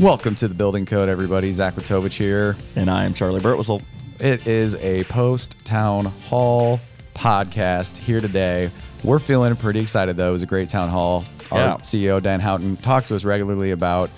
Welcome 0.00 0.34
to 0.36 0.48
the 0.48 0.54
Building 0.54 0.86
Code, 0.86 1.08
everybody. 1.08 1.52
Zach 1.52 1.74
Watovich 1.74 2.14
here. 2.14 2.56
And 2.74 2.90
I 2.90 3.04
am 3.04 3.14
Charley 3.14 3.40
Birtwistle. 3.40 3.80
It 4.18 4.46
is 4.46 4.74
a 4.76 5.04
post 5.04 5.56
town 5.64 6.06
hall 6.06 6.80
podcast 7.14 7.96
here 7.96 8.20
today. 8.20 8.70
We're 9.04 9.20
feeling 9.20 9.54
pretty 9.56 9.80
excited, 9.80 10.16
though. 10.16 10.30
It 10.30 10.32
was 10.32 10.42
a 10.42 10.46
great 10.46 10.68
town 10.68 10.88
hall. 10.88 11.24
Our 11.52 11.58
Yeah. 11.58 11.74
CEO, 11.76 12.20
Dan 12.20 12.40
Houghton, 12.40 12.76
talks 12.78 13.08
to 13.08 13.14
us 13.14 13.24
regularly 13.24 13.70
about 13.70 14.10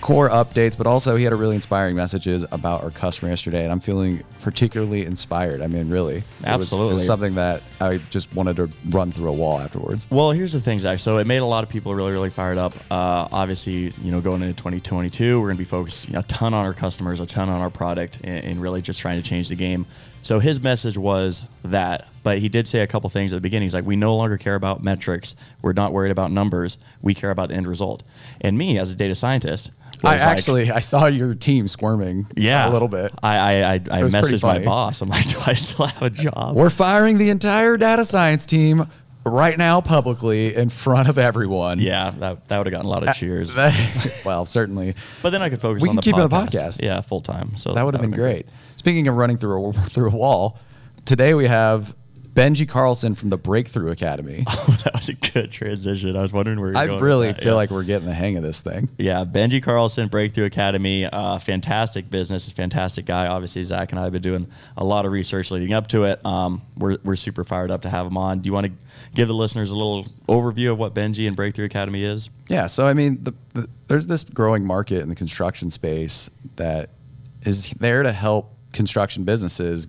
core 0.00 0.28
updates, 0.28 0.76
but 0.76 0.86
also 0.86 1.16
he 1.16 1.24
had 1.24 1.32
a 1.32 1.36
really 1.36 1.54
inspiring 1.56 1.96
messages 1.96 2.44
about 2.52 2.82
our 2.82 2.90
customer 2.90 3.30
yesterday. 3.30 3.62
And 3.64 3.72
I'm 3.72 3.80
feeling 3.80 4.22
particularly 4.40 5.04
inspired. 5.04 5.62
I 5.62 5.66
mean, 5.66 5.88
really. 5.90 6.18
It 6.18 6.24
was- 6.58 6.70
It 6.90 6.94
was, 6.94 7.06
something 7.06 7.34
that 7.36 7.62
I 7.80 7.98
just 8.10 8.34
wanted 8.34 8.56
to 8.56 8.68
run 8.90 9.12
through 9.12 9.28
a 9.28 9.32
wall 9.32 9.58
afterwards. 9.60 10.06
Well, 10.10 10.30
here's 10.32 10.52
the 10.52 10.60
thing, 10.60 10.78
Zach. 10.80 10.98
So 10.98 11.18
it 11.18 11.26
made 11.26 11.38
a 11.38 11.44
lot 11.46 11.64
of 11.64 11.70
people 11.70 11.94
really, 11.94 12.12
really 12.12 12.30
fired 12.30 12.58
up. 12.58 12.74
Uh, 12.90 13.28
obviously, 13.32 13.92
you 14.02 14.10
know, 14.10 14.20
going 14.20 14.42
into 14.42 14.54
2022, 14.54 15.40
we're 15.40 15.46
going 15.48 15.56
to 15.56 15.58
be 15.58 15.64
focusing 15.64 16.16
a 16.16 16.22
ton 16.24 16.52
on 16.54 16.64
our 16.64 16.72
customers, 16.74 17.20
a 17.20 17.26
ton 17.26 17.48
on 17.48 17.60
our 17.60 17.70
product, 17.70 18.18
and, 18.24 18.44
and 18.44 18.62
really 18.62 18.82
just 18.82 18.98
trying 18.98 19.20
to 19.22 19.28
change 19.28 19.48
the 19.48 19.56
game. 19.56 19.86
So 20.26 20.40
his 20.40 20.60
message 20.60 20.98
was 20.98 21.44
that, 21.64 22.08
but 22.24 22.38
he 22.38 22.48
did 22.48 22.66
say 22.66 22.80
a 22.80 22.86
couple 22.88 23.08
things 23.10 23.32
at 23.32 23.36
the 23.36 23.40
beginning. 23.40 23.66
He's 23.66 23.74
like, 23.74 23.86
we 23.86 23.94
no 23.94 24.16
longer 24.16 24.36
care 24.36 24.56
about 24.56 24.82
metrics. 24.82 25.36
We're 25.62 25.72
not 25.72 25.92
worried 25.92 26.10
about 26.10 26.32
numbers. 26.32 26.78
We 27.00 27.14
care 27.14 27.30
about 27.30 27.50
the 27.50 27.54
end 27.54 27.68
result. 27.68 28.02
And 28.40 28.58
me, 28.58 28.76
as 28.76 28.90
a 28.90 28.96
data 28.96 29.14
scientist, 29.14 29.70
I 30.02 30.14
was 30.14 30.20
like- 30.20 30.20
actually 30.20 30.70
I 30.72 30.80
saw 30.80 31.06
your 31.06 31.34
team 31.36 31.68
squirming 31.68 32.26
yeah, 32.36 32.68
a 32.68 32.72
little 32.72 32.88
bit. 32.88 33.12
I 33.22 33.36
I, 33.36 33.52
I, 33.52 33.74
I 33.74 34.02
messaged 34.02 34.42
my 34.42 34.58
boss. 34.64 35.00
I'm 35.00 35.08
like, 35.08 35.28
do 35.28 35.38
I 35.46 35.54
still 35.54 35.86
have 35.86 36.02
a 36.02 36.10
job? 36.10 36.56
We're 36.56 36.70
firing 36.70 37.18
the 37.18 37.30
entire 37.30 37.76
data 37.76 38.04
science 38.04 38.46
team 38.46 38.90
right 39.24 39.56
now 39.56 39.80
publicly 39.80 40.54
in 40.54 40.70
front 40.70 41.08
of 41.08 41.18
everyone. 41.18 41.78
yeah, 41.78 42.10
that, 42.18 42.48
that 42.48 42.58
would 42.58 42.66
have 42.66 42.72
gotten 42.72 42.86
a 42.86 42.90
lot 42.90 43.06
of 43.06 43.14
cheers. 43.14 43.54
well, 44.24 44.44
certainly. 44.44 44.94
But 45.22 45.30
then 45.30 45.42
I 45.42 45.50
could 45.50 45.60
focus 45.60 45.82
We 45.82 45.88
on 45.88 45.94
can 45.94 45.96
the 45.96 46.02
keep 46.02 46.16
it 46.16 46.18
podcast. 46.18 46.34
on 46.34 46.46
the 46.46 46.50
podcast. 46.50 46.82
Yeah, 46.82 47.00
full 47.00 47.20
time. 47.20 47.56
So 47.56 47.74
That 47.74 47.84
would 47.84 47.94
have 47.94 48.02
been 48.02 48.10
great. 48.10 48.46
Speaking 48.86 49.08
of 49.08 49.16
running 49.16 49.36
through 49.36 49.70
a, 49.70 49.72
through 49.88 50.10
a 50.10 50.14
wall, 50.16 50.60
today 51.04 51.34
we 51.34 51.46
have 51.46 51.92
Benji 52.32 52.68
Carlson 52.68 53.16
from 53.16 53.30
the 53.30 53.36
Breakthrough 53.36 53.90
Academy. 53.90 54.44
that 54.46 54.92
was 54.94 55.08
a 55.08 55.14
good 55.14 55.50
transition. 55.50 56.14
I 56.14 56.22
was 56.22 56.32
wondering 56.32 56.60
where 56.60 56.68
you're 56.68 56.78
I 56.78 56.86
going 56.86 57.02
really 57.02 57.32
feel 57.32 57.46
yeah. 57.46 57.54
like 57.54 57.72
we're 57.72 57.82
getting 57.82 58.06
the 58.06 58.14
hang 58.14 58.36
of 58.36 58.44
this 58.44 58.60
thing. 58.60 58.88
Yeah, 58.96 59.24
Benji 59.24 59.60
Carlson, 59.60 60.06
Breakthrough 60.06 60.44
Academy, 60.44 61.04
uh, 61.04 61.40
fantastic 61.40 62.10
business, 62.10 62.48
fantastic 62.48 63.06
guy. 63.06 63.26
Obviously, 63.26 63.64
Zach 63.64 63.90
and 63.90 63.98
I 63.98 64.04
have 64.04 64.12
been 64.12 64.22
doing 64.22 64.46
a 64.76 64.84
lot 64.84 65.04
of 65.04 65.10
research 65.10 65.50
leading 65.50 65.74
up 65.74 65.88
to 65.88 66.04
it. 66.04 66.24
Um, 66.24 66.62
we're, 66.76 66.98
we're 67.02 67.16
super 67.16 67.42
fired 67.42 67.72
up 67.72 67.82
to 67.82 67.90
have 67.90 68.06
him 68.06 68.16
on. 68.16 68.38
Do 68.38 68.46
you 68.46 68.52
want 68.52 68.68
to 68.68 68.72
give 69.16 69.26
the 69.26 69.34
listeners 69.34 69.72
a 69.72 69.74
little 69.74 70.06
overview 70.28 70.70
of 70.70 70.78
what 70.78 70.94
Benji 70.94 71.26
and 71.26 71.34
Breakthrough 71.34 71.64
Academy 71.64 72.04
is? 72.04 72.30
Yeah, 72.46 72.66
so 72.66 72.86
I 72.86 72.94
mean, 72.94 73.24
the, 73.24 73.34
the, 73.52 73.68
there's 73.88 74.06
this 74.06 74.22
growing 74.22 74.64
market 74.64 75.00
in 75.00 75.08
the 75.08 75.16
construction 75.16 75.70
space 75.70 76.30
that 76.54 76.90
is 77.44 77.72
there 77.80 78.04
to 78.04 78.12
help 78.12 78.52
construction 78.72 79.24
businesses 79.24 79.88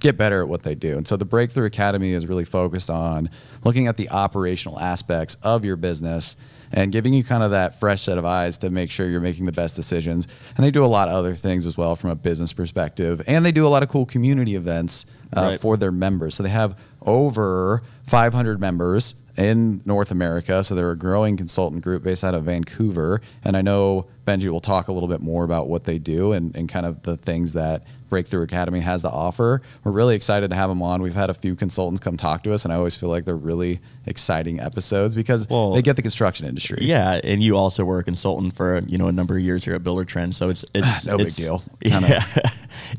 get 0.00 0.16
better 0.18 0.42
at 0.42 0.48
what 0.48 0.62
they 0.62 0.74
do. 0.74 0.96
And 0.96 1.08
so 1.08 1.16
the 1.16 1.24
Breakthrough 1.24 1.64
Academy 1.66 2.10
is 2.12 2.26
really 2.26 2.44
focused 2.44 2.90
on 2.90 3.30
looking 3.64 3.86
at 3.86 3.96
the 3.96 4.10
operational 4.10 4.78
aspects 4.78 5.36
of 5.42 5.64
your 5.64 5.76
business 5.76 6.36
and 6.72 6.90
giving 6.92 7.14
you 7.14 7.22
kind 7.24 7.42
of 7.42 7.52
that 7.52 7.78
fresh 7.78 8.02
set 8.02 8.18
of 8.18 8.24
eyes 8.24 8.58
to 8.58 8.68
make 8.70 8.90
sure 8.90 9.08
you're 9.08 9.20
making 9.20 9.46
the 9.46 9.52
best 9.52 9.76
decisions. 9.76 10.26
And 10.56 10.66
they 10.66 10.70
do 10.70 10.84
a 10.84 10.86
lot 10.86 11.08
of 11.08 11.14
other 11.14 11.34
things 11.34 11.66
as 11.66 11.78
well 11.78 11.94
from 11.96 12.10
a 12.10 12.14
business 12.16 12.52
perspective. 12.52 13.22
And 13.26 13.46
they 13.46 13.52
do 13.52 13.66
a 13.66 13.68
lot 13.68 13.82
of 13.82 13.88
cool 13.88 14.04
community 14.04 14.56
events 14.56 15.06
uh, 15.34 15.40
Right. 15.40 15.60
for 15.60 15.76
their 15.76 15.92
members. 15.92 16.34
So 16.34 16.42
they 16.42 16.48
have 16.50 16.76
over 17.02 17.82
500 18.08 18.60
members 18.60 19.14
in 19.36 19.80
North 19.84 20.10
America. 20.10 20.62
So 20.64 20.74
they're 20.74 20.90
a 20.90 20.96
growing 20.96 21.36
consultant 21.36 21.82
group 21.82 22.02
based 22.02 22.24
out 22.24 22.34
of 22.34 22.44
Vancouver. 22.44 23.20
And 23.44 23.56
I 23.56 23.62
know 23.62 24.06
Benji 24.26 24.48
will 24.48 24.60
talk 24.60 24.88
a 24.88 24.92
little 24.92 25.08
bit 25.08 25.20
more 25.20 25.44
about 25.44 25.68
what 25.68 25.84
they 25.84 25.98
do 25.98 26.32
and, 26.32 26.54
and 26.56 26.68
kind 26.68 26.86
of 26.86 27.02
the 27.02 27.16
things 27.16 27.52
that 27.54 27.82
Breakthrough 28.08 28.42
Academy 28.42 28.80
has 28.80 29.02
to 29.02 29.10
offer. 29.10 29.60
We're 29.82 29.92
really 29.92 30.14
excited 30.14 30.48
to 30.50 30.56
have 30.56 30.68
them 30.70 30.82
on. 30.82 31.02
We've 31.02 31.14
had 31.14 31.30
a 31.30 31.34
few 31.34 31.56
consultants 31.56 32.00
come 32.00 32.16
talk 32.16 32.44
to 32.44 32.52
us, 32.54 32.64
and 32.64 32.72
I 32.72 32.76
always 32.76 32.94
feel 32.94 33.08
like 33.08 33.24
they're 33.24 33.34
really 33.36 33.80
exciting 34.06 34.60
episodes 34.60 35.14
because 35.16 35.48
Well, 35.48 35.72
they 35.72 35.82
get 35.82 35.96
the 35.96 36.02
construction 36.02 36.46
industry. 36.46 36.78
Yeah, 36.82 37.20
and 37.24 37.42
you 37.42 37.56
also 37.56 37.84
were 37.84 37.98
a 37.98 38.04
consultant 38.04 38.54
for 38.54 38.80
you 38.86 38.98
know 38.98 39.08
a 39.08 39.12
number 39.12 39.36
of 39.36 39.42
years 39.42 39.64
here 39.64 39.74
at 39.74 39.82
Buildertrend, 39.82 40.34
so 40.34 40.48
it's 40.48 40.64
it's 40.74 41.06
No 41.06 41.18
big 41.18 41.34
deal. 41.34 41.62
Kinda- 41.84 42.08
Yeah, 42.08 42.50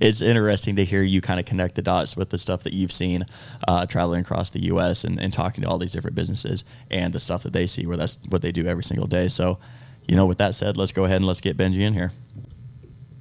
it's 0.02 0.22
interesting 0.22 0.76
to 0.78 0.86
hear 0.86 1.02
you 1.02 1.22
kind 1.22 1.40
of 1.40 1.46
connect 1.46 1.76
the 1.76 1.82
dots 1.82 2.16
with 2.16 2.30
the 2.30 2.38
stuff 2.38 2.64
that 2.64 2.74
you've 2.74 2.92
seen 2.92 3.26
uh, 3.68 3.86
traveling 3.86 4.22
across 4.22 4.50
the 4.50 4.64
U.S. 4.66 5.04
And, 5.04 5.20
and 5.20 5.32
talking 5.32 5.64
to 5.64 5.70
all 5.70 5.78
these 5.78 5.92
different 5.92 6.16
businesses 6.16 6.64
and 6.90 7.14
the 7.14 7.20
stuff 7.20 7.44
that 7.44 7.54
they 7.54 7.68
see, 7.68 7.86
where 7.86 7.98
that's 7.98 8.18
what 8.30 8.42
they 8.42 8.52
do 8.52 8.66
every 8.66 8.84
single 8.84 9.08
day. 9.08 9.28
So, 9.28 9.60
you 10.08 10.16
know, 10.16 10.26
with 10.26 10.38
that 10.38 10.56
said, 10.56 10.78
let's 10.78 10.92
go 10.92 11.06
ahead 11.06 11.18
and 11.18 11.26
let's 11.26 11.42
get 11.42 11.58
Benji 11.58 11.82
in 11.82 11.94
here. 11.94 12.12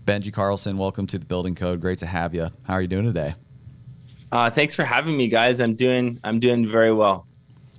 Benji 0.05 0.33
Carlson, 0.33 0.77
welcome 0.77 1.07
to 1.07 1.19
the 1.19 1.25
Building 1.25 1.55
Code. 1.55 1.81
Great 1.81 1.99
to 1.99 2.07
have 2.07 2.35
you. 2.35 2.51
How 2.65 2.75
are 2.75 2.83
you 2.83 2.89
doing 2.89 3.07
today? 3.07 3.35
Uh, 4.31 4.51
thanks 4.51 4.75
for 4.75 4.85
having 4.85 5.17
me, 5.17 5.29
guys. 5.29 5.61
I'm 5.61 5.75
doing 5.75 6.19
I'm 6.25 6.41
doing 6.41 6.67
very 6.67 6.93
well. 6.93 7.27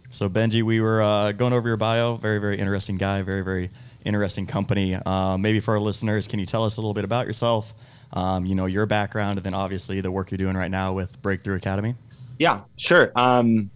So 0.09 0.29
Benji, 0.29 0.63
we 0.63 0.79
were 0.79 1.01
uh, 1.01 1.33
going 1.33 1.51
over 1.51 1.67
your 1.67 1.77
bio. 1.77 2.15
Very, 2.15 2.39
very 2.39 2.57
interesting 2.57 2.95
guy. 2.95 3.21
Very, 3.21 3.41
very 3.41 3.69
interesting 4.05 4.45
company. 4.45 4.95
Uh, 4.95 5.37
maybe 5.37 5.59
for 5.59 5.73
our 5.73 5.79
listeners, 5.79 6.27
can 6.27 6.39
you 6.39 6.45
tell 6.45 6.63
us 6.63 6.77
a 6.77 6.81
little 6.81 6.93
bit 6.93 7.03
about 7.03 7.27
yourself? 7.27 7.73
Um, 8.13 8.45
you 8.45 8.55
know, 8.55 8.65
your 8.67 8.85
background, 8.85 9.37
and 9.37 9.45
then 9.45 9.53
obviously 9.53 9.99
the 9.99 10.11
work 10.11 10.31
you're 10.31 10.37
doing 10.37 10.55
right 10.55 10.71
now 10.71 10.93
with 10.93 11.21
Breakthrough 11.21 11.55
Academy. 11.57 11.95
Yeah, 12.39 12.61
sure. 12.77 13.11
Um, 13.15 13.69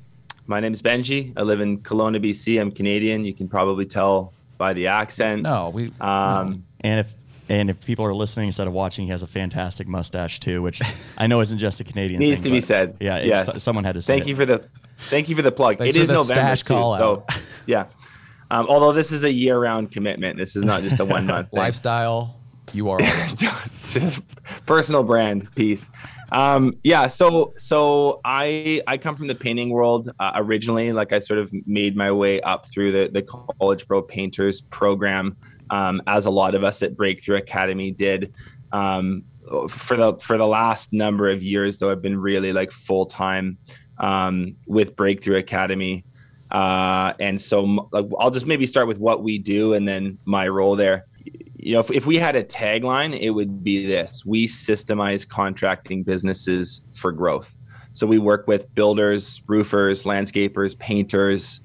my 0.47 0.59
name 0.59 0.72
is 0.73 0.81
Benji. 0.81 1.34
I 1.35 1.41
live 1.41 1.59
in 1.62 1.79
Kelowna, 1.79 2.23
BC. 2.23 2.59
I'm 2.62 2.72
Canadian. 2.72 3.25
You 3.25 3.34
can 3.34 3.47
probably 3.50 3.85
tell 3.85 4.34
by 4.57 4.73
the 4.73 4.88
accent. 4.88 5.41
No, 5.44 5.69
we. 5.73 5.91
Um, 6.00 6.63
And 6.81 7.00
if 7.01 7.13
and 7.50 7.69
if 7.69 7.84
people 7.84 8.06
are 8.06 8.13
listening 8.13 8.47
instead 8.47 8.67
of 8.67 8.73
watching, 8.73 9.06
he 9.06 9.11
has 9.11 9.23
a 9.23 9.28
fantastic 9.28 9.88
mustache 9.88 10.40
too, 10.40 10.61
which 10.61 10.81
I 11.17 11.28
know 11.28 11.41
isn't 11.41 11.57
just 11.57 11.79
a 11.79 11.84
Canadian. 11.84 12.19
Thing. 12.19 12.28
Needs 12.29 12.41
thing, 12.41 12.51
to 12.51 12.57
be 12.57 12.61
said. 12.61 12.96
Yeah, 13.00 13.17
it's, 13.17 13.28
Yes. 13.28 13.63
someone 13.63 13.84
had 13.84 13.96
to 13.96 14.01
say. 14.01 14.13
thank 14.13 14.25
it. 14.25 14.29
you 14.29 14.35
for 14.35 14.46
the 14.46 14.63
thank 15.09 15.28
you 15.29 15.35
for 15.35 15.41
the 15.41 15.51
plug. 15.51 15.78
Thanks 15.79 15.96
it 15.96 16.06
for 16.06 16.13
November 16.13 16.56
too, 16.56 16.63
so 16.63 17.25
yeah. 17.66 17.85
Um, 18.51 18.65
although 18.67 18.93
this 18.93 19.11
is 19.11 19.23
a 19.23 19.31
year-round 19.31 19.91
commitment, 19.91 20.37
this 20.37 20.55
is 20.55 20.63
not 20.63 20.81
just 20.81 20.99
a 20.99 21.05
one-month 21.05 21.49
lifestyle, 21.53 22.39
you 22.73 22.89
are. 22.89 22.99
Just 23.89 24.21
personal 24.65 25.03
brand 25.03 25.53
piece. 25.55 25.89
Um, 26.31 26.77
yeah, 26.83 27.07
so 27.07 27.53
so 27.57 28.21
I 28.23 28.81
I 28.85 28.97
come 28.97 29.15
from 29.15 29.27
the 29.27 29.35
painting 29.35 29.71
world 29.71 30.11
uh, 30.19 30.33
originally. 30.35 30.91
Like 30.91 31.11
I 31.11 31.19
sort 31.19 31.39
of 31.39 31.51
made 31.65 31.95
my 31.95 32.11
way 32.11 32.39
up 32.41 32.67
through 32.67 32.91
the 32.91 33.09
the 33.11 33.23
College 33.23 33.87
Pro 33.87 34.01
Painters 34.01 34.61
program, 34.61 35.37
um, 35.71 36.01
as 36.05 36.27
a 36.27 36.29
lot 36.29 36.53
of 36.53 36.63
us 36.63 36.83
at 36.83 36.95
Breakthrough 36.95 37.37
Academy 37.37 37.91
did. 37.91 38.33
Um, 38.71 39.23
for 39.69 39.97
the 39.97 40.13
for 40.21 40.37
the 40.37 40.45
last 40.45 40.93
number 40.93 41.29
of 41.29 41.41
years, 41.41 41.79
though, 41.79 41.91
I've 41.91 42.01
been 42.01 42.19
really 42.19 42.53
like 42.53 42.71
full 42.71 43.07
time 43.07 43.57
um, 43.97 44.55
with 44.67 44.95
Breakthrough 44.95 45.37
Academy. 45.37 46.05
Uh, 46.51 47.13
and 47.19 47.39
so 47.39 47.89
I'll 48.19 48.31
just 48.31 48.47
maybe 48.47 48.65
start 48.65 48.87
with 48.87 48.99
what 48.99 49.23
we 49.23 49.37
do 49.37 49.73
and 49.73 49.87
then 49.87 50.17
my 50.25 50.47
role 50.47 50.75
there 50.75 51.05
you 51.61 51.73
know, 51.73 51.81
if, 51.81 51.91
if 51.91 52.05
we 52.05 52.15
had 52.15 52.37
a 52.37 52.43
tagline, 52.43 53.17
it 53.19 53.31
would 53.31 53.63
be 53.63 53.85
this 53.85 54.25
we 54.25 54.47
systemize 54.47 55.27
contracting 55.27 56.03
businesses 56.03 56.81
for 56.95 57.11
growth. 57.11 57.53
So 57.91 58.07
we 58.07 58.17
work 58.17 58.47
with 58.47 58.73
builders, 58.75 59.41
roofers, 59.45 60.03
landscapers, 60.03 60.77
painters, 60.79 61.61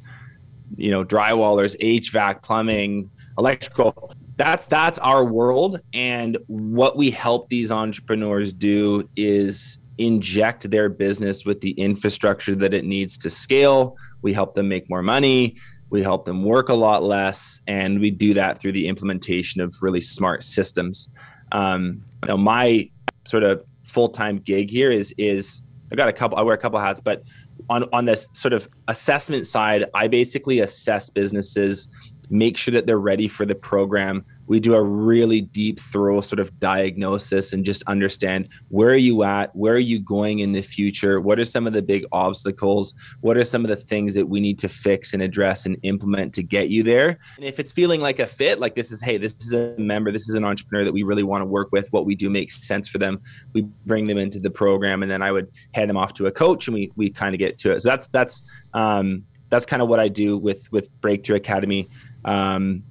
you 0.76 0.90
know, 0.90 1.04
drywallers, 1.04 1.78
HVAC, 1.80 2.42
plumbing, 2.42 3.08
electrical. 3.38 4.12
That's 4.36 4.64
that's 4.64 4.98
our 4.98 5.24
world. 5.24 5.80
And 5.92 6.38
what 6.48 6.96
we 6.96 7.12
help 7.12 7.48
these 7.48 7.70
entrepreneurs 7.70 8.52
do 8.52 9.08
is 9.14 9.78
inject 9.99 10.71
their 10.71 10.88
business 10.88 11.44
with 11.44 11.60
the 11.60 11.71
infrastructure 11.72 12.55
that 12.56 12.75
it 12.75 12.84
needs 12.84 13.16
to 13.19 13.31
scale. 13.31 13.97
We 14.22 14.32
help 14.32 14.55
them 14.55 14.69
make 14.69 14.88
more 14.91 15.03
money. 15.03 15.56
We 15.91 16.03
help 16.03 16.25
them 16.25 16.43
work 16.43 16.71
a 16.71 16.75
lot 16.75 17.03
less, 17.03 17.60
and 17.67 18.00
we 18.00 18.11
do 18.11 18.35
that 18.35 18.58
through 18.58 18.73
the 18.73 18.88
implementation 18.88 19.61
of 19.61 19.75
really 19.81 20.00
smart 20.00 20.43
systems. 20.43 21.11
Um, 21.52 22.05
now, 22.26 22.37
my 22.37 22.91
sort 23.26 23.44
of 23.44 23.64
full 23.85 24.08
time 24.08 24.38
gig 24.38 24.70
here 24.70 24.91
is 24.91 25.14
is 25.19 25.62
I 25.93 25.97
got 25.97 26.08
a 26.08 26.12
couple. 26.12 26.38
I 26.38 26.43
wear 26.43 26.55
a 26.55 26.58
couple 26.58 26.81
hats, 26.81 27.00
but 27.00 27.23
on 27.69 27.85
on 27.93 28.05
this 28.05 28.29
sort 28.32 28.52
of 28.52 28.69
assessment 28.88 29.47
side, 29.47 29.85
I 29.94 30.08
basically 30.08 30.61
assess 30.61 31.11
businesses, 31.11 31.88
make 32.31 32.56
sure 32.56 32.73
that 32.73 32.87
they're 32.87 32.99
ready 32.99 33.29
for 33.29 33.47
the 33.47 33.55
program. 33.55 34.25
We 34.46 34.61
do 34.61 34.75
a 34.75 34.82
really 34.82 35.41
deep, 35.41 35.81
thorough 35.81 36.20
sort 36.20 36.41
of 36.41 36.58
diagnosis 36.61 37.52
and 37.52 37.64
just 37.64 37.82
understand 37.85 38.49
where 38.69 38.91
are 38.91 38.96
you 38.96 39.23
at, 39.23 39.55
where 39.55 39.75
are 39.75 39.79
you 39.79 40.00
going 40.00 40.41
in 40.41 40.52
the 40.52 40.62
future, 40.62 41.20
what 41.20 41.38
are 41.38 41.44
some 41.44 41.67
of 41.67 41.73
the 41.73 41.82
big 41.82 42.05
obstacles, 42.12 42.94
what 43.20 43.37
are 43.37 43.44
some 43.44 43.64
of 43.64 43.69
the 43.69 43.76
things 43.76 44.14
that 44.14 44.29
we 44.29 44.41
need 44.41 44.58
to 44.58 44.69
fix 44.69 45.14
and 45.14 45.23
address 45.23 45.67
and 45.67 45.76
implement 45.82 46.35
to 46.35 46.43
get 46.43 46.69
you 46.69 46.82
there. 46.82 47.17
And 47.37 47.44
if 47.44 47.58
it's 47.58 47.73
feeling 47.73 48.00
like 48.00 48.19
a 48.19 48.26
fit, 48.26 48.61
like 48.61 48.75
this 48.75 48.93
is, 48.93 49.00
hey, 49.00 49.19
this 49.19 49.35
is 49.41 49.52
a 49.55 49.75
member, 49.79 50.12
this 50.12 50.29
is 50.29 50.35
an 50.35 50.44
entrepreneur 50.44 50.85
that 50.85 50.93
we 50.93 51.02
really 51.02 51.23
want 51.23 51.43
to 51.43 51.47
work 51.47 51.69
with, 51.73 51.93
what 51.93 52.06
we 52.06 52.14
do 52.14 52.31
makes 52.31 52.67
sense 52.67 52.88
for 52.88 52.99
them. 52.99 53.20
We 53.52 53.62
bring 53.87 54.06
them 54.06 54.19
into 54.19 54.38
the 54.38 54.50
program, 54.50 55.02
and 55.02 55.11
then 55.11 55.23
I 55.23 55.32
would 55.32 55.50
hand 55.75 55.90
them 55.90 55.97
off 55.97 56.12
to 56.14 56.26
a 56.26 56.32
coach, 56.32 56.67
and 56.69 56.75
we 56.75 56.93
we 56.97 57.11
kind 57.11 57.35
of 57.35 57.38
get 57.38 57.58
to 57.58 57.73
it. 57.73 57.82
So 57.82 57.88
that's 57.88 58.06
that's 58.08 58.43
um, 58.73 59.25
that's 59.50 59.67
kind 59.67 59.82
of 59.82 59.88
what 59.88 60.00
I 60.00 60.08
do 60.08 60.37
with 60.37 60.70
with 60.73 60.90
Breakthrough 61.00 61.37
Academy. 61.37 61.88
Um, 62.25 62.82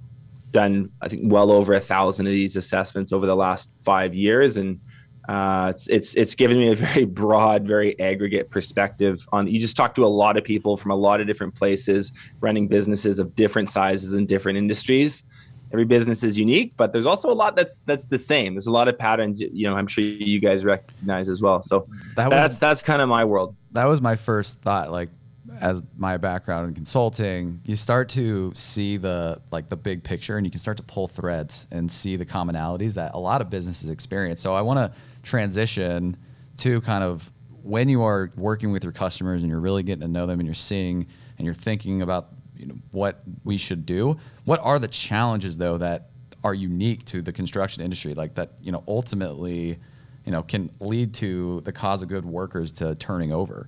done 0.53 0.89
I 1.01 1.09
think 1.09 1.23
well 1.25 1.51
over 1.51 1.73
a 1.73 1.79
thousand 1.81 2.27
of 2.27 2.31
these 2.31 2.55
assessments 2.55 3.11
over 3.11 3.25
the 3.25 3.35
last 3.35 3.69
five 3.83 4.15
years, 4.15 4.55
and 4.55 4.79
uh, 5.27 5.67
it's 5.71 5.87
it's 5.87 6.13
it's 6.15 6.35
given 6.35 6.57
me 6.57 6.71
a 6.71 6.75
very 6.75 7.05
broad, 7.21 7.67
very 7.67 7.99
aggregate 7.99 8.49
perspective 8.49 9.27
on. 9.33 9.47
You 9.47 9.59
just 9.59 9.75
talk 9.75 9.95
to 9.95 10.05
a 10.05 10.07
lot 10.07 10.37
of 10.37 10.45
people 10.45 10.77
from 10.77 10.91
a 10.91 10.95
lot 10.95 11.19
of 11.19 11.27
different 11.27 11.55
places, 11.55 12.13
running 12.39 12.69
businesses 12.69 13.19
of 13.19 13.35
different 13.35 13.69
sizes 13.69 14.13
and 14.13 14.27
different 14.27 14.57
industries. 14.57 15.23
Every 15.73 15.85
business 15.85 16.23
is 16.23 16.37
unique, 16.37 16.73
but 16.77 16.93
there's 16.93 17.07
also 17.07 17.31
a 17.31 17.33
lot 17.33 17.55
that's 17.55 17.81
that's 17.81 18.05
the 18.05 18.19
same. 18.19 18.53
There's 18.53 18.67
a 18.67 18.71
lot 18.71 18.87
of 18.87 18.97
patterns, 18.97 19.41
you 19.41 19.67
know. 19.67 19.75
I'm 19.75 19.87
sure 19.87 20.03
you 20.03 20.39
guys 20.39 20.63
recognize 20.63 21.29
as 21.29 21.41
well. 21.41 21.63
So 21.63 21.87
that 22.15 22.25
was, 22.25 22.31
that's 22.31 22.57
that's 22.59 22.81
kind 22.83 23.01
of 23.01 23.09
my 23.09 23.25
world. 23.25 23.55
That 23.71 23.85
was 23.85 23.99
my 23.99 24.15
first 24.15 24.61
thought. 24.61 24.91
Like 24.91 25.09
as 25.59 25.83
my 25.97 26.17
background 26.17 26.67
in 26.67 26.73
consulting, 26.73 27.61
you 27.65 27.75
start 27.75 28.09
to 28.09 28.51
see 28.53 28.97
the 28.97 29.41
like 29.51 29.69
the 29.69 29.77
big 29.77 30.03
picture 30.03 30.37
and 30.37 30.45
you 30.45 30.51
can 30.51 30.59
start 30.59 30.77
to 30.77 30.83
pull 30.83 31.07
threads 31.07 31.67
and 31.71 31.89
see 31.89 32.15
the 32.15 32.25
commonalities 32.25 32.93
that 32.93 33.11
a 33.13 33.19
lot 33.19 33.41
of 33.41 33.49
businesses 33.49 33.89
experience. 33.89 34.41
So 34.41 34.53
I 34.53 34.61
want 34.61 34.77
to 34.77 34.91
transition 35.23 36.17
to 36.57 36.81
kind 36.81 37.03
of 37.03 37.31
when 37.63 37.87
you 37.87 38.03
are 38.03 38.29
working 38.35 38.71
with 38.71 38.83
your 38.83 38.91
customers 38.91 39.43
and 39.43 39.49
you're 39.49 39.61
really 39.61 39.83
getting 39.83 40.01
to 40.01 40.07
know 40.07 40.25
them 40.25 40.39
and 40.39 40.47
you're 40.47 40.53
seeing 40.53 41.07
and 41.37 41.45
you're 41.45 41.53
thinking 41.53 42.01
about 42.01 42.29
you 42.55 42.67
know 42.67 42.75
what 42.91 43.23
we 43.43 43.57
should 43.57 43.85
do. 43.85 44.17
What 44.45 44.59
are 44.61 44.79
the 44.79 44.87
challenges 44.87 45.57
though 45.57 45.77
that 45.77 46.09
are 46.43 46.53
unique 46.53 47.05
to 47.05 47.21
the 47.21 47.31
construction 47.31 47.81
industry 47.81 48.13
like 48.13 48.35
that, 48.35 48.51
you 48.61 48.71
know, 48.71 48.83
ultimately, 48.87 49.79
you 50.25 50.31
know, 50.31 50.43
can 50.43 50.69
lead 50.79 51.13
to 51.15 51.61
the 51.61 51.71
cause 51.71 52.01
of 52.01 52.09
good 52.09 52.25
workers 52.25 52.71
to 52.73 52.95
turning 52.95 53.31
over? 53.31 53.67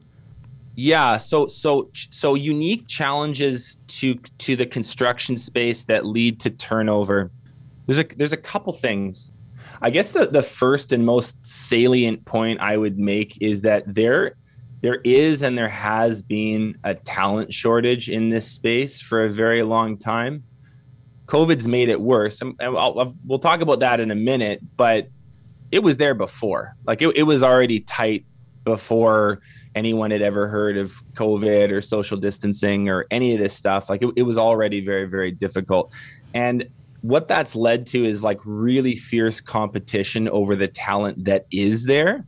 Yeah, 0.76 1.18
so 1.18 1.48
so 1.48 1.90
so 1.94 2.36
unique 2.36 2.88
challenges 2.88 3.78
to 3.88 4.16
to 4.40 4.56
the 4.56 4.66
construction 4.66 5.38
space 5.38 5.86
that 5.86 6.06
lead 6.06 6.40
to 6.42 6.50
turnover. 6.50 7.32
There's 7.86 8.00
a 8.00 8.06
there's 8.16 8.34
a 8.34 8.38
couple 8.38 8.74
things. 8.74 9.32
I 9.82 9.90
guess 9.90 10.12
the 10.12 10.26
the 10.26 10.42
first 10.42 10.92
and 10.92 11.06
most 11.06 11.46
salient 11.46 12.26
point 12.26 12.60
I 12.60 12.76
would 12.76 13.00
make 13.00 13.42
is 13.42 13.62
that 13.62 13.84
there 13.88 14.36
there 14.82 15.00
is 15.06 15.44
and 15.44 15.58
there 15.58 15.70
has 15.70 16.22
been 16.22 16.78
a 16.84 16.94
talent 16.94 17.54
shortage 17.54 18.10
in 18.10 18.30
this 18.30 18.52
space 18.52 19.00
for 19.00 19.26
a 19.26 19.30
very 19.30 19.64
long 19.64 19.98
time. 19.98 20.44
COVID's 21.28 21.68
made 21.68 21.90
it 21.90 22.00
worse, 22.00 22.42
and 22.42 22.54
I'll, 22.62 22.78
I'll, 22.78 23.16
we'll 23.26 23.40
talk 23.40 23.62
about 23.62 23.80
that 23.80 24.00
in 24.00 24.12
a 24.12 24.16
minute. 24.16 24.60
But 24.76 25.08
it 25.72 25.80
was 25.80 25.98
there 25.98 26.14
before. 26.14 26.76
Like 26.86 27.02
it, 27.02 27.16
it 27.16 27.24
was 27.24 27.44
already 27.44 27.80
tight 27.80 28.26
before 28.64 29.42
anyone 29.76 30.12
had 30.12 30.22
ever 30.22 30.48
heard 30.48 30.78
of 30.78 31.04
COVID 31.14 31.72
or 31.72 31.82
social 31.82 32.18
distancing 32.18 32.90
or 32.90 33.06
any 33.12 33.34
of 33.34 33.40
this 33.40 33.54
stuff. 33.54 33.90
Like 33.90 34.02
it, 34.02 34.12
it 34.16 34.24
was 34.24 34.38
already 34.38 34.84
very, 34.84 35.06
very 35.06 35.32
difficult. 35.32 35.94
And 36.34 36.68
what 37.02 37.28
that's 37.28 37.56
led 37.56 37.86
to 37.88 38.06
is 38.06 38.24
like 38.24 38.40
really 38.46 38.96
fierce 38.96 39.40
competition 39.40 40.28
over 40.30 40.56
the 40.56 40.68
talent 40.68 41.26
that 41.26 41.46
is 41.52 41.84
there. 41.84 42.26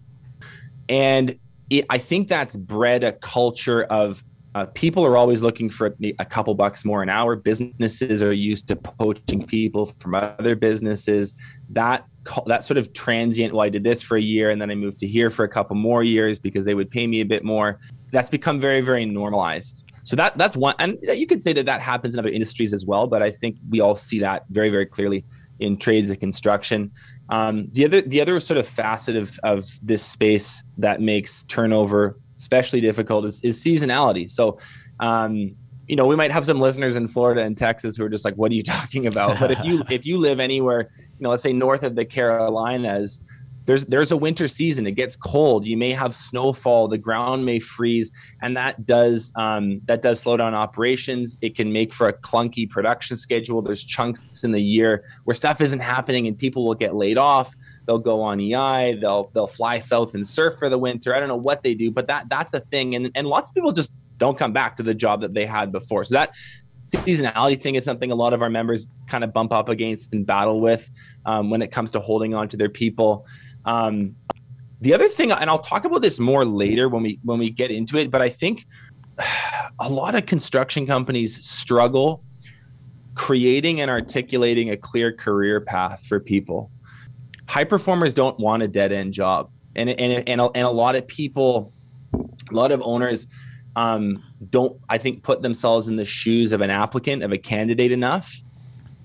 And 0.88 1.39
it, 1.69 1.85
I 1.89 1.97
think 1.97 2.27
that's 2.27 2.55
bred 2.55 3.03
a 3.03 3.13
culture 3.13 3.83
of 3.83 4.23
uh, 4.55 4.65
people 4.73 5.05
are 5.05 5.17
always 5.17 5.43
looking 5.43 5.69
for 5.69 5.95
a 6.17 6.25
couple 6.25 6.53
bucks 6.55 6.83
more 6.83 7.03
an 7.03 7.09
hour. 7.09 7.35
Businesses 7.35 8.23
are 8.23 8.33
used 8.33 8.67
to 8.69 8.75
poaching 8.75 9.45
people 9.45 9.93
from 10.00 10.15
other 10.15 10.55
businesses. 10.55 11.33
That 11.69 12.05
that 12.45 12.63
sort 12.63 12.77
of 12.77 12.94
transient. 12.94 13.53
Well, 13.53 13.65
I 13.65 13.69
did 13.69 13.83
this 13.83 14.01
for 14.01 14.18
a 14.18 14.21
year, 14.21 14.50
and 14.50 14.62
then 14.62 14.71
I 14.71 14.75
moved 14.75 15.00
to 15.00 15.07
here 15.07 15.29
for 15.29 15.44
a 15.44 15.50
couple 15.50 15.75
more 15.75 16.03
years 16.03 16.39
because 16.39 16.65
they 16.65 16.74
would 16.74 16.89
pay 16.89 17.07
me 17.07 17.21
a 17.21 17.25
bit 17.25 17.44
more. 17.44 17.79
That's 18.12 18.29
become 18.29 18.59
very, 18.59 18.81
very 18.81 19.06
normalized. 19.06 19.91
So 20.03 20.15
that 20.15 20.38
that's 20.38 20.56
one, 20.56 20.75
and 20.79 20.97
you 21.01 21.27
could 21.27 21.44
say 21.44 21.53
that 21.53 21.65
that 21.65 21.81
happens 21.81 22.13
in 22.13 22.19
other 22.19 22.29
industries 22.29 22.74
as 22.74 22.85
well. 22.85 23.07
But 23.07 23.21
I 23.21 23.31
think 23.31 23.57
we 23.69 23.79
all 23.79 23.95
see 23.95 24.19
that 24.19 24.45
very, 24.50 24.69
very 24.69 24.85
clearly 24.85 25.25
in 25.59 25.77
trades 25.77 26.09
and 26.09 26.19
construction. 26.19 26.91
Um, 27.29 27.68
the 27.74 27.85
other 27.85 28.01
the 28.01 28.21
other 28.21 28.39
sort 28.39 28.57
of 28.57 28.68
facet 28.68 29.15
of 29.15 29.38
of 29.44 29.65
this 29.81 30.03
space 30.03 30.63
that 30.77 31.01
makes 31.01 31.44
turnover 31.44 32.18
especially 32.38 32.81
difficult 32.81 33.25
is, 33.25 33.41
is 33.41 33.62
seasonality. 33.62 34.31
So, 34.31 34.59
um, 35.00 35.56
you 35.88 35.95
know, 35.95 36.06
we 36.06 36.16
might 36.16 36.31
have 36.31 36.45
some 36.45 36.60
listeners 36.60 36.95
in 36.95 37.07
Florida 37.07 37.42
and 37.44 37.57
Texas 37.57 37.95
who 37.95 38.04
are 38.04 38.10
just 38.10 38.25
like, 38.25 38.36
"What 38.36 38.51
are 38.51 38.56
you 38.56 38.63
talking 38.63 39.07
about?" 39.07 39.39
But 39.39 39.51
if 39.51 39.63
you 39.63 39.84
if 39.89 40.06
you 40.06 40.18
live 40.18 40.39
anywhere, 40.39 40.89
you 40.98 41.24
know, 41.24 41.30
let's 41.30 41.44
say 41.44 41.54
north 41.54 41.84
of 41.84 41.95
the 41.95 42.06
Carolinas, 42.06 43.22
there's 43.66 43.86
there's 43.86 44.12
a 44.12 44.18
winter 44.18 44.48
season. 44.48 44.86
It 44.86 44.94
gets 44.94 45.16
cold. 45.16 45.66
You 45.66 45.78
may 45.78 45.92
have 45.92 46.13
snowfall. 46.13 46.89
The 46.89 46.98
ground 46.98 47.45
may 47.45 47.60
freeze, 47.60 48.12
and 48.42 48.57
that 48.57 48.86
does 48.86 49.31
um, 49.36 49.81
that 49.86 50.01
does 50.01 50.19
slow 50.19 50.36
down 50.36 50.54
operations. 50.54 51.38
It 51.42 51.56
can 51.56 51.72
make 51.72 51.94
for 51.94 52.10
a 52.10 52.13
clunky 52.13 52.69
production 52.69 53.16
schedule. 53.16 53.62
There's 53.62 53.84
chunks 53.84 54.44
in 54.44 54.51
the 54.51 54.62
year 54.62 55.06
where 55.24 55.36
stuff 55.36 55.62
isn't 55.62 55.81
happening, 55.81 56.28
and 56.28 56.38
people 56.38 56.66
will 56.66 56.75
get 56.75 56.95
laid 56.95 57.18
off 57.18 57.56
they'll 57.88 57.98
go 57.98 58.22
on 58.22 58.39
EI, 58.39 58.95
they'll 58.95 59.31
they'll 59.34 59.48
fly 59.48 59.80
south 59.80 60.13
and 60.13 60.28
surf 60.28 60.60
for 60.60 60.69
the 60.69 60.78
winter. 60.78 61.16
I 61.16 61.19
don't 61.19 61.30
know 61.30 61.38
what 61.38 61.63
they 61.63 61.74
do, 61.74 61.89
but 61.89 62.07
that 62.07 62.30
that's 62.30 62.54
a 62.54 62.60
thing. 62.60 62.95
And 62.95 63.10
and 63.16 63.28
lots 63.28 63.50
of 63.50 63.56
people 63.56 63.72
just 63.72 63.92
don't 64.17 64.37
come 64.37 64.53
back 64.53 64.77
to 64.77 64.83
the 64.83 64.93
job 64.93 65.21
that 65.21 65.33
they 65.33 65.45
had 65.45 65.71
before. 65.71 66.05
So 66.05 66.15
that 66.15 66.35
seasonality 66.83 67.61
thing 67.61 67.75
is 67.75 67.83
something 67.83 68.11
a 68.11 68.15
lot 68.15 68.33
of 68.33 68.41
our 68.41 68.49
members 68.49 68.87
kind 69.07 69.23
of 69.23 69.33
bump 69.33 69.51
up 69.51 69.69
against 69.69 70.13
and 70.13 70.25
battle 70.25 70.61
with 70.61 70.89
um, 71.25 71.49
when 71.49 71.61
it 71.61 71.71
comes 71.71 71.91
to 71.91 71.99
holding 71.99 72.33
on 72.33 72.47
to 72.49 72.57
their 72.57 72.69
people. 72.69 73.25
Um, 73.65 74.15
the 74.81 74.93
other 74.93 75.07
thing, 75.07 75.31
and 75.31 75.49
I'll 75.49 75.59
talk 75.59 75.85
about 75.85 76.01
this 76.01 76.19
more 76.19 76.45
later 76.45 76.87
when 76.87 77.03
we 77.03 77.19
when 77.23 77.39
we 77.39 77.49
get 77.49 77.71
into 77.71 77.97
it, 77.97 78.11
but 78.11 78.21
I 78.21 78.29
think 78.29 78.65
a 79.79 79.89
lot 79.89 80.15
of 80.15 80.25
construction 80.25 80.85
companies 80.85 81.45
struggle 81.45 82.23
creating 83.15 83.81
and 83.81 83.89
articulating 83.89 84.69
a 84.69 84.77
clear 84.77 85.11
career 85.11 85.59
path 85.59 86.05
for 86.05 86.19
people 86.19 86.69
high 87.47 87.63
performers 87.63 88.13
don't 88.13 88.37
want 88.39 88.61
a 88.61 88.67
dead 88.67 88.91
end 88.91 89.13
job, 89.13 89.49
and 89.75 89.89
and 89.89 90.27
and 90.27 90.41
a, 90.41 90.45
and 90.53 90.67
a 90.67 90.69
lot 90.69 90.95
of 90.95 91.07
people, 91.07 91.73
a 92.13 92.53
lot 92.53 92.71
of 92.71 92.81
owners, 92.83 93.25
um, 93.77 94.24
don't 94.50 94.77
I 94.89 94.97
think 94.97 95.24
put 95.24 95.41
themselves 95.44 95.88
in 95.88 95.95
the 95.95 96.03
shoes 96.03 96.51
of 96.51 96.62
an 96.62 96.71
applicant 96.71 97.24
of 97.24 97.31
a 97.31 97.38
candidate 97.38 97.91
enough. 97.91 98.41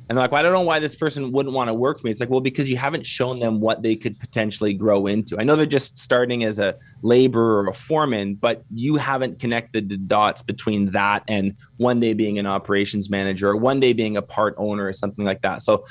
And 0.09 0.19
they're 0.19 0.25
like, 0.25 0.33
well, 0.33 0.41
I 0.41 0.43
don't 0.43 0.53
know 0.53 0.63
why 0.63 0.79
this 0.79 0.97
person 0.97 1.31
wouldn't 1.31 1.55
want 1.55 1.69
to 1.69 1.75
work 1.75 1.99
for 1.99 2.07
me. 2.07 2.11
It's 2.11 2.21
like, 2.21 2.29
well, 2.29 2.41
because 2.41 2.69
you 2.69 2.77
haven't 2.77 3.07
shown 3.07 3.39
them 3.39 3.61
what 3.61 3.83
they 3.83 3.95
could 3.95 4.19
potentially 4.19 4.75
grow 4.75 5.07
into. 5.07 5.39
I 5.39 5.45
know 5.45 5.57
they're 5.57 5.65
just 5.65 5.97
starting 5.97 6.43
as 6.45 6.59
a 6.59 6.75
laborer 7.03 7.63
or 7.63 7.69
a 7.69 7.73
foreman, 7.73 8.35
but 8.35 8.65
you 8.75 8.97
haven't 8.97 9.39
connected 9.39 9.89
the 9.89 9.97
dots 9.97 10.43
between 10.43 10.91
that 10.91 11.23
and 11.29 11.55
one 11.77 12.01
day 12.01 12.15
being 12.15 12.39
an 12.39 12.47
operations 12.47 13.09
manager 13.11 13.51
or 13.51 13.57
one 13.57 13.79
day 13.79 13.93
being 13.93 14.17
a 14.17 14.23
part 14.23 14.55
owner 14.59 14.87
or 14.87 14.93
something 14.93 15.25
like 15.25 15.41
that. 15.43 15.63
So 15.63 15.85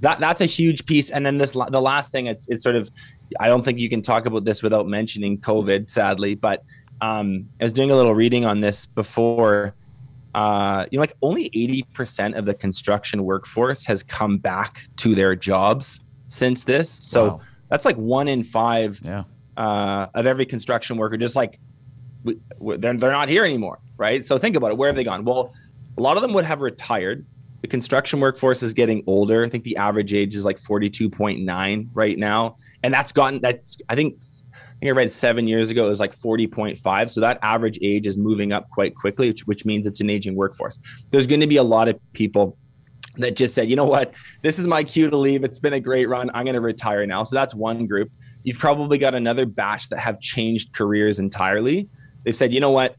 that 0.00 0.20
that's 0.20 0.40
a 0.40 0.46
huge 0.46 0.86
piece. 0.86 1.10
And 1.10 1.24
then 1.24 1.38
this 1.38 1.52
the 1.52 1.80
last 1.80 2.12
thing, 2.12 2.26
it's 2.26 2.48
it's 2.48 2.62
sort 2.62 2.76
of 2.76 2.88
I 3.40 3.48
don't 3.48 3.64
think 3.64 3.78
you 3.78 3.88
can 3.88 4.02
talk 4.02 4.26
about 4.26 4.44
this 4.44 4.62
without 4.62 4.86
mentioning 4.86 5.38
COVID, 5.38 5.90
sadly. 5.90 6.34
But 6.34 6.62
um, 7.00 7.48
I 7.60 7.64
was 7.64 7.72
doing 7.72 7.90
a 7.90 7.96
little 7.96 8.14
reading 8.14 8.44
on 8.44 8.60
this 8.60 8.86
before. 8.86 9.74
Uh, 10.34 10.84
you 10.90 10.98
know, 10.98 11.00
like 11.00 11.16
only 11.22 11.48
80% 11.50 12.36
of 12.36 12.44
the 12.44 12.52
construction 12.52 13.24
workforce 13.24 13.84
has 13.86 14.02
come 14.02 14.36
back 14.36 14.82
to 14.96 15.14
their 15.14 15.34
jobs 15.34 16.00
since 16.28 16.64
this. 16.64 16.90
So 16.90 17.26
wow. 17.26 17.40
that's 17.70 17.86
like 17.86 17.96
one 17.96 18.28
in 18.28 18.44
five 18.44 19.00
yeah. 19.02 19.24
uh, 19.56 20.06
of 20.14 20.26
every 20.26 20.44
construction 20.44 20.98
worker, 20.98 21.16
just 21.16 21.36
like 21.36 21.58
we, 22.22 22.38
they're, 22.60 22.76
they're 22.76 23.10
not 23.10 23.30
here 23.30 23.44
anymore. 23.44 23.78
Right. 23.96 24.26
So 24.26 24.36
think 24.36 24.56
about 24.56 24.72
it. 24.72 24.76
Where 24.76 24.88
have 24.88 24.96
they 24.96 25.04
gone? 25.04 25.24
Well, 25.24 25.54
a 25.96 26.02
lot 26.02 26.16
of 26.16 26.22
them 26.22 26.34
would 26.34 26.44
have 26.44 26.60
retired 26.60 27.24
the 27.60 27.66
construction 27.68 28.20
workforce 28.20 28.62
is 28.62 28.72
getting 28.72 29.02
older. 29.06 29.44
I 29.44 29.48
think 29.48 29.64
the 29.64 29.76
average 29.76 30.12
age 30.12 30.34
is 30.34 30.44
like 30.44 30.58
42.9 30.58 31.88
right 31.94 32.18
now. 32.18 32.58
And 32.82 32.92
that's 32.92 33.12
gotten 33.12 33.40
that's 33.40 33.78
I 33.88 33.94
think 33.94 34.20
I 34.88 34.92
read 34.92 35.12
seven 35.12 35.46
years 35.46 35.70
ago 35.70 35.86
it 35.86 35.88
was 35.88 36.00
like 36.00 36.16
40.5. 36.16 37.10
So 37.10 37.20
that 37.20 37.38
average 37.42 37.78
age 37.82 38.06
is 38.06 38.16
moving 38.16 38.52
up 38.52 38.68
quite 38.70 38.94
quickly, 38.94 39.28
which, 39.28 39.46
which 39.46 39.64
means 39.64 39.86
it's 39.86 40.00
an 40.00 40.10
aging 40.10 40.34
workforce. 40.34 40.78
There's 41.10 41.26
going 41.26 41.40
to 41.40 41.46
be 41.46 41.56
a 41.56 41.62
lot 41.62 41.88
of 41.88 41.98
people 42.12 42.56
that 43.16 43.34
just 43.34 43.54
said, 43.54 43.70
you 43.70 43.76
know 43.76 43.86
what, 43.86 44.14
this 44.42 44.58
is 44.58 44.66
my 44.66 44.84
cue 44.84 45.08
to 45.08 45.16
leave. 45.16 45.42
It's 45.42 45.58
been 45.58 45.72
a 45.72 45.80
great 45.80 46.08
run. 46.08 46.30
I'm 46.34 46.44
going 46.44 46.54
to 46.54 46.60
retire 46.60 47.06
now. 47.06 47.24
So 47.24 47.34
that's 47.34 47.54
one 47.54 47.86
group. 47.86 48.10
You've 48.42 48.58
probably 48.58 48.98
got 48.98 49.14
another 49.14 49.46
batch 49.46 49.88
that 49.88 49.98
have 49.98 50.20
changed 50.20 50.72
careers 50.72 51.18
entirely. 51.18 51.88
They've 52.24 52.36
said, 52.36 52.52
you 52.52 52.60
know 52.60 52.72
what, 52.72 52.96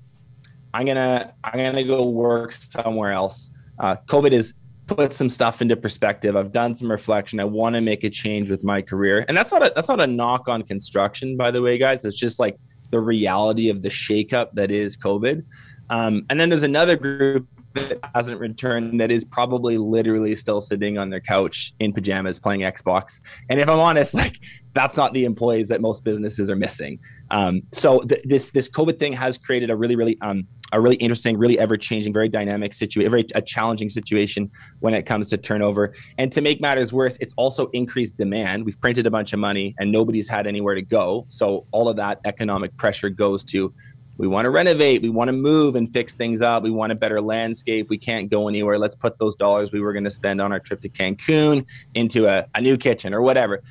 I'm 0.74 0.86
gonna 0.86 1.34
I'm 1.44 1.58
gonna 1.58 1.84
go 1.84 2.10
work 2.10 2.52
somewhere 2.52 3.12
else 3.12 3.52
uh, 3.80 3.96
COVID 4.08 4.32
has 4.32 4.54
put 4.88 5.14
some 5.14 5.30
stuff 5.30 5.62
into 5.62 5.76
perspective. 5.76 6.36
I've 6.36 6.52
done 6.52 6.74
some 6.74 6.90
reflection. 6.90 7.40
I 7.40 7.44
want 7.44 7.76
to 7.76 7.82
make 7.82 8.04
a 8.04 8.10
change 8.10 8.50
with 8.50 8.64
my 8.64 8.82
career, 8.82 9.26
and 9.28 9.38
that's 9.38 9.52
not 9.52 9.66
a 9.66 9.72
that's 9.76 9.90
not 9.90 10.02
a 10.02 10.08
knock 10.08 10.48
on 10.48 10.64
construction, 10.64 11.38
by 11.38 11.52
the 11.52 11.62
way, 11.62 11.78
guys. 11.78 12.06
It's 12.06 12.18
just 12.18 12.40
like 12.40 12.58
the 12.90 13.00
reality 13.00 13.70
of 13.70 13.82
the 13.82 13.90
shakeup 13.90 14.48
that 14.54 14.72
is 14.72 14.98
COVID. 14.98 15.44
Um, 15.90 16.26
and 16.30 16.40
then 16.40 16.50
there's 16.50 16.64
another 16.64 16.96
group 16.98 17.48
that 17.74 18.00
hasn't 18.16 18.40
returned 18.40 19.00
that 19.00 19.12
is 19.12 19.24
probably 19.24 19.78
literally 19.78 20.36
still 20.36 20.62
sitting 20.62 20.98
on 20.98 21.10
their 21.10 21.20
couch 21.20 21.74
in 21.80 21.94
pajamas 21.94 22.40
playing 22.40 22.62
Xbox. 22.62 23.22
And 23.50 23.60
if 23.60 23.70
I'm 23.70 23.80
honest, 23.80 24.14
like 24.14 24.40
that's 24.74 24.98
not 24.98 25.14
the 25.14 25.26
employees 25.26 25.68
that 25.70 25.82
most 25.82 26.04
businesses 26.04 26.50
are 26.50 26.56
missing. 26.56 27.00
Um, 27.32 27.62
so 27.72 28.00
th- 28.00 28.22
this 28.26 28.52
this 28.52 28.70
COVID 28.70 29.00
thing 29.00 29.14
has 29.14 29.38
created 29.38 29.70
a 29.70 29.76
really 29.76 29.96
really 29.96 30.18
um, 30.22 30.46
a 30.74 30.82
really 30.82 30.98
interesting, 30.98 31.38
really 31.38 31.60
ever 31.60 31.78
changing, 31.78 32.14
very 32.14 32.30
dynamic 32.30 32.74
situation, 32.74 33.10
very 33.10 33.26
a 33.36 33.42
challenging 33.42 33.90
situation 33.90 34.52
when 34.80 34.94
it 34.94 35.04
comes 35.04 35.30
to 35.30 35.38
turnover. 35.38 35.94
And 36.18 36.32
to 36.34 36.42
make 36.42 36.60
matters 36.60 36.92
worse, 36.92 37.18
it's 37.18 37.34
also 37.38 37.68
increased 37.68 38.18
demand. 38.18 38.66
We've 38.66 38.80
printed 38.80 39.06
a 39.06 39.12
bunch 39.12 39.34
of 39.34 39.40
money 39.40 39.76
and 39.80 39.92
nobody's 39.92 40.28
had 40.28 40.48
anywhere 40.48 40.76
to 40.76 40.82
go. 40.82 41.26
So 41.30 41.66
all 41.72 41.88
of 41.88 41.96
that 41.98 42.20
economic 42.26 42.76
pressure 42.78 43.10
goes 43.10 43.44
to 43.46 43.74
we 44.18 44.28
want 44.28 44.46
to 44.46 44.50
renovate, 44.50 45.04
we 45.04 45.10
want 45.10 45.28
to 45.28 45.34
move 45.34 45.76
and 45.76 45.88
fix 45.88 46.16
things 46.16 46.42
up, 46.42 46.64
we 46.64 46.72
want 46.72 46.92
a 46.92 46.96
better 46.96 47.22
landscape, 47.22 47.88
we 47.88 48.00
can't 48.00 48.32
go 48.32 48.48
anywhere. 48.48 48.80
Let's 48.80 48.96
put 48.96 49.20
those 49.20 49.36
dollars 49.36 49.72
we 49.72 49.80
were 49.80 49.94
going 49.94 50.06
to 50.06 50.12
spend 50.12 50.42
on 50.42 50.52
our 50.52 50.60
trip 50.60 50.82
to 50.82 50.90
Cancun 50.90 51.68
into 51.94 52.26
a, 52.26 52.48
a 52.56 52.62
new 52.62 52.78
kitchen 52.78 53.14
or 53.14 53.22
whatever 53.22 53.62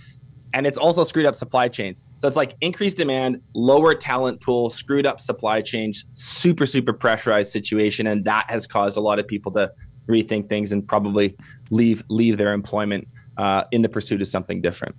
and 0.57 0.67
it's 0.67 0.79
also 0.79 1.05
screwed 1.05 1.27
up 1.27 1.35
supply 1.35 1.69
chains. 1.69 2.03
So 2.17 2.27
it's 2.27 2.37
like 2.37 2.57
increased 2.63 2.97
demand, 2.97 3.43
lower 3.55 3.95
talent 3.95 4.41
pool, 4.41 4.71
screwed 4.71 5.05
up 5.05 5.21
supply 5.21 5.61
chains, 5.61 6.07
super 6.15 6.65
super 6.65 6.95
pressurized 6.95 7.53
situation, 7.53 8.07
and 8.07 8.25
that 8.25 8.47
has 8.49 8.67
caused 8.67 8.97
a 8.97 9.01
lot 9.01 9.19
of 9.19 9.29
people 9.29 9.53
to 9.53 9.71
rethink 10.09 10.49
things 10.49 10.73
and 10.73 10.89
probably 10.89 11.37
leave 11.69 12.03
leave 12.09 12.39
their 12.39 12.55
employment 12.55 13.07
uh, 13.37 13.65
in 13.71 13.83
the 13.83 13.89
pursuit 13.91 14.23
of 14.23 14.29
something 14.29 14.63
different. 14.63 14.95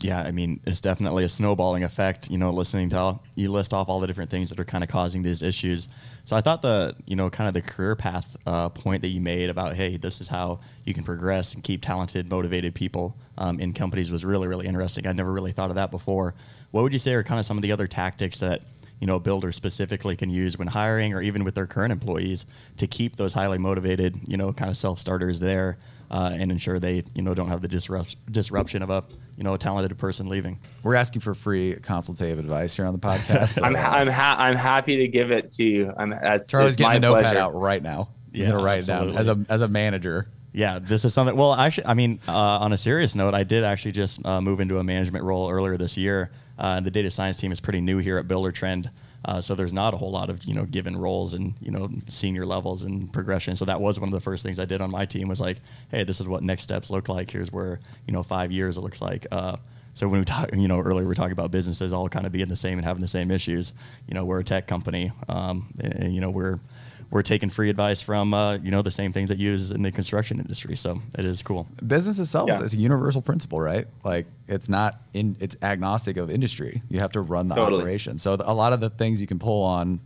Yeah, 0.00 0.20
I 0.20 0.30
mean, 0.30 0.60
it's 0.66 0.80
definitely 0.80 1.24
a 1.24 1.28
snowballing 1.28 1.84
effect. 1.84 2.30
You 2.30 2.38
know, 2.38 2.50
listening 2.50 2.90
to 2.90 2.98
all, 2.98 3.24
you 3.34 3.50
list 3.50 3.72
off 3.72 3.88
all 3.88 4.00
the 4.00 4.06
different 4.06 4.30
things 4.30 4.50
that 4.50 4.60
are 4.60 4.64
kind 4.64 4.84
of 4.84 4.90
causing 4.90 5.22
these 5.22 5.42
issues. 5.42 5.88
So 6.24 6.36
I 6.36 6.40
thought 6.40 6.60
the, 6.60 6.96
you 7.06 7.16
know, 7.16 7.30
kind 7.30 7.48
of 7.48 7.54
the 7.54 7.62
career 7.62 7.94
path 7.96 8.36
uh, 8.46 8.68
point 8.68 9.02
that 9.02 9.08
you 9.08 9.20
made 9.20 9.48
about, 9.48 9.76
hey, 9.76 9.96
this 9.96 10.20
is 10.20 10.28
how 10.28 10.60
you 10.84 10.92
can 10.92 11.04
progress 11.04 11.54
and 11.54 11.62
keep 11.62 11.82
talented, 11.82 12.28
motivated 12.28 12.74
people 12.74 13.16
um, 13.38 13.60
in 13.60 13.72
companies 13.72 14.10
was 14.10 14.24
really, 14.24 14.48
really 14.48 14.66
interesting. 14.66 15.06
I'd 15.06 15.16
never 15.16 15.32
really 15.32 15.52
thought 15.52 15.70
of 15.70 15.76
that 15.76 15.90
before. 15.90 16.34
What 16.72 16.82
would 16.82 16.92
you 16.92 16.98
say 16.98 17.14
are 17.14 17.22
kind 17.22 17.38
of 17.38 17.46
some 17.46 17.56
of 17.56 17.62
the 17.62 17.72
other 17.72 17.86
tactics 17.86 18.40
that 18.40 18.62
you 19.00 19.06
know 19.06 19.18
builders 19.18 19.56
specifically 19.56 20.16
can 20.16 20.30
use 20.30 20.58
when 20.58 20.68
hiring 20.68 21.12
or 21.12 21.20
even 21.20 21.44
with 21.44 21.54
their 21.54 21.66
current 21.66 21.92
employees 21.92 22.46
to 22.78 22.86
keep 22.86 23.16
those 23.16 23.34
highly 23.34 23.58
motivated, 23.58 24.18
you 24.26 24.36
know, 24.36 24.52
kind 24.52 24.70
of 24.70 24.76
self 24.76 24.98
starters 24.98 25.38
there 25.38 25.78
uh, 26.10 26.30
and 26.32 26.50
ensure 26.50 26.78
they 26.78 27.02
you 27.14 27.22
know 27.22 27.34
don't 27.34 27.48
have 27.48 27.62
the 27.62 27.68
disrupt- 27.68 28.16
disruption 28.32 28.82
of 28.82 28.90
a 28.90 29.04
you 29.36 29.44
know 29.44 29.54
a 29.54 29.58
talented 29.58 29.96
person 29.98 30.28
leaving. 30.28 30.58
We're 30.82 30.94
asking 30.94 31.20
for 31.22 31.34
free 31.34 31.74
consultative 31.82 32.38
advice 32.38 32.74
here 32.76 32.86
on 32.86 32.92
the 32.92 32.98
podcast. 32.98 33.50
So. 33.50 33.62
I'm 33.64 33.74
ha- 33.74 33.92
I'm 33.92 34.08
ha- 34.08 34.36
I'm 34.38 34.54
happy 34.56 34.96
to 34.98 35.08
give 35.08 35.30
it 35.30 35.52
to 35.52 35.64
you. 35.64 35.92
I'm 35.96 36.10
that's 36.10 36.48
Charley's 36.50 36.76
getting 36.76 37.00
the 37.00 37.08
pleasure. 37.08 37.22
notepad 37.24 37.36
out 37.36 37.54
right 37.54 37.82
now. 37.82 38.08
He's 38.32 38.42
Yeah, 38.42 38.50
gonna 38.52 38.62
write 38.64 38.82
it 38.82 38.86
down 38.86 39.16
as 39.16 39.28
a 39.28 39.44
as 39.48 39.62
a 39.62 39.68
manager. 39.68 40.28
Yeah, 40.52 40.78
this 40.78 41.04
is 41.04 41.12
something. 41.12 41.36
Well, 41.36 41.52
actually, 41.54 41.86
I 41.86 41.92
mean, 41.94 42.18
uh, 42.26 42.32
on 42.32 42.72
a 42.72 42.78
serious 42.78 43.14
note, 43.14 43.34
I 43.34 43.44
did 43.44 43.62
actually 43.62 43.92
just 43.92 44.24
uh, 44.24 44.40
move 44.40 44.58
into 44.60 44.78
a 44.78 44.84
management 44.84 45.22
role 45.24 45.50
earlier 45.50 45.76
this 45.76 45.98
year. 45.98 46.30
Uh, 46.58 46.80
the 46.80 46.90
data 46.90 47.10
science 47.10 47.36
team 47.36 47.52
is 47.52 47.60
pretty 47.60 47.82
new 47.82 47.98
here 47.98 48.16
at 48.16 48.26
Buildertrend. 48.26 48.88
Uh, 49.26 49.40
so 49.40 49.56
there's 49.56 49.72
not 49.72 49.92
a 49.92 49.96
whole 49.96 50.12
lot 50.12 50.30
of 50.30 50.44
you 50.44 50.54
know 50.54 50.64
given 50.64 50.96
roles 50.96 51.34
and 51.34 51.54
you 51.60 51.70
know 51.70 51.90
senior 52.06 52.46
levels 52.46 52.84
and 52.84 53.12
progression. 53.12 53.56
So 53.56 53.64
that 53.64 53.80
was 53.80 53.98
one 53.98 54.08
of 54.08 54.12
the 54.12 54.20
first 54.20 54.44
things 54.44 54.60
I 54.60 54.64
did 54.64 54.80
on 54.80 54.90
my 54.90 55.04
team 55.04 55.28
was 55.28 55.40
like, 55.40 55.58
hey, 55.90 56.04
this 56.04 56.20
is 56.20 56.28
what 56.28 56.44
next 56.44 56.62
steps 56.62 56.90
look 56.90 57.08
like. 57.08 57.30
Here's 57.30 57.50
where 57.50 57.80
you 58.06 58.12
know 58.12 58.22
five 58.22 58.52
years 58.52 58.76
it 58.76 58.82
looks 58.82 59.02
like. 59.02 59.26
Uh, 59.32 59.56
so 59.94 60.08
when 60.08 60.20
we 60.20 60.24
talk, 60.26 60.54
you 60.54 60.68
know, 60.68 60.78
earlier 60.78 61.02
we 61.02 61.08
were 61.08 61.14
talking 61.14 61.32
about 61.32 61.50
businesses 61.50 61.92
all 61.92 62.08
kind 62.08 62.24
of 62.24 62.30
being 62.32 62.48
the 62.48 62.56
same 62.56 62.78
and 62.78 62.84
having 62.84 63.00
the 63.00 63.08
same 63.08 63.30
issues. 63.30 63.72
You 64.06 64.14
know, 64.14 64.24
we're 64.24 64.40
a 64.40 64.44
tech 64.44 64.68
company, 64.68 65.10
um, 65.28 65.72
and, 65.80 65.94
and, 65.94 66.14
you 66.14 66.20
know 66.20 66.30
we're 66.30 66.60
we're 67.10 67.22
taking 67.22 67.48
free 67.50 67.70
advice 67.70 68.02
from 68.02 68.34
uh, 68.34 68.56
you 68.58 68.70
know 68.70 68.82
the 68.82 68.90
same 68.90 69.12
things 69.12 69.28
that 69.28 69.38
you 69.38 69.50
use 69.52 69.70
in 69.70 69.82
the 69.82 69.92
construction 69.92 70.40
industry. 70.40 70.76
So 70.76 71.00
it 71.18 71.24
is 71.24 71.40
cool. 71.42 71.66
Business 71.86 72.18
itself 72.18 72.48
Yeah. 72.48 72.62
is 72.62 72.74
a 72.74 72.76
universal 72.76 73.22
principle, 73.22 73.60
right? 73.60 73.86
Like 74.04 74.26
it's 74.48 74.68
not 74.68 75.00
in 75.14 75.36
it's 75.40 75.56
agnostic 75.62 76.16
of 76.16 76.30
industry. 76.30 76.82
You 76.90 76.98
have 77.00 77.12
to 77.12 77.20
run 77.20 77.48
the 77.48 77.54
Totally. 77.54 77.82
operation. 77.82 78.18
So 78.18 78.34
a 78.40 78.52
lot 78.54 78.72
of 78.72 78.80
the 78.80 78.90
things 78.90 79.20
you 79.20 79.26
can 79.26 79.38
pull 79.38 79.62
on, 79.62 80.00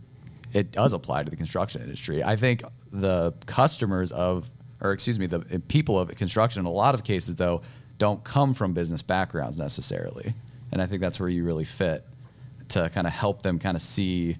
it 0.53 0.71
does 0.71 0.93
apply 0.93 1.23
to 1.23 1.29
the 1.29 1.35
construction 1.35 1.81
industry. 1.81 2.23
I 2.23 2.35
think 2.35 2.63
the 2.91 3.33
customers 3.45 4.11
of, 4.11 4.47
or 4.81 4.91
excuse 4.91 5.17
me, 5.17 5.25
the 5.25 5.39
people 5.67 5.97
of 5.99 6.13
construction 6.15 6.59
in 6.59 6.65
a 6.65 6.71
lot 6.71 6.93
of 6.93 7.03
cases 7.03 7.35
though 7.35 7.61
don't 7.97 8.23
come 8.23 8.53
from 8.53 8.73
business 8.73 9.01
backgrounds 9.01 9.57
necessarily, 9.59 10.33
and 10.71 10.81
I 10.81 10.85
think 10.87 11.01
that's 11.01 11.19
where 11.19 11.29
you 11.29 11.43
really 11.45 11.65
fit 11.65 12.05
to 12.69 12.89
kind 12.89 13.05
of 13.05 13.13
help 13.13 13.41
them 13.43 13.59
kind 13.59 13.75
of 13.75 13.81
see 13.81 14.37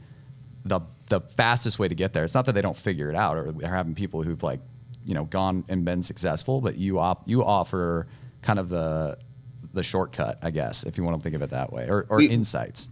the 0.66 0.80
the 1.12 1.22
fastest 1.22 1.78
way 1.78 1.88
to 1.88 1.94
get 1.96 2.14
there. 2.14 2.24
It's 2.24 2.34
not 2.34 2.46
that 2.46 2.54
they 2.54 2.62
don't 2.62 2.78
figure 2.78 3.10
it 3.10 3.16
out 3.16 3.38
or 3.38 3.52
they're 3.52 3.70
having 3.74 3.94
people 3.94 4.24
who've 4.24 4.42
like, 4.42 4.60
you 5.06 5.14
know, 5.14 5.26
gone 5.26 5.64
and 5.70 5.86
been 5.86 6.02
successful, 6.02 6.62
but 6.62 6.78
you 6.78 7.00
op- 7.00 7.28
you 7.28 7.44
offer 7.44 8.08
kind 8.42 8.58
of 8.60 8.70
the 8.70 9.18
the 9.74 9.84
shortcut, 9.84 10.38
I 10.42 10.52
guess, 10.52 10.84
if 10.84 10.98
you 10.98 11.04
want 11.04 11.18
to 11.18 11.24
think 11.24 11.36
of 11.36 11.42
it 11.42 11.50
that 11.52 11.72
way, 11.72 11.88
or, 11.88 12.06
or 12.10 12.18
We- 12.18 12.30
insights. 12.30 12.90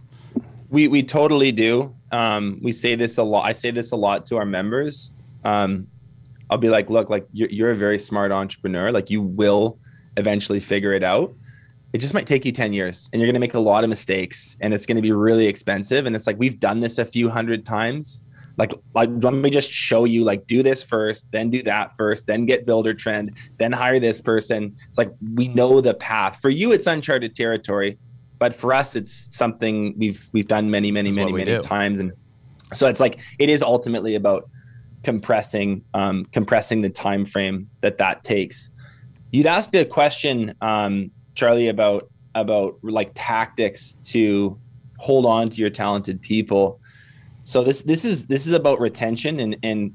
We 0.70 0.86
we 0.86 1.02
totally 1.02 1.50
do. 1.50 1.94
Um, 2.12 2.60
we 2.62 2.70
say 2.72 2.94
this 2.94 3.18
a 3.18 3.22
lot. 3.24 3.44
I 3.44 3.52
say 3.52 3.72
this 3.72 3.90
a 3.90 3.96
lot 3.96 4.24
to 4.26 4.36
our 4.36 4.46
members. 4.46 5.10
Um, 5.44 5.88
I'll 6.48 6.58
be 6.58 6.68
like, 6.68 6.88
look, 6.90 7.10
like 7.10 7.26
you're, 7.32 7.48
you're 7.50 7.70
a 7.72 7.76
very 7.76 7.98
smart 7.98 8.30
entrepreneur. 8.32 8.92
Like 8.92 9.10
you 9.10 9.20
will 9.20 9.78
eventually 10.16 10.60
figure 10.60 10.92
it 10.92 11.02
out. 11.02 11.34
It 11.92 11.98
just 11.98 12.14
might 12.14 12.26
take 12.26 12.44
you 12.44 12.52
10 12.52 12.72
years 12.72 13.08
and 13.12 13.20
you're 13.20 13.26
going 13.26 13.34
to 13.34 13.40
make 13.40 13.54
a 13.54 13.60
lot 13.60 13.82
of 13.82 13.90
mistakes 13.90 14.56
and 14.60 14.72
it's 14.72 14.86
going 14.86 14.96
to 14.96 15.02
be 15.02 15.12
really 15.12 15.46
expensive. 15.46 16.06
And 16.06 16.14
it's 16.14 16.26
like, 16.26 16.38
we've 16.38 16.60
done 16.60 16.80
this 16.80 16.98
a 16.98 17.04
few 17.04 17.28
hundred 17.28 17.66
times. 17.66 18.22
Like, 18.56 18.72
like, 18.94 19.10
let 19.22 19.32
me 19.32 19.50
just 19.50 19.70
show 19.70 20.04
you, 20.04 20.22
like, 20.22 20.46
do 20.46 20.62
this 20.62 20.84
first, 20.84 21.26
then 21.32 21.50
do 21.50 21.62
that 21.62 21.96
first, 21.96 22.26
then 22.26 22.46
get 22.46 22.66
Buildertrend, 22.66 23.36
then 23.58 23.72
hire 23.72 23.98
this 23.98 24.20
person. 24.20 24.76
It's 24.88 24.98
like, 24.98 25.10
we 25.34 25.48
know 25.48 25.80
the 25.80 25.94
path 25.94 26.38
for 26.42 26.50
you. 26.50 26.72
It's 26.72 26.86
uncharted 26.86 27.34
territory, 27.34 27.98
but 28.38 28.54
for 28.54 28.74
us, 28.74 28.96
it's 28.96 29.34
something 29.34 29.94
we've, 29.96 30.28
we've 30.32 30.48
done 30.48 30.70
many, 30.70 30.92
many, 30.92 31.10
many, 31.10 31.32
many 31.32 31.56
do. 31.56 31.62
times. 31.62 32.00
And 32.00 32.12
so 32.72 32.86
it's 32.86 33.00
like, 33.00 33.20
it 33.38 33.48
is 33.48 33.62
ultimately 33.62 34.14
about 34.14 34.48
compressing, 35.02 35.82
um, 35.94 36.26
compressing 36.26 36.82
the 36.82 36.90
time 36.90 37.24
frame 37.24 37.70
that 37.80 37.98
that 37.98 38.22
takes 38.22 38.70
you'd 39.32 39.46
asked 39.46 39.74
a 39.74 39.84
question 39.84 40.54
um, 40.60 41.10
charlie 41.40 41.68
about 41.68 42.10
about 42.34 42.78
like 42.82 43.10
tactics 43.14 43.96
to 44.04 44.58
hold 44.98 45.26
on 45.26 45.48
to 45.48 45.56
your 45.56 45.70
talented 45.70 46.20
people. 46.20 46.80
So 47.44 47.64
this 47.64 47.82
this 47.82 48.04
is 48.04 48.26
this 48.26 48.46
is 48.46 48.52
about 48.52 48.80
retention 48.80 49.40
and 49.40 49.56
and 49.62 49.92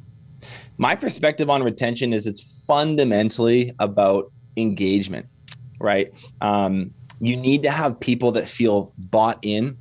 my 0.77 0.95
perspective 0.95 1.49
on 1.49 1.63
retention 1.63 2.11
is 2.11 2.27
it's 2.27 2.65
fundamentally 2.65 3.73
about 3.79 4.31
engagement 4.57 5.27
right? 5.79 6.13
Um, 6.41 6.93
you 7.19 7.35
need 7.35 7.63
to 7.63 7.71
have 7.71 7.99
people 7.99 8.31
that 8.33 8.47
feel 8.47 8.93
bought 8.97 9.39
in. 9.41 9.77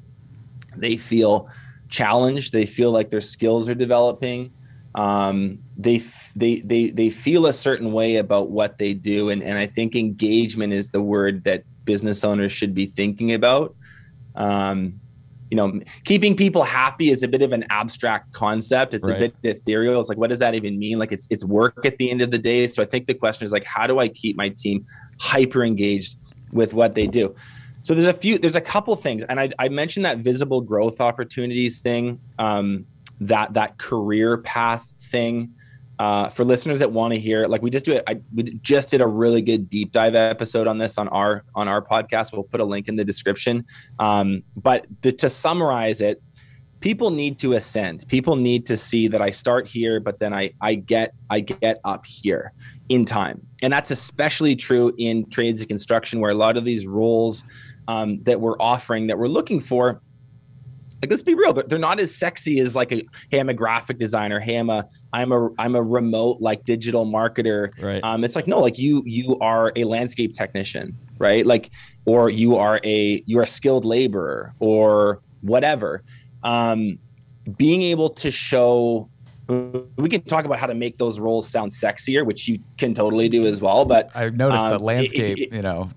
They 0.76 0.96
feel 0.96 1.48
challenged. 1.88 2.52
They 2.52 2.66
feel 2.66 2.90
like 2.90 3.10
their 3.10 3.20
skills 3.20 3.68
are 3.68 3.74
developing 3.74 4.52
um, 4.94 5.58
they 5.76 5.96
f- 5.96 6.30
they 6.36 6.60
they 6.60 6.90
they 6.90 7.10
feel 7.10 7.46
a 7.46 7.52
certain 7.52 7.92
way 7.92 8.16
about 8.16 8.50
what 8.50 8.78
they 8.78 8.94
do. 8.94 9.30
And 9.30 9.42
and 9.42 9.58
I 9.58 9.66
think 9.66 9.96
engagement 9.96 10.72
is 10.72 10.92
the 10.92 11.02
word 11.02 11.44
that 11.44 11.64
business 11.84 12.24
owners 12.24 12.52
should 12.52 12.74
be 12.74 12.86
thinking 12.86 13.32
about. 13.32 13.74
Um, 14.34 15.00
you 15.50 15.56
know 15.56 15.78
keeping 16.04 16.34
people 16.34 16.64
happy 16.64 17.10
is 17.10 17.22
a 17.22 17.28
bit 17.28 17.42
of 17.42 17.52
an 17.52 17.64
abstract 17.70 18.32
concept. 18.32 18.94
It's 18.94 19.08
Right. 19.08 19.16
a 19.16 19.20
bit 19.20 19.34
ethereal. 19.42 20.00
It's 20.00 20.08
like 20.08 20.18
what 20.18 20.30
does 20.30 20.38
that 20.40 20.54
even 20.54 20.78
mean? 20.78 20.98
Like 20.98 21.12
it's 21.12 21.26
it's 21.30 21.44
work 21.44 21.84
at 21.84 21.98
the 21.98 22.10
end 22.10 22.22
of 22.22 22.30
the 22.30 22.38
day. 22.38 22.66
So 22.66 22.82
I 22.82 22.86
think 22.86 23.06
the 23.06 23.14
question 23.14 23.44
is 23.44 23.52
like 23.52 23.64
how 23.64 23.86
do 23.86 23.98
I 23.98 24.08
keep 24.08 24.36
my 24.36 24.48
team 24.48 24.84
hyper 25.20 25.64
engaged 25.64 26.16
with 26.52 26.74
what 26.74 26.94
they 26.94 27.06
do? 27.06 27.34
So 27.82 27.94
there's 27.94 28.06
a 28.06 28.12
few 28.14 28.38
there's 28.38 28.56
a 28.56 28.60
couple 28.60 28.96
things. 28.96 29.24
And 29.24 29.38
I, 29.38 29.50
I 29.58 29.68
mentioned 29.68 30.06
that 30.06 30.18
visible 30.18 30.60
growth 30.60 31.00
opportunities 31.00 31.80
thing. 31.80 32.20
Um, 32.38 32.86
that 33.20 33.54
that 33.54 33.78
career 33.78 34.38
path 34.38 34.92
thing. 35.10 35.54
Uh, 35.96 36.28
for 36.28 36.44
listeners 36.44 36.80
that 36.80 36.90
want 36.90 37.14
to 37.14 37.20
hear 37.20 37.46
like 37.46 37.62
we 37.62 37.70
just 37.70 37.84
do 37.84 37.92
it 37.92 38.02
I, 38.08 38.20
we 38.34 38.42
just 38.42 38.90
did 38.90 39.00
a 39.00 39.06
really 39.06 39.40
good 39.40 39.70
deep 39.70 39.92
dive 39.92 40.16
episode 40.16 40.66
on 40.66 40.76
this 40.76 40.98
on 40.98 41.06
our 41.08 41.44
on 41.54 41.68
our 41.68 41.80
podcast. 41.80 42.32
We'll 42.32 42.42
put 42.42 42.60
a 42.60 42.64
link 42.64 42.88
in 42.88 42.96
the 42.96 43.04
description. 43.04 43.64
Um, 44.00 44.42
but 44.56 44.86
the, 45.02 45.12
to 45.12 45.28
summarize 45.28 46.00
it 46.00 46.20
people 46.80 47.10
need 47.10 47.38
to 47.38 47.52
ascend. 47.52 48.06
People 48.08 48.34
need 48.34 48.66
to 48.66 48.76
see 48.76 49.06
that 49.06 49.22
i 49.22 49.30
start 49.30 49.68
here 49.68 50.00
but 50.00 50.18
then 50.18 50.34
i 50.34 50.50
i 50.60 50.74
get 50.74 51.14
i 51.30 51.38
get 51.38 51.78
up 51.84 52.04
here 52.04 52.52
in 52.88 53.04
time. 53.04 53.46
And 53.62 53.72
that's 53.72 53.90
especially 53.90 54.56
true 54.56 54.92
in 54.98 55.28
trades 55.30 55.60
and 55.60 55.68
construction 55.68 56.20
where 56.20 56.30
a 56.30 56.34
lot 56.34 56.56
of 56.56 56.64
these 56.64 56.86
roles 56.86 57.44
um, 57.88 58.22
that 58.24 58.40
we're 58.40 58.58
offering 58.60 59.06
that 59.08 59.18
we're 59.18 59.28
looking 59.28 59.60
for 59.60 60.00
like 61.02 61.10
let's 61.10 61.22
be 61.22 61.34
real 61.34 61.52
they're, 61.52 61.64
they're 61.64 61.78
not 61.78 62.00
as 62.00 62.14
sexy 62.14 62.58
as 62.60 62.74
like 62.74 62.92
a 62.92 63.02
hey 63.30 63.38
i'm 63.40 63.48
a 63.48 63.54
graphic 63.54 63.98
designer 63.98 64.40
hey 64.40 64.56
i'm 64.56 64.70
a 64.70 64.86
i'm 65.12 65.32
a 65.32 65.48
i'm 65.58 65.74
a 65.74 65.82
remote 65.82 66.40
like 66.40 66.64
digital 66.64 67.04
marketer 67.06 67.70
Right. 67.82 68.02
um, 68.04 68.24
it's 68.24 68.36
like 68.36 68.46
no 68.46 68.58
like 68.60 68.78
you 68.78 69.02
you 69.04 69.38
are 69.40 69.72
a 69.76 69.84
landscape 69.84 70.32
technician 70.32 70.96
right 71.18 71.44
like 71.46 71.70
or 72.06 72.30
you 72.30 72.56
are 72.56 72.80
a 72.84 73.22
you're 73.26 73.42
a 73.42 73.46
skilled 73.46 73.84
laborer 73.84 74.54
or 74.60 75.20
whatever 75.42 76.02
um, 76.42 76.98
being 77.58 77.82
able 77.82 78.10
to 78.10 78.30
show 78.30 79.08
we 79.96 80.08
can 80.08 80.22
talk 80.22 80.46
about 80.46 80.58
how 80.58 80.66
to 80.66 80.74
make 80.74 80.96
those 80.96 81.20
roles 81.20 81.46
sound 81.48 81.70
sexier 81.70 82.24
which 82.24 82.48
you 82.48 82.58
can 82.78 82.94
totally 82.94 83.28
do 83.28 83.46
as 83.46 83.60
well 83.60 83.84
but 83.84 84.10
I've 84.14 84.36
noticed 84.36 84.64
Um, 84.64 84.72
it- 84.74 84.80
landscape, 84.80 85.38
it- 85.38 85.52
you 85.52 85.60
know, 85.62 85.90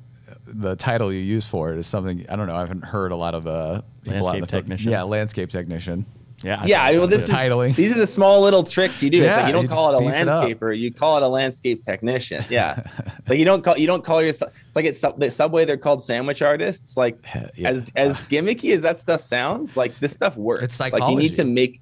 the 0.46 0.75
title 0.75 1.12
you 1.13 1.20
use 1.20 1.46
for 1.48 1.72
it 1.72 1.77
is 1.77 1.88
something 1.88 2.25
I 2.30 2.36
don't 2.38 2.48
know. 2.48 2.56
I 2.56 2.60
haven't 2.62 2.84
heard 2.86 3.12
a 3.12 3.16
lot 3.18 3.36
of 3.36 3.48
uh, 3.48 3.82
people 4.08 4.30
out 4.30 4.36
in 4.36 4.42
the 4.42 4.48
technician. 4.48 4.92
Yeah, 4.92 5.04
landscape 5.04 5.50
technician. 5.50 6.06
Yeah. 6.44 6.60
I 6.62 6.66
Yeah, 6.68 6.88
think 6.88 7.00
well, 7.00 7.08
this 7.08 7.26
too. 7.26 7.32
is 7.34 7.38
Titling. 7.40 7.76
these 7.76 7.92
are 7.96 8.00
the 8.00 8.06
small 8.06 8.42
little 8.42 8.64
tricks 8.64 9.02
you 9.02 9.10
do. 9.10 9.18
it's 9.18 9.26
Yeah, 9.26 9.38
like 9.38 9.48
you 9.48 9.54
don't 9.54 9.64
you 9.64 9.70
call 9.70 9.90
it 9.92 9.96
a 10.04 10.06
just 10.06 10.16
beef 10.16 10.22
it 10.22 10.60
landscaper, 10.60 10.78
you 10.78 10.94
call 10.94 11.18
it 11.18 11.24
a 11.24 11.28
landscape 11.28 11.82
technician. 11.84 12.44
Yeah, 12.50 12.84
but 13.26 13.40
you 13.40 13.46
don't 13.46 13.64
call 13.64 13.76
you 13.78 13.88
don't 13.88 14.04
call 14.06 14.22
yourself. 14.22 14.54
It's 14.68 14.76
like 14.76 14.86
it's 14.86 15.02
the 15.02 15.32
Subway. 15.32 15.66
They're 15.66 15.78
called 15.78 16.04
sandwich 16.04 16.42
artists. 16.44 16.96
Like 16.96 17.18
Yeah. 17.56 17.70
as 17.70 17.92
as 17.96 18.28
gimmicky 18.28 18.74
as 18.76 18.82
that 18.82 19.00
stuff 19.00 19.22
sounds, 19.22 19.76
like 19.76 19.98
this 20.00 20.14
stuff 20.14 20.38
works. 20.38 20.64
It's 20.64 20.76
psychology. 20.76 21.04
Like 21.06 21.12
you 21.12 21.18
need 21.30 21.36
to 21.38 21.44
make 21.44 21.82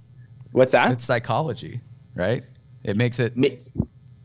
what's 0.54 0.72
that? 0.72 0.92
it's 0.94 1.04
psychology, 1.04 1.82
right? 2.16 2.44
It 2.86 2.96
makes 2.96 3.20
it 3.20 3.36
make 3.36 3.66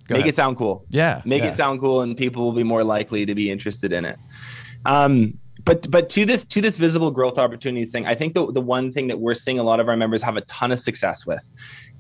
make 0.09 0.19
ahead. 0.21 0.29
it 0.29 0.35
sound 0.37 0.57
cool. 0.59 0.85
yeah, 0.91 1.23
make 1.25 1.43
yeah. 1.43 1.49
it 1.51 1.57
sound 1.57 1.81
cool 1.81 2.03
and 2.03 2.17
people 2.17 2.45
will 2.45 2.53
be 2.53 2.63
more 2.65 2.85
likely 2.85 3.27
to 3.27 3.35
be 3.35 3.51
interested 3.51 3.93
in 3.93 4.05
it 4.05 4.17
um 4.85 5.39
but 5.65 5.91
but 5.91 6.09
to 6.09 6.25
this 6.25 6.45
to 6.45 6.61
this 6.61 6.79
visible 6.79 7.11
growth 7.11 7.39
opportunities 7.39 7.91
thing 7.91 8.07
i 8.07 8.15
think 8.15 8.35
the, 8.35 8.51
the 8.53 8.61
one 8.61 8.91
thing 8.93 9.07
that 9.09 9.19
we're 9.19 9.35
seeing 9.35 9.59
a 9.59 9.63
lot 9.63 9.81
of 9.81 9.89
our 9.89 9.97
members 9.97 10.23
have 10.23 10.37
a 10.37 10.41
ton 10.43 10.73
of 10.73 10.79
success 10.79 11.27
with 11.27 11.45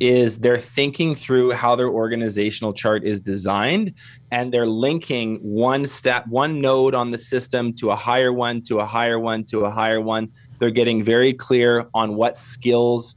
is 0.00 0.38
they're 0.38 0.56
thinking 0.56 1.14
through 1.14 1.52
how 1.52 1.76
their 1.76 1.88
organizational 1.88 2.72
chart 2.72 3.04
is 3.04 3.20
designed 3.20 3.92
and 4.30 4.52
they're 4.52 4.66
linking 4.66 5.36
one 5.40 5.86
step 5.86 6.26
one 6.26 6.60
node 6.60 6.94
on 6.94 7.10
the 7.10 7.18
system 7.18 7.72
to 7.72 7.90
a 7.90 7.96
higher 7.96 8.32
one 8.32 8.62
to 8.62 8.80
a 8.80 8.86
higher 8.86 9.20
one 9.20 9.44
to 9.44 9.66
a 9.66 9.70
higher 9.70 10.00
one. 10.00 10.30
They're 10.58 10.70
getting 10.70 11.02
very 11.02 11.34
clear 11.34 11.86
on 11.92 12.16
what 12.16 12.36
skills 12.36 13.16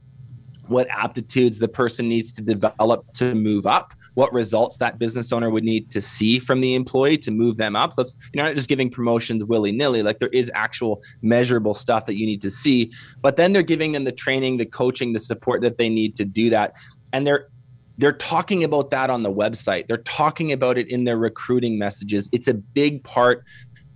what 0.68 0.86
aptitudes 0.90 1.58
the 1.58 1.68
person 1.68 2.08
needs 2.08 2.32
to 2.32 2.42
develop 2.42 3.04
to 3.12 3.34
move 3.34 3.66
up, 3.66 3.92
what 4.14 4.32
results 4.32 4.78
that 4.78 4.98
business 4.98 5.32
owner 5.32 5.50
would 5.50 5.64
need 5.64 5.90
to 5.90 6.00
see 6.00 6.38
from 6.38 6.60
the 6.60 6.74
employee 6.74 7.18
to 7.18 7.30
move 7.30 7.56
them 7.56 7.76
up. 7.76 7.94
So 7.94 8.02
it's, 8.02 8.16
you're 8.32 8.44
not 8.44 8.54
just 8.54 8.68
giving 8.68 8.90
promotions 8.90 9.44
willy 9.44 9.72
nilly, 9.72 10.02
like 10.02 10.18
there 10.18 10.28
is 10.28 10.50
actual 10.54 11.02
measurable 11.22 11.74
stuff 11.74 12.06
that 12.06 12.16
you 12.16 12.26
need 12.26 12.42
to 12.42 12.50
see. 12.50 12.92
But 13.20 13.36
then 13.36 13.52
they're 13.52 13.62
giving 13.62 13.92
them 13.92 14.04
the 14.04 14.12
training, 14.12 14.56
the 14.56 14.66
coaching, 14.66 15.12
the 15.12 15.20
support 15.20 15.62
that 15.62 15.78
they 15.78 15.88
need 15.88 16.16
to 16.16 16.24
do 16.24 16.50
that. 16.50 16.74
And 17.12 17.26
they're 17.26 17.48
they're 17.96 18.12
talking 18.12 18.64
about 18.64 18.90
that 18.90 19.08
on 19.08 19.22
the 19.22 19.32
website. 19.32 19.86
They're 19.86 19.98
talking 19.98 20.50
about 20.50 20.78
it 20.78 20.90
in 20.90 21.04
their 21.04 21.16
recruiting 21.16 21.78
messages. 21.78 22.28
It's 22.32 22.48
a 22.48 22.54
big 22.54 23.04
part 23.04 23.44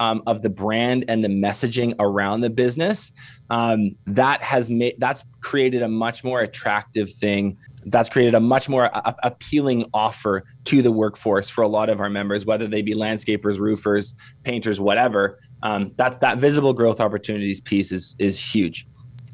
um, 0.01 0.23
of 0.27 0.43
the 0.43 0.51
brand 0.51 1.05
and 1.09 1.25
the 1.25 1.29
messaging 1.29 1.95
around 1.99 2.41
the 2.41 2.51
business 2.51 3.13
um, 3.51 3.97
that 4.07 4.43
has 4.43 4.71
made 4.71 4.95
that's 4.99 5.25
created 5.41 5.83
a 5.83 5.89
much 5.89 6.25
more 6.25 6.41
attractive 6.41 7.11
thing. 7.11 7.57
That's 7.87 8.09
created 8.09 8.35
a 8.35 8.41
much 8.41 8.69
more 8.69 8.85
a- 8.85 9.15
appealing 9.23 9.89
offer 9.95 10.45
to 10.65 10.83
the 10.83 10.93
workforce 10.93 11.49
for 11.49 11.63
a 11.63 11.69
lot 11.69 11.89
of 11.89 12.01
our 12.01 12.11
members 12.11 12.45
whether 12.45 12.67
they 12.67 12.83
be 12.83 12.95
landscapers 12.95 13.59
roofers 13.59 14.15
painters 14.43 14.81
whatever. 14.81 15.39
Um, 15.63 15.93
that's 15.97 16.19
that 16.19 16.39
visible 16.39 16.73
growth 16.73 17.01
opportunities 17.01 17.61
piece 17.61 17.93
is 17.93 18.15
is 18.19 18.39
huge. 18.39 18.87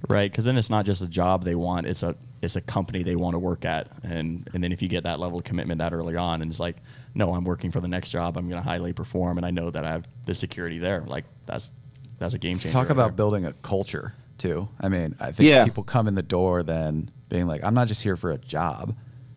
Right, 0.09 0.31
because 0.31 0.45
then 0.45 0.59
it's 0.59 0.69
not 0.69 0.85
just 0.85 1.01
a 1.01 1.09
job 1.09 1.45
they 1.45 1.55
want; 1.55 1.87
it's 1.87 2.03
a 2.03 2.15
it's 2.43 2.57
a 2.57 2.61
company 2.61 3.03
they 3.03 3.17
want 3.17 3.35
to 3.35 3.39
work 3.39 3.65
at, 3.65 3.89
and 4.03 4.49
and 4.53 4.63
then 4.63 4.71
if 4.71 4.83
you 4.83 4.89
get 4.89 5.05
that 5.05 5.19
level 5.19 5.39
of 5.39 5.45
commitment 5.45 5.79
that 5.79 5.95
early 5.95 6.15
on, 6.15 6.43
and 6.43 6.51
it's 6.51 6.61
like, 6.61 6.77
no, 7.15 7.33
I'm 7.35 7.45
working 7.45 7.71
for 7.71 7.81
the 7.81 7.89
next 7.89 8.11
job, 8.11 8.37
I'm 8.37 8.49
going 8.49 8.61
to 8.63 8.69
highly 8.69 8.93
perform, 8.93 9.37
and 9.39 9.47
I 9.47 9.51
know 9.51 9.71
that 9.71 9.85
I 9.85 9.91
have 9.93 10.09
the 10.27 10.35
security 10.35 10.79
there. 10.79 11.03
Like 11.03 11.25
that's 11.47 11.73
that's 12.19 12.35
a 12.35 12.39
game 12.39 12.59
changer. 12.59 12.73
Talk 12.73 12.85
right 12.85 12.91
about 12.93 13.05
there. 13.09 13.13
building 13.17 13.47
a 13.47 13.53
culture 13.55 14.15
too. 14.39 14.69
I 14.81 14.89
mean, 14.89 15.15
I 15.21 15.33
think 15.33 15.49
Yeah. 15.49 15.65
people 15.65 15.85
come 15.85 16.09
in 16.09 16.15
the 16.15 16.23
door 16.23 16.63
then 16.63 17.11
being 17.29 17.47
like, 17.47 17.63
I'm 17.65 17.75
not 17.75 17.89
just 17.89 18.03
here 18.03 18.17
for 18.17 18.31
a 18.31 18.39
job. 18.39 18.95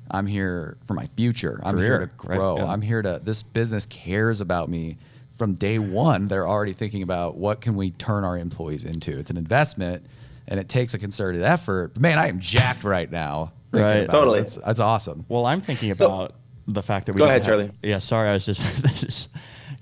I'm 0.10 0.25
here 0.25 0.77
for 0.88 0.93
my 0.93 1.07
future. 1.17 1.60
I'm 1.63 1.77
here 1.77 2.00
to 2.00 2.07
Career, 2.07 2.29
right, 2.29 2.38
grow. 2.38 2.57
yeah. 2.57 2.65
I'm 2.65 2.81
here 2.81 3.01
to 3.01 3.19
this 3.24 3.43
business 3.43 3.86
cares 3.86 4.41
about 4.41 4.69
me. 4.69 4.98
From 5.36 5.53
day 5.53 5.77
one, 5.77 6.27
they're 6.27 6.48
already 6.48 6.74
thinking 6.74 7.03
about 7.03 7.36
what 7.38 7.62
can 7.62 7.75
we 7.75 7.91
turn 7.91 8.24
our 8.24 8.38
employees 8.38 8.86
into. 8.86 9.17
It's 9.19 9.29
an 9.29 9.38
investment 9.38 10.05
and 10.48 10.60
it 10.60 10.67
takes 10.69 10.93
a 10.96 10.98
concerted 10.98 11.43
effort. 11.43 11.96
Man, 12.00 12.17
I 12.17 12.27
am 12.29 12.39
jacked 12.39 12.84
right 12.84 13.12
now. 13.12 13.51
Right. 13.72 13.81
about 13.81 13.98
it. 13.98 14.10
Totally. 14.10 14.39
That's, 14.39 14.53
that's 14.55 14.79
awesome. 14.79 15.25
Well, 15.29 15.46
I'm 15.46 15.62
thinking 15.62 15.93
So- 15.93 16.05
about 16.05 16.36
the 16.67 16.83
fact 16.83 17.05
that 17.07 17.13
we 17.13 17.19
Go 17.19 17.25
don't 17.25 17.29
ahead, 17.29 17.41
have- 17.41 17.47
Charley. 17.47 17.71
Yeah, 17.81 18.00
sorry, 18.00 18.29
I 18.29 18.33
was 18.33 18.45
just 18.45 18.62
this 18.83 19.03
is. 19.03 19.29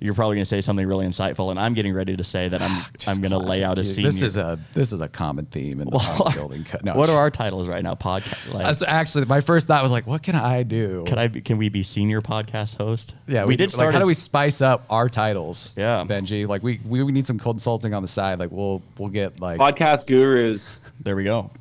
You're 0.01 0.13
probably 0.13 0.36
going 0.36 0.44
to 0.44 0.50
say 0.50 0.60
something 0.60 0.86
really 0.86 1.06
insightful, 1.08 1.51
and 1.51 1.60
I'm 1.60 1.74
getting 1.74 1.94
ready 1.94 2.18
to 2.18 2.24
say 2.24 2.50
that 2.50 2.62
I'm 2.62 2.69
ah, 2.69 2.89
I'm 3.08 3.21
going 3.21 3.32
to 3.32 3.38
lay 3.38 3.63
out 3.63 3.80
a 3.80 3.84
dude. 3.84 3.95
scene. 3.95 4.04
This 4.04 4.21
is 4.21 4.36
a 4.36 4.60
this 4.74 4.91
is 4.91 5.00
a 5.00 5.08
common 5.08 5.45
theme 5.45 5.80
in 5.80 5.89
the 5.89 5.95
Well, 5.95 6.32
building. 6.34 6.65
co- 6.65 6.80
No, 6.84 6.95
what 6.95 7.10
are 7.10 7.17
our 7.17 7.32
titles 7.32 7.69
right 7.69 7.82
now? 7.82 7.95
Podcast. 7.95 8.54
Like, 8.54 8.65
That's 8.65 8.82
actually 8.82 9.24
my 9.26 9.39
first 9.39 9.67
thought 9.67 9.82
was 9.82 9.93
like, 9.93 10.06
what 10.06 10.21
can 10.21 10.36
I 10.36 10.63
do? 10.63 11.06
can 11.08 11.17
I? 11.17 11.30
Be, 11.30 11.39
can 11.39 11.58
we 11.58 11.69
be 11.69 11.82
senior 11.82 12.21
podcast 12.21 12.76
host? 12.76 13.15
Yeah, 13.26 13.45
we, 13.45 13.56
did 13.56 13.71
start. 13.71 13.88
Like, 13.88 13.93
how 13.93 14.00
do 14.02 14.06
we 14.06 14.13
spice 14.15 14.62
up 14.62 14.84
our 14.89 15.08
titles? 15.08 15.74
Yeah. 15.78 16.04
Benji. 16.06 16.45
Like 16.45 16.62
we, 16.62 16.82
we 16.86 17.02
we 17.02 17.13
need 17.13 17.26
some 17.26 17.39
consulting 17.39 17.93
on 17.93 18.02
the 18.02 18.10
side. 18.10 18.38
Like 18.38 18.52
we'll 18.52 18.82
we'll 18.98 19.10
get 19.10 19.39
like 19.39 19.60
podcast 19.60 20.08
gurus 20.08 20.78
There 21.00 21.15
we 21.15 21.24
go. 21.24 21.52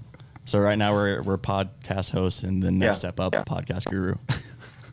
So 0.46 0.58
right 0.58 0.76
now 0.76 0.92
we're 0.92 1.22
we're 1.22 1.38
podcast 1.38 2.10
hosts, 2.10 2.42
and 2.42 2.60
the 2.60 2.72
next 2.72 2.96
Yeah, 2.96 3.10
step 3.10 3.20
up, 3.20 3.32
yeah. 3.32 3.44
podcast 3.44 3.88
guru. 3.88 4.16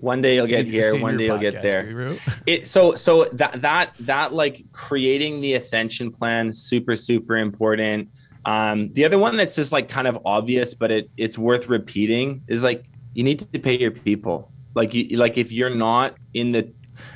one 0.02 0.22
day 0.22 0.36
you'll 0.36 0.48
get 0.48 0.66
here 0.66 1.00
one 1.00 1.16
day 1.18 1.26
you'll 1.26 1.38
get 1.38 1.62
there. 1.62 1.84
Guru. 1.84 2.18
it 2.48 2.68
so 2.68 2.96
so 2.96 3.26
that 3.34 3.62
that 3.62 3.94
that 4.02 4.34
like 4.34 4.64
creating 4.74 5.42
the 5.42 5.54
ascension 5.54 6.12
plan 6.12 6.52
super 6.52 6.96
super 6.96 7.38
important. 7.38 8.10
Um 8.46 8.92
the 8.94 9.06
other 9.06 9.18
one 9.20 9.36
that's 9.38 9.56
just 9.56 9.72
like 9.72 9.88
kind 9.90 10.08
of 10.08 10.18
obvious 10.26 10.74
but 10.74 10.90
it 10.92 11.10
it's 11.18 11.38
worth 11.38 11.70
repeating 11.70 12.42
is 12.48 12.64
like 12.64 12.84
you 13.14 13.24
need 13.24 13.40
to 13.40 13.60
pay 13.60 13.78
your 13.78 13.92
people. 13.92 14.52
Like 14.74 14.94
you 14.94 15.18
like 15.18 15.38
if 15.38 15.52
you're 15.52 15.70
not 15.76 16.16
in 16.34 16.52
the 16.52 16.72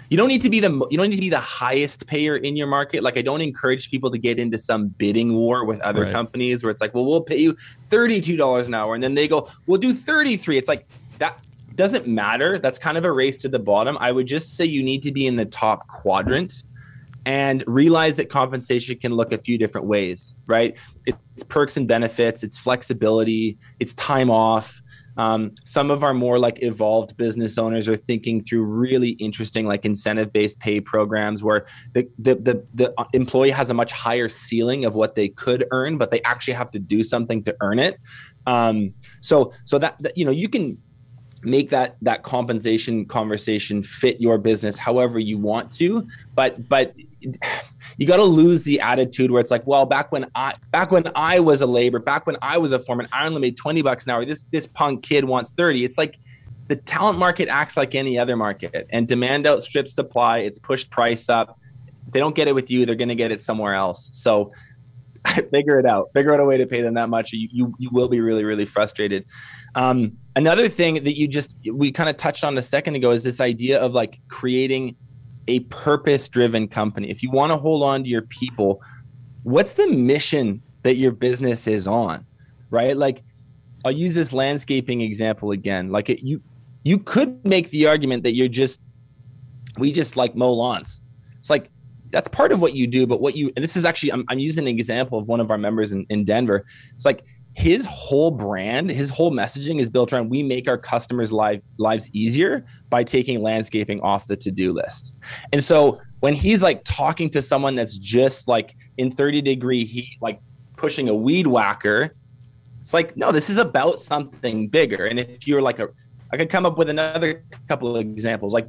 you 0.09 0.17
don't 0.17 0.27
need 0.27 0.41
to 0.41 0.49
be 0.49 0.59
the 0.59 0.69
you 0.91 0.97
don't 0.97 1.09
need 1.09 1.15
to 1.15 1.21
be 1.21 1.29
the 1.29 1.39
highest 1.39 2.05
payer 2.07 2.37
in 2.37 2.55
your 2.55 2.67
market. 2.67 3.01
Like 3.01 3.17
i 3.17 3.21
don't 3.21 3.41
encourage 3.41 3.89
people 3.89 4.11
to 4.11 4.17
get 4.17 4.37
into 4.39 4.57
some 4.57 4.89
bidding 4.89 5.33
war 5.33 5.65
with 5.65 5.79
other 5.81 6.01
Right. 6.03 6.11
companies 6.11 6.63
where 6.63 6.69
it's 6.71 6.81
like 6.81 6.93
well 6.93 7.05
we'll 7.05 7.21
pay 7.21 7.37
you 7.37 7.55
$32 7.89 8.67
an 8.67 8.73
hour 8.73 8.93
and 8.93 9.03
then 9.03 9.15
they 9.15 9.27
go 9.27 9.47
we'll 9.67 9.79
do 9.79 9.93
33 9.93 10.57
it's 10.57 10.67
like 10.67 10.87
that 11.19 11.39
doesn't 11.75 12.07
matter. 12.07 12.59
That's 12.59 12.77
kind 12.77 12.97
of 12.97 13.05
a 13.05 13.11
race 13.11 13.37
to 13.37 13.49
the 13.49 13.59
bottom. 13.59 13.97
I 13.99 14.11
would 14.11 14.27
just 14.27 14.55
say 14.55 14.65
you 14.65 14.83
need 14.83 15.03
to 15.03 15.11
be 15.11 15.27
in 15.27 15.35
the 15.35 15.45
top 15.45 15.87
quadrant 15.87 16.63
and 17.25 17.63
realize 17.67 18.15
that 18.17 18.29
compensation 18.29 18.97
can 18.99 19.13
look 19.13 19.33
a 19.33 19.37
few 19.37 19.57
different 19.57 19.87
ways 19.87 20.35
right? 20.47 20.77
It's 21.05 21.43
perks 21.47 21.77
and 21.77 21.87
benefits. 21.87 22.43
It's 22.43 22.57
flexibility. 22.57 23.57
It's 23.79 23.93
time 23.95 24.29
off. 24.29 24.81
Um, 25.17 25.51
some 25.63 25.91
of 25.91 26.03
our 26.03 26.13
more 26.13 26.37
like 26.39 26.61
evolved 26.61 27.15
business 27.15 27.57
owners 27.57 27.87
are 27.87 27.95
thinking 27.95 28.43
through 28.43 28.65
really 28.65 29.11
interesting 29.11 29.65
like 29.65 29.85
incentive 29.85 30.33
based 30.33 30.59
pay 30.59 30.81
programs 30.81 31.41
where 31.41 31.65
the, 31.93 32.05
the 32.19 32.35
the 32.35 32.65
the 32.73 32.93
employee 33.13 33.51
has 33.51 33.69
a 33.69 33.73
much 33.73 33.93
higher 33.93 34.27
ceiling 34.27 34.83
of 34.83 34.93
what 34.93 35.15
they 35.15 35.29
could 35.29 35.65
earn 35.71 35.97
but 35.97 36.11
they 36.11 36.21
actually 36.23 36.53
have 36.53 36.69
to 36.71 36.79
do 36.79 37.01
something 37.01 37.43
to 37.43 37.55
earn 37.61 37.79
it. 37.79 37.97
Um, 38.45 38.93
so 39.21 39.53
so 39.63 39.79
that, 39.79 39.95
that 40.01 40.17
you 40.17 40.25
know 40.25 40.31
you 40.31 40.49
can 40.49 40.77
make 41.45 41.69
that 41.69 41.95
that 42.01 42.23
compensation 42.23 43.05
conversation 43.05 43.83
fit 43.83 44.19
your 44.19 44.37
business 44.37 44.77
however 44.77 45.19
you 45.19 45.37
want 45.37 45.71
to. 45.73 46.07
But 46.33 46.67
but 46.67 46.93
you 47.97 48.05
got 48.05 48.17
to 48.17 48.23
lose 48.23 48.63
the 48.63 48.79
attitude 48.81 49.31
where 49.31 49.41
it's 49.41 49.51
like 49.51 49.65
well 49.65 49.85
back 49.85 50.11
when 50.11 50.29
i 50.35 50.53
back 50.71 50.91
when 50.91 51.11
i 51.15 51.39
was 51.39 51.61
a 51.61 51.65
labor 51.65 51.97
back 51.97 52.27
when 52.27 52.37
i 52.43 52.55
was 52.55 52.71
a 52.71 52.77
foreman 52.77 53.07
i 53.11 53.25
only 53.25 53.41
made 53.41 53.57
20 53.57 53.81
bucks 53.81 54.05
an 54.05 54.11
hour. 54.11 54.25
This 54.25 54.43
this 54.43 54.67
punk 54.67 55.01
kid 55.03 55.25
wants 55.25 55.51
30 55.51 55.85
it's 55.85 55.97
like 55.97 56.19
the 56.67 56.75
talent 56.75 57.19
market 57.19 57.47
acts 57.47 57.77
like 57.77 57.95
any 57.95 58.17
other 58.17 58.35
market 58.35 58.87
and 58.89 59.07
demand 59.07 59.45
outstrips 59.45 59.93
supply. 59.93 60.39
It's 60.39 60.57
pushed 60.57 60.89
price 60.89 61.29
up. 61.29 61.59
They 62.11 62.19
don't 62.19 62.35
get 62.35 62.47
it 62.47 62.55
with 62.55 62.71
you. 62.71 62.85
They're 62.85 62.95
going 62.95 63.09
to 63.09 63.15
get 63.15 63.31
it 63.31 63.41
somewhere 63.41 63.75
else. 63.75 64.09
So 64.13 64.51
figure 65.51 65.79
it 65.79 65.85
out. 65.85 66.09
Figure 66.13 66.33
out 66.33 66.39
a 66.39 66.45
way 66.45 66.57
to 66.57 66.65
pay 66.65 66.81
them 66.81 66.95
that 66.95 67.09
much. 67.09 67.33
You 67.33 67.47
you, 67.51 67.73
you 67.77 67.89
will 67.91 68.07
be 68.07 68.19
really 68.19 68.43
really 68.43 68.65
frustrated 68.65 69.25
um, 69.75 70.17
another 70.35 70.67
thing 70.67 70.95
that 71.03 71.17
you 71.17 71.27
just 71.27 71.53
we 71.71 71.91
kind 71.91 72.09
of 72.09 72.17
touched 72.17 72.43
on 72.43 72.57
a 72.57 72.61
second 72.61 72.95
ago 72.95 73.11
is 73.11 73.23
this 73.23 73.41
idea 73.41 73.79
of 73.79 73.93
like 73.93 74.19
creating 74.29 74.95
a 75.47 75.59
purpose 75.61 76.27
driven 76.27 76.67
company. 76.67 77.09
If 77.09 77.21
you 77.21 77.29
want 77.29 77.51
to 77.51 77.57
hold 77.57 77.83
on 77.83 78.03
to 78.03 78.09
your 78.09 78.23
people 78.23 78.81
what's 79.43 79.73
the 79.73 79.87
mission 79.87 80.59
that 80.81 80.95
your 80.95 81.11
business 81.11 81.67
is 81.67 81.87
on 81.87 82.25
right? 82.71 82.97
Like 82.97 83.23
i'll 83.83 83.91
use 83.91 84.15
this 84.15 84.33
landscaping 84.33 85.01
example 85.01 85.51
again. 85.51 85.91
Like 85.91 86.09
it, 86.09 86.23
you 86.23 86.41
you 86.83 86.97
could 86.97 87.45
make 87.45 87.69
the 87.69 87.87
argument 87.87 88.23
that 88.23 88.33
you're 88.33 88.47
just 88.47 88.81
we 89.77 89.91
just 89.91 90.15
like 90.15 90.35
mow 90.35 90.53
lawns. 90.53 91.01
It's 91.39 91.49
like 91.49 91.69
that's 92.11 92.27
part 92.29 92.51
of 92.51 92.61
what 92.61 92.73
you 92.73 92.87
do 92.87 93.05
but 93.05 93.19
what 93.19 93.35
you 93.35 93.51
and 93.55 93.63
this 93.63 93.75
is 93.75 93.83
actually 93.83 94.11
i'm, 94.11 94.23
I'm 94.29 94.39
using 94.39 94.67
an 94.67 94.79
example 94.79 95.17
of 95.17 95.27
one 95.27 95.41
of 95.41 95.51
our 95.51 95.57
members 95.57 95.91
in, 95.91 96.05
in 96.09 96.23
denver. 96.23 96.65
It's 96.93 97.05
like 97.05 97.25
his 97.55 97.85
whole 97.85 98.31
brand 98.31 98.89
his 98.89 99.09
whole 99.09 99.31
messaging 99.31 99.79
is 99.79 99.89
built 99.89 100.11
around 100.11 100.29
we 100.29 100.43
make 100.43 100.67
our 100.67 100.77
customers 100.77 101.31
live, 101.31 101.61
lives 101.77 102.09
easier 102.11 102.65
by 102.89 103.01
taking 103.01 103.41
landscaping 103.41 104.01
off 104.01 104.27
the 104.27 104.35
to-do 104.35 104.73
list. 104.73 105.15
And 105.53 105.63
so 105.63 106.01
when 106.19 106.33
he's 106.33 106.61
like 106.61 106.83
talking 106.83 107.29
to 107.29 107.41
someone 107.41 107.75
that's 107.75 107.97
just 107.97 108.49
like 108.49 108.75
in 108.97 109.09
30 109.09 109.41
degree 109.41 109.85
heat 109.85 110.17
like 110.21 110.41
pushing 110.75 111.07
a 111.07 111.15
weed 111.15 111.47
whacker 111.47 112.13
it's 112.81 112.93
like 112.93 113.15
no 113.15 113.31
this 113.31 113.49
is 113.49 113.57
about 113.57 113.99
something 113.99 114.67
bigger. 114.67 115.05
And 115.05 115.19
if 115.19 115.47
you're 115.47 115.61
like 115.61 115.79
a 115.79 115.87
i 116.33 116.37
could 116.37 116.49
come 116.49 116.65
up 116.65 116.77
with 116.77 116.89
another 116.89 117.45
couple 117.69 117.95
of 117.95 118.01
examples. 118.01 118.53
Like 118.53 118.67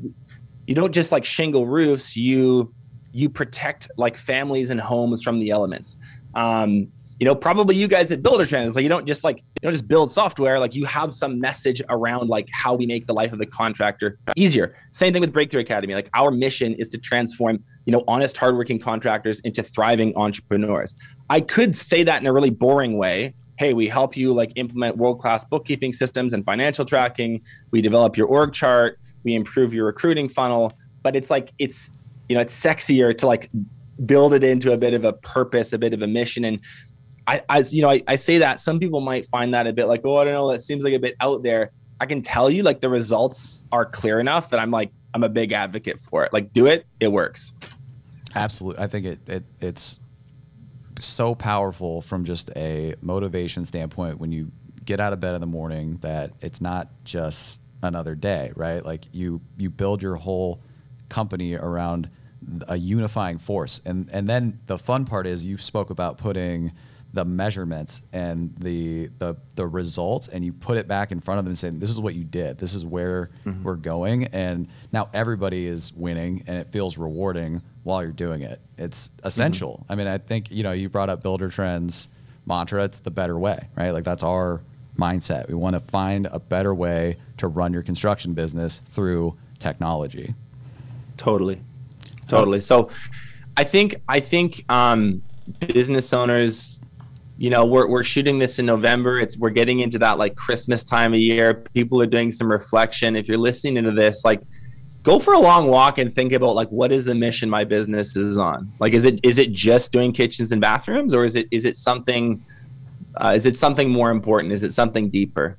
you 0.68 0.76
don't 0.76 0.92
just 0.92 1.10
like 1.10 1.24
shingle 1.24 1.66
roofs 1.66 2.16
you 2.16 2.72
you 3.12 3.28
protect 3.28 3.88
like 3.96 4.16
families 4.16 4.70
and 4.70 4.80
homes 4.80 5.22
from 5.22 5.40
the 5.40 5.50
elements. 5.50 5.96
Um, 6.34 6.92
you 7.18 7.24
know, 7.24 7.34
probably 7.34 7.76
you 7.76 7.88
guys 7.88 8.12
at 8.12 8.22
Buildertrends, 8.22 8.74
like 8.74 8.82
you 8.82 8.88
don't 8.88 9.06
just 9.06 9.24
like 9.24 9.38
you 9.38 9.62
don't 9.62 9.72
just 9.72 9.88
build 9.88 10.12
software, 10.12 10.60
like 10.60 10.74
you 10.74 10.84
have 10.84 11.14
some 11.14 11.40
message 11.40 11.80
around 11.88 12.28
like 12.28 12.46
how 12.52 12.74
we 12.74 12.86
make 12.86 13.06
the 13.06 13.14
life 13.14 13.32
of 13.32 13.38
the 13.38 13.46
contractor 13.46 14.18
easier. 14.36 14.76
Same 14.90 15.12
thing 15.12 15.22
with 15.22 15.32
Breakthrough 15.32 15.62
Academy. 15.62 15.94
Like 15.94 16.10
our 16.12 16.30
mission 16.30 16.74
is 16.74 16.88
to 16.90 16.98
transform, 16.98 17.62
you 17.86 17.92
know, 17.92 18.04
honest, 18.06 18.36
hardworking 18.36 18.78
contractors 18.78 19.40
into 19.40 19.62
thriving 19.62 20.14
entrepreneurs. 20.16 20.94
I 21.30 21.40
could 21.40 21.74
say 21.74 22.02
that 22.02 22.20
in 22.20 22.26
a 22.26 22.32
really 22.32 22.50
boring 22.50 22.98
way. 22.98 23.34
Hey, 23.58 23.72
we 23.72 23.88
help 23.88 24.18
you 24.18 24.34
like 24.34 24.52
implement 24.56 24.98
world-class 24.98 25.46
bookkeeping 25.46 25.94
systems 25.94 26.34
and 26.34 26.44
financial 26.44 26.84
tracking. 26.84 27.40
We 27.70 27.80
develop 27.80 28.18
your 28.18 28.26
org 28.26 28.52
chart. 28.52 28.98
We 29.24 29.34
improve 29.34 29.72
your 29.72 29.86
recruiting 29.86 30.28
funnel. 30.28 30.72
But 31.02 31.16
it's 31.16 31.30
like 31.30 31.52
it's 31.58 31.90
you 32.28 32.34
know 32.34 32.42
it's 32.42 32.54
sexier 32.54 33.16
to 33.16 33.26
like 33.26 33.48
build 34.04 34.34
it 34.34 34.44
into 34.44 34.72
a 34.72 34.76
bit 34.76 34.92
of 34.92 35.06
a 35.06 35.14
purpose, 35.14 35.72
a 35.72 35.78
bit 35.78 35.94
of 35.94 36.02
a 36.02 36.06
mission. 36.06 36.44
And 36.44 36.60
I, 37.26 37.40
as 37.48 37.74
you 37.74 37.82
know, 37.82 37.90
I, 37.90 38.02
I 38.06 38.16
say 38.16 38.38
that 38.38 38.60
some 38.60 38.78
people 38.78 39.00
might 39.00 39.26
find 39.26 39.52
that 39.54 39.66
a 39.66 39.72
bit 39.72 39.86
like, 39.86 40.02
oh, 40.04 40.16
I 40.16 40.24
don't 40.24 40.32
know, 40.32 40.50
that 40.52 40.60
seems 40.60 40.84
like 40.84 40.94
a 40.94 40.98
bit 40.98 41.16
out 41.20 41.42
there. 41.42 41.72
I 42.00 42.06
can 42.06 42.22
tell 42.22 42.50
you, 42.50 42.62
like, 42.62 42.80
the 42.80 42.90
results 42.90 43.64
are 43.72 43.86
clear 43.86 44.20
enough 44.20 44.50
that 44.50 44.60
I'm 44.60 44.70
like, 44.70 44.92
I'm 45.14 45.24
a 45.24 45.28
big 45.28 45.52
advocate 45.52 46.00
for 46.00 46.24
it. 46.24 46.32
Like, 46.32 46.52
do 46.52 46.66
it, 46.66 46.86
it 47.00 47.08
works. 47.08 47.52
Absolutely, 48.34 48.82
I 48.82 48.86
think 48.86 49.06
it, 49.06 49.18
it 49.26 49.44
it's 49.60 49.98
so 50.98 51.34
powerful 51.34 52.02
from 52.02 52.24
just 52.24 52.50
a 52.54 52.94
motivation 53.00 53.64
standpoint 53.64 54.18
when 54.18 54.30
you 54.30 54.50
get 54.84 55.00
out 55.00 55.12
of 55.12 55.20
bed 55.20 55.34
in 55.34 55.40
the 55.40 55.46
morning 55.46 55.98
that 56.02 56.32
it's 56.40 56.60
not 56.60 56.88
just 57.04 57.60
another 57.82 58.14
day, 58.14 58.52
right? 58.56 58.84
Like 58.84 59.04
you 59.12 59.40
you 59.56 59.70
build 59.70 60.02
your 60.02 60.16
whole 60.16 60.60
company 61.08 61.54
around 61.54 62.10
a 62.68 62.76
unifying 62.76 63.38
force, 63.38 63.80
and 63.84 64.08
and 64.12 64.28
then 64.28 64.60
the 64.66 64.78
fun 64.78 65.04
part 65.04 65.26
is 65.26 65.46
you 65.46 65.56
spoke 65.56 65.90
about 65.90 66.18
putting 66.18 66.72
the 67.16 67.24
measurements 67.24 68.02
and 68.12 68.54
the 68.58 69.08
the 69.18 69.34
the 69.54 69.66
results 69.66 70.28
and 70.28 70.44
you 70.44 70.52
put 70.52 70.76
it 70.76 70.86
back 70.86 71.10
in 71.10 71.18
front 71.18 71.38
of 71.38 71.46
them 71.46 71.50
and 71.50 71.58
saying 71.58 71.80
this 71.80 71.88
is 71.88 71.98
what 71.98 72.14
you 72.14 72.24
did. 72.24 72.58
This 72.58 72.74
is 72.74 72.84
where 72.84 73.30
mm-hmm. 73.46 73.62
we're 73.64 73.76
going. 73.76 74.26
And 74.26 74.68
now 74.92 75.08
everybody 75.14 75.66
is 75.66 75.94
winning 75.94 76.44
and 76.46 76.58
it 76.58 76.70
feels 76.72 76.98
rewarding 76.98 77.62
while 77.84 78.02
you're 78.02 78.12
doing 78.12 78.42
it. 78.42 78.60
It's 78.76 79.10
essential. 79.24 79.80
Mm-hmm. 79.82 79.92
i 79.92 79.94
mean 79.94 80.06
i 80.08 80.18
think 80.18 80.50
you 80.50 80.62
know 80.62 80.72
you 80.72 80.90
brought 80.90 81.08
up 81.08 81.22
Buildertrend's 81.22 82.08
mantra 82.44 82.84
it's 82.84 82.98
the 82.98 83.10
better 83.10 83.38
way 83.38 83.66
right? 83.76 83.90
Like 83.90 84.04
that's 84.04 84.22
our 84.22 84.60
mindset. 84.98 85.48
We 85.48 85.54
want 85.54 85.74
to 85.74 85.80
find 85.80 86.26
a 86.30 86.38
better 86.38 86.74
way 86.74 87.16
to 87.38 87.48
run 87.48 87.72
your 87.72 87.82
construction 87.82 88.34
business 88.34 88.78
through 88.90 89.36
technology. 89.58 90.34
Totally. 91.16 91.62
Totally. 92.28 92.60
So 92.60 92.90
i 93.56 93.64
think 93.64 93.96
i 94.06 94.20
think 94.20 94.70
um 94.70 95.22
business 95.66 96.12
owners 96.12 96.78
you 97.38 97.50
know 97.50 97.66
we're, 97.66 97.88
we're 97.88 98.04
shooting 98.04 98.38
this 98.38 98.58
in 98.58 98.66
november. 98.66 99.18
It's 99.20 99.36
we're 99.36 99.50
getting 99.50 99.80
into 99.80 99.98
that 99.98 100.18
like 100.18 100.36
christmas 100.36 100.84
time 100.84 101.12
of 101.12 101.20
year. 101.20 101.54
People 101.74 102.00
are 102.00 102.06
doing 102.06 102.30
some 102.30 102.50
reflection. 102.50 103.16
If 103.16 103.28
you're 103.28 103.38
listening 103.38 103.84
to 103.84 103.92
this 103.92 104.24
like 104.24 104.40
go 105.02 105.18
for 105.18 105.34
a 105.34 105.38
long 105.38 105.68
walk 105.68 105.98
and 105.98 106.14
think 106.14 106.32
about 106.32 106.54
like 106.54 106.68
what 106.68 106.92
is 106.92 107.04
the 107.04 107.14
mission 107.14 107.48
my 107.50 107.64
business 107.64 108.16
is 108.16 108.38
on? 108.38 108.72
Like 108.80 108.92
is 108.92 109.04
it 109.04 109.20
is 109.22 109.38
it 109.38 109.52
just 109.52 109.92
doing 109.92 110.12
kitchens 110.12 110.52
and 110.52 110.60
bathrooms 110.60 111.12
or 111.14 111.24
is 111.24 111.36
it 111.36 111.46
is 111.50 111.64
it 111.64 111.76
something 111.76 112.44
uh, 113.16 113.32
is 113.34 113.46
it 113.46 113.56
something 113.56 113.90
more 113.90 114.10
important? 114.10 114.52
Is 114.52 114.62
it 114.62 114.72
something 114.72 115.10
deeper? 115.10 115.58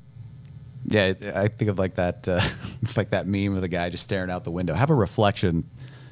Yeah 0.90 1.14
i 1.36 1.48
think 1.50 1.70
of 1.70 1.78
like 1.78 1.96
that 1.96 2.28
uh, 2.28 2.40
like 2.98 3.10
that 3.10 3.28
meme 3.28 3.56
of 3.56 3.62
the 3.62 3.68
guy 3.68 3.90
just 3.90 4.04
staring 4.04 4.32
out 4.32 4.44
the 4.44 4.52
window. 4.52 4.74
Have 4.74 4.90
a 4.90 4.96
reflection 4.96 5.70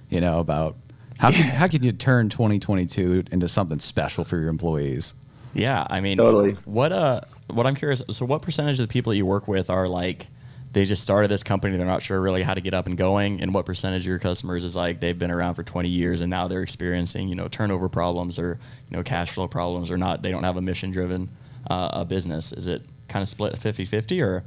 you 0.09 0.21
know 0.21 0.39
about 0.39 0.75
how 1.17 1.31
can, 1.31 1.43
how 1.43 1.67
can 1.67 1.81
you 1.81 1.91
turn 1.91 2.29
2022 2.29 3.23
into 3.31 3.47
something 3.47 3.79
special 3.79 4.23
for 4.23 4.37
your 4.37 4.49
employees 4.49 5.13
yeah, 5.55 5.87
I 5.89 6.01
mean, 6.01 6.17
totally. 6.17 6.51
What 6.65 6.91
uh, 6.91 7.21
what 7.47 7.65
I'm 7.65 7.75
curious. 7.75 8.01
So, 8.11 8.25
what 8.25 8.41
percentage 8.41 8.79
of 8.79 8.87
the 8.87 8.91
people 8.91 9.11
that 9.11 9.17
you 9.17 9.25
work 9.25 9.47
with 9.47 9.69
are 9.69 9.87
like, 9.87 10.27
they 10.73 10.83
just 10.83 11.01
started 11.01 11.31
this 11.31 11.43
company, 11.43 11.77
they're 11.77 11.85
not 11.85 12.01
sure 12.01 12.19
really 12.19 12.43
how 12.43 12.53
to 12.53 12.59
get 12.59 12.73
up 12.73 12.87
and 12.87 12.97
going, 12.97 13.41
and 13.41 13.53
what 13.53 13.65
percentage 13.65 14.01
of 14.01 14.07
your 14.07 14.19
customers 14.19 14.65
is 14.65 14.75
like 14.75 14.99
they've 14.99 15.17
been 15.17 15.31
around 15.31 15.53
for 15.53 15.63
20 15.63 15.87
years 15.87 16.19
and 16.19 16.29
now 16.29 16.47
they're 16.49 16.61
experiencing 16.61 17.29
you 17.29 17.35
know 17.35 17.47
turnover 17.47 17.87
problems 17.87 18.37
or 18.37 18.59
you 18.89 18.97
know 18.97 19.01
cash 19.01 19.31
flow 19.31 19.47
problems 19.47 19.89
or 19.89 19.97
not, 19.97 20.21
they 20.21 20.29
don't 20.29 20.43
have 20.43 20.57
a 20.57 20.61
mission 20.61 20.91
driven 20.91 21.29
uh, 21.69 21.89
a 21.93 22.05
business. 22.05 22.51
Is 22.51 22.67
it 22.67 22.81
kind 23.07 23.23
of 23.23 23.29
split 23.29 23.53
50-50 23.53 24.21
or? 24.21 24.43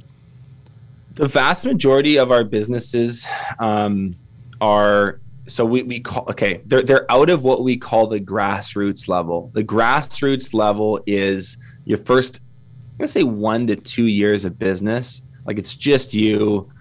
The 1.15 1.27
vast 1.27 1.65
majority 1.65 2.17
of 2.17 2.31
our 2.31 2.43
businesses 2.43 3.25
um, 3.57 4.15
are 4.61 5.19
so 5.49 5.65
we, 5.65 5.83
we 5.83 5.99
call 5.99 6.25
okay 6.29 6.61
they're, 6.65 6.81
they're 6.81 7.11
out 7.11 7.29
of 7.29 7.43
what 7.43 7.63
we 7.63 7.75
call 7.77 8.07
the 8.07 8.19
grassroots 8.19 9.07
level. 9.07 9.51
The 9.53 9.63
grassroots 9.63 10.53
level 10.53 11.01
is 11.05 11.57
your 11.85 11.97
first 11.97 12.39
i'm 12.39 12.97
going 12.99 13.07
to 13.07 13.11
say 13.11 13.23
one 13.23 13.67
to 13.67 13.75
two 13.75 14.05
years 14.05 14.45
of 14.45 14.57
business. 14.59 15.21
Like 15.45 15.57
it's 15.57 15.75
just 15.75 16.13
you 16.13 16.71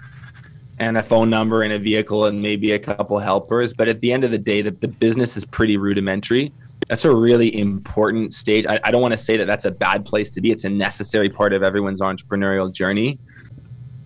and 0.79 0.97
a 0.99 1.03
phone 1.03 1.31
number 1.31 1.63
and 1.63 1.73
a 1.73 1.79
vehicle 1.79 2.27
and 2.27 2.41
maybe 2.41 2.73
a 2.73 2.79
couple 2.79 3.19
helpers. 3.19 3.75
But 3.75 3.89
at 3.89 4.01
the 4.01 4.13
end 4.13 4.25
of 4.25 4.31
the 4.31 4.39
day 4.39 4.63
the, 4.63 4.71
the 4.71 4.89
business 4.89 5.37
is 5.37 5.45
pretty 5.45 5.77
rudimentary. 5.77 6.53
That's 6.89 7.05
a 7.05 7.15
really 7.15 7.55
important 7.59 8.33
stage. 8.33 8.67
I, 8.67 8.81
I 8.85 8.91
don't 8.91 9.03
want 9.03 9.13
to 9.13 9.19
say 9.19 9.37
that 9.37 9.47
that's 9.47 9.65
a 9.65 9.71
bad 9.71 10.07
place 10.07 10.31
to 10.31 10.41
be. 10.41 10.51
It's 10.51 10.65
a 10.65 10.71
necessary 10.71 11.29
part 11.29 11.53
of 11.53 11.63
everyone's 11.63 12.01
entrepreneurial 12.01 12.73
journey 12.73 13.19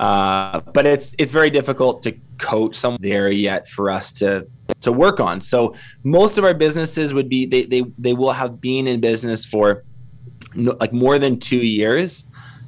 uh, 0.03 0.59
but 0.75 0.85
it's 0.85 1.15
it's 1.17 1.31
very 1.31 1.49
difficult 1.49 2.03
to 2.03 2.11
coach 2.39 2.75
someone 2.75 2.99
there 3.01 3.31
yet 3.31 3.69
for 3.69 3.89
us 3.89 4.13
to 4.13 4.45
to 4.81 4.91
work 4.91 5.21
on. 5.21 5.41
So 5.41 5.77
most 6.03 6.39
of 6.39 6.45
our 6.45 6.55
businesses 6.55 7.15
would 7.15 7.29
be 7.29 7.47
they 7.47 7.67
they 7.67 7.85
they 7.99 8.13
will 8.13 8.33
have 8.33 8.61
been 8.61 8.89
in 8.89 9.01
business 9.01 9.47
for 9.47 9.85
no, 10.57 10.77
like 10.81 10.93
more 10.93 11.21
than 11.21 11.39
two 11.39 11.65
years, 11.65 12.25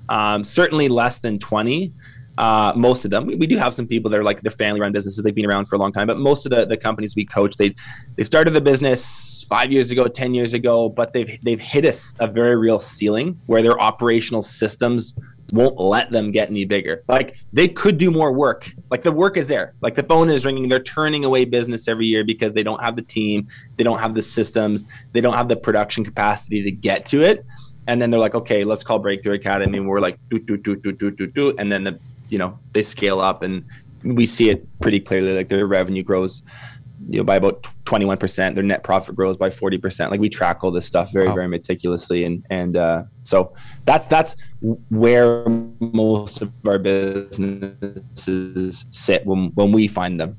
um, 0.09 0.45
certainly 0.45 0.89
less 0.89 1.19
than 1.19 1.41
twenty. 1.41 1.93
Uh, 2.39 2.73
most 2.75 3.05
of 3.05 3.13
them, 3.13 3.27
we, 3.27 3.37
we, 3.37 3.47
do 3.47 3.57
have 3.57 3.73
some 3.73 3.87
people 3.87 4.11
that 4.11 4.19
are 4.19 4.25
like 4.25 4.41
they're 4.41 4.51
family-run 4.51 4.91
businesses. 4.91 5.23
They've 5.23 5.33
been 5.33 5.47
around 5.47 5.67
for 5.67 5.77
a 5.77 5.79
long 5.79 5.93
time, 5.93 6.09
but 6.09 6.19
most 6.19 6.47
of 6.47 6.51
the, 6.51 6.67
the 6.67 6.77
companies 6.77 7.15
we 7.15 7.25
coach, 7.25 7.57
they 7.57 7.75
they 8.17 8.25
started 8.25 8.53
the 8.53 8.61
business 8.61 9.45
five 9.49 9.73
years 9.73 9.91
ago, 9.91 10.07
ten 10.07 10.35
years 10.35 10.55
ago, 10.55 10.89
but 10.89 11.13
they've 11.13 11.39
they've 11.43 11.61
hit 11.61 11.85
a, 11.85 11.95
a 12.25 12.29
very 12.29 12.57
real 12.57 12.79
ceiling 12.79 13.41
where 13.47 13.63
their 13.63 13.81
operational 13.81 14.43
systems 14.43 15.15
won't 15.53 15.79
let 15.79 16.11
them 16.11 16.31
get 16.31 16.49
any 16.49 16.65
bigger. 16.65 17.03
Like 17.09 17.37
they 17.53 17.69
could 17.69 17.99
do 17.99 18.11
more 18.11 18.33
work. 18.33 18.73
Like 18.91 19.03
the 19.03 19.13
work 19.13 19.37
is 19.37 19.49
there. 19.49 19.75
Like 19.81 19.95
the 19.95 20.03
phone 20.03 20.31
is 20.31 20.45
ringing. 20.47 20.69
They're 20.69 20.81
turning 20.83 21.25
away 21.25 21.45
business 21.45 21.87
every 21.87 22.07
year 22.07 22.25
because 22.25 22.53
they 22.53 22.63
don't 22.63 22.83
have 22.83 22.97
the 22.97 23.03
team, 23.03 23.47
they 23.77 23.85
don't 23.85 23.99
have 23.99 24.15
the 24.15 24.23
systems, 24.23 24.85
they 25.13 25.21
don't 25.21 25.35
have 25.35 25.49
the 25.49 25.57
production 25.57 26.05
capacity 26.05 26.63
to 26.63 26.71
get 26.71 27.07
to 27.07 27.23
it. 27.23 27.45
And 27.87 28.01
then 28.01 28.11
they're 28.11 28.21
like, 28.21 28.35
okay, 28.35 28.65
let's 28.65 28.83
call 28.83 28.99
Breakthrough 28.99 29.35
Academy. 29.35 29.79
And 29.79 29.87
we're 29.87 30.01
like, 30.01 30.19
do 30.31 30.39
do 30.39 30.57
do 30.57 30.77
do 30.77 30.93
do 30.93 31.11
do 31.11 31.27
do. 31.27 31.55
And 31.59 31.71
then 31.71 31.85
the, 31.85 31.99
you 32.31 32.39
know 32.39 32.59
they 32.73 32.83
scale 32.83 33.21
up, 33.21 33.43
and 33.43 33.65
we 34.03 34.27
see 34.27 34.49
it 34.49 34.67
pretty 34.81 35.01
clearly. 35.01 35.33
Like 35.35 35.49
their 35.49 35.67
revenue 35.67 36.03
grows 36.03 36.43
you 37.09 37.19
know 37.19 37.25
by 37.25 37.37
about 37.37 37.63
21% 37.85 38.55
their 38.55 38.63
net 38.65 38.83
profit 38.83 39.15
grows 39.15 39.37
by 39.37 39.49
40% 39.49 40.11
like 40.11 40.21
we 40.21 40.29
track 40.29 40.65
all 40.65 40.71
this 40.71 40.87
stuff 40.87 41.13
very 41.13 41.29
wow. 41.29 41.35
very 41.35 41.49
meticulously 41.49 42.25
and 42.25 42.45
and 42.51 42.77
uh, 42.77 43.05
so 43.23 43.53
that's 43.85 44.07
that's 44.07 44.37
where 44.91 45.45
most 45.81 46.43
of 46.43 46.53
our 46.67 46.79
businesses 46.79 47.27
sit 48.91 49.25
when 49.27 49.49
when 49.55 49.73
we 49.73 49.89
find 49.89 50.21
them. 50.21 50.39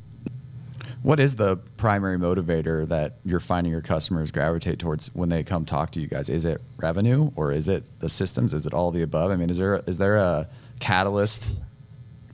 What 1.01 1.19
is 1.19 1.35
the 1.35 1.57
primary 1.77 2.17
motivator 2.17 2.87
that 2.87 3.17
you're 3.23 3.39
finding 3.39 3.71
your 3.71 3.81
customers 3.81 4.31
gravitate 4.31 4.79
towards 4.79 5.13
when 5.13 5.29
they 5.29 5.43
come 5.43 5.63
talk 5.63 5.91
to 5.91 5.99
you 5.99 6.07
guys? 6.07 6.29
Is 6.29 6.45
it 6.45 6.61
revenue 6.77 7.31
or 7.35 7.51
is 7.51 7.67
it 7.67 7.83
the 7.99 8.09
systems? 8.09 8.55
Is 8.55 8.65
it 8.65 8.73
all 8.73 8.89
the 8.89 9.03
above? 9.03 9.29
I 9.31 9.35
mean 9.35 9.49
is 9.49 9.57
there 9.57 9.83
is 9.85 9.97
there 9.97 10.15
a 10.17 10.47
catalyst 10.79 11.49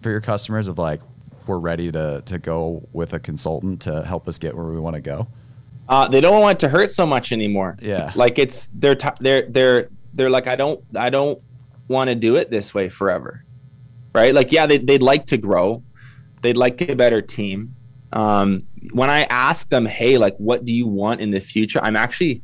for 0.02 0.10
your 0.10 0.22
customers 0.22 0.67
of 0.67 0.78
like 0.78 1.02
we're 1.52 1.60
ready 1.60 1.92
to 1.92 2.24
to 2.26 2.40
go 2.40 2.88
with 2.94 3.14
a 3.14 3.20
consultant 3.20 3.82
to 3.82 4.04
help 4.04 4.28
us 4.28 4.38
get 4.38 4.56
where 4.56 4.66
we 4.66 4.80
want 4.80 4.96
to 4.96 5.02
go? 5.02 5.28
Uh, 5.90 6.08
they 6.08 6.22
don't 6.22 6.42
want 6.42 6.58
it 6.58 6.60
to 6.62 6.70
hurt 6.70 6.90
so 6.90 7.06
much 7.06 7.32
anymore. 7.32 7.78
Yeah, 7.82 8.12
like 8.16 8.40
it's 8.40 8.70
they're 8.74 8.96
t- 8.96 9.10
they're 9.20 9.48
they're 9.50 9.90
they're 10.14 10.30
like 10.30 10.48
I 10.48 10.56
don't 10.56 10.84
I 10.96 11.10
don't 11.10 11.42
want 11.88 12.08
to 12.10 12.16
do 12.16 12.38
it 12.38 12.50
this 12.50 12.74
way 12.74 12.90
forever, 12.90 13.44
right? 14.16 14.34
Like 14.34 14.52
yeah, 14.52 14.66
they 14.66 14.78
they'd 14.78 15.04
like 15.04 15.26
to 15.28 15.38
grow, 15.38 15.84
they'd 16.42 16.58
like 16.58 16.82
a 16.82 16.96
better 16.96 17.22
team. 17.22 17.76
Um, 18.14 18.68
when 18.92 19.10
I 19.10 19.24
ask 19.24 19.70
them, 19.70 19.86
hey, 19.86 20.18
like 20.18 20.36
what 20.38 20.66
do 20.66 20.74
you 20.74 20.88
want 20.88 21.22
in 21.22 21.32
the 21.32 21.42
future? 21.42 21.80
I'm 21.84 21.96
actually 21.96 22.42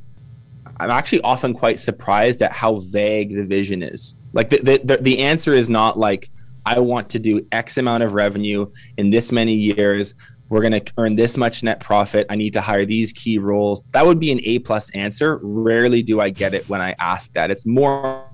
I'm 0.79 0.91
actually 0.91 1.21
often 1.21 1.53
quite 1.53 1.79
surprised 1.79 2.41
at 2.41 2.51
how 2.51 2.77
vague 2.77 3.35
the 3.35 3.43
vision 3.43 3.81
is. 3.81 4.15
Like 4.33 4.49
the, 4.49 4.79
the, 4.83 4.97
the 5.01 5.19
answer 5.19 5.53
is 5.53 5.69
not 5.69 5.97
like, 5.97 6.29
I 6.67 6.79
want 6.79 7.09
to 7.11 7.19
do 7.19 7.47
X 7.53 7.77
amount 7.77 8.03
of 8.03 8.13
revenue 8.13 8.69
in 8.97 9.09
this 9.09 9.31
many 9.31 9.53
years. 9.53 10.13
We're 10.49 10.59
going 10.59 10.73
to 10.73 10.93
earn 10.97 11.15
this 11.15 11.37
much 11.37 11.63
net 11.63 11.79
profit. 11.79 12.27
I 12.29 12.35
need 12.35 12.51
to 12.53 12.61
hire 12.61 12.85
these 12.85 13.13
key 13.13 13.37
roles. 13.37 13.85
That 13.91 14.05
would 14.05 14.19
be 14.19 14.33
an 14.33 14.41
A 14.43 14.59
plus 14.59 14.89
answer. 14.89 15.39
Rarely 15.41 16.03
do 16.03 16.19
I 16.19 16.29
get 16.29 16.53
it 16.53 16.67
when 16.67 16.81
I 16.81 16.93
ask 16.99 17.31
that. 17.33 17.51
It's 17.51 17.65
more 17.65 18.25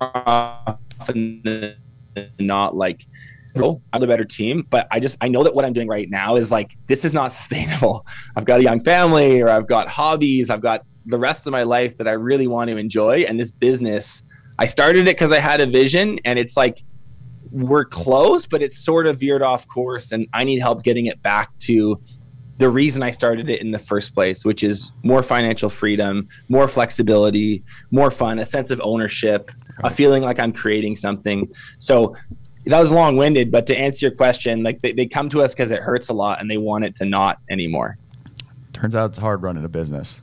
often 0.00 1.42
than 1.44 1.76
not 2.38 2.74
like, 2.74 3.04
oh, 3.56 3.82
I'm 3.92 4.00
the 4.00 4.06
better 4.06 4.24
team, 4.24 4.66
but 4.70 4.88
I 4.90 4.98
just 4.98 5.18
I 5.20 5.28
know 5.28 5.42
that 5.44 5.54
what 5.54 5.66
I'm 5.66 5.74
doing 5.74 5.88
right 5.88 6.08
now 6.08 6.36
is 6.36 6.50
like 6.50 6.78
this 6.86 7.04
is 7.04 7.12
not 7.12 7.30
sustainable. 7.34 8.06
I've 8.36 8.46
got 8.46 8.60
a 8.60 8.62
young 8.62 8.80
family, 8.80 9.42
or 9.42 9.50
I've 9.50 9.66
got 9.66 9.86
hobbies, 9.86 10.48
I've 10.48 10.62
got 10.62 10.86
the 11.04 11.18
rest 11.18 11.46
of 11.46 11.52
my 11.52 11.62
life 11.62 11.98
that 11.98 12.08
I 12.08 12.12
really 12.12 12.46
want 12.46 12.70
to 12.70 12.78
enjoy. 12.78 13.26
And 13.28 13.38
this 13.38 13.50
business, 13.50 14.22
I 14.58 14.64
started 14.64 15.02
it 15.08 15.16
because 15.16 15.30
I 15.30 15.40
had 15.40 15.60
a 15.60 15.66
vision, 15.66 16.18
and 16.24 16.38
it's 16.38 16.56
like 16.56 16.82
we're 17.50 17.84
close, 17.84 18.46
but 18.46 18.62
it's 18.62 18.78
sort 18.78 19.06
of 19.06 19.20
veered 19.20 19.42
off 19.42 19.66
course, 19.68 20.12
and 20.12 20.26
I 20.32 20.44
need 20.44 20.58
help 20.58 20.82
getting 20.82 21.06
it 21.06 21.22
back 21.22 21.56
to 21.60 21.96
the 22.58 22.68
reason 22.70 23.02
I 23.02 23.10
started 23.10 23.50
it 23.50 23.60
in 23.60 23.70
the 23.70 23.78
first 23.78 24.14
place, 24.14 24.44
which 24.44 24.62
is 24.62 24.92
more 25.02 25.22
financial 25.22 25.68
freedom, 25.68 26.26
more 26.48 26.68
flexibility, 26.68 27.62
more 27.90 28.10
fun, 28.10 28.38
a 28.38 28.46
sense 28.46 28.70
of 28.70 28.80
ownership, 28.82 29.50
a 29.84 29.90
feeling 29.90 30.22
like 30.22 30.40
I'm 30.40 30.52
creating 30.52 30.96
something. 30.96 31.52
So 31.78 32.16
that 32.64 32.80
was 32.80 32.90
long 32.90 33.16
winded, 33.16 33.50
but 33.50 33.66
to 33.66 33.78
answer 33.78 34.06
your 34.06 34.16
question, 34.16 34.62
like 34.62 34.80
they, 34.80 34.92
they 34.92 35.06
come 35.06 35.28
to 35.30 35.42
us 35.42 35.54
because 35.54 35.70
it 35.70 35.80
hurts 35.80 36.08
a 36.08 36.14
lot 36.14 36.40
and 36.40 36.50
they 36.50 36.56
want 36.56 36.84
it 36.84 36.96
to 36.96 37.04
not 37.04 37.38
anymore. 37.50 37.98
Turns 38.72 38.96
out 38.96 39.10
it's 39.10 39.18
hard 39.18 39.42
running 39.42 39.64
a 39.64 39.68
business. 39.68 40.22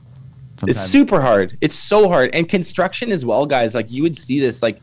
Sometimes. 0.56 0.78
It's 0.78 0.90
super 0.90 1.20
hard. 1.20 1.56
It's 1.60 1.76
so 1.76 2.08
hard. 2.08 2.30
And 2.32 2.48
construction 2.48 3.12
as 3.12 3.24
well, 3.24 3.46
guys. 3.46 3.74
Like 3.74 3.90
you 3.90 4.02
would 4.02 4.16
see 4.16 4.40
this, 4.40 4.62
like 4.62 4.80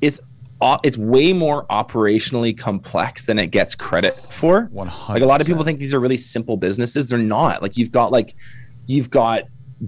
it's 0.00 0.20
it's 0.60 0.96
way 0.96 1.32
more 1.32 1.66
operationally 1.66 2.56
complex 2.56 3.26
than 3.26 3.38
it 3.38 3.48
gets 3.48 3.74
credit 3.74 4.14
for. 4.14 4.68
100 4.72 5.14
Like 5.14 5.22
a 5.22 5.26
lot 5.26 5.40
of 5.40 5.46
people 5.46 5.62
think 5.62 5.78
these 5.78 5.94
are 5.94 6.00
really 6.00 6.16
simple 6.16 6.56
businesses. 6.56 7.06
They're 7.06 7.18
not. 7.18 7.62
Like 7.62 7.76
you've 7.76 7.92
got 7.92 8.10
like 8.10 8.34
you've 8.86 9.10
got 9.10 9.44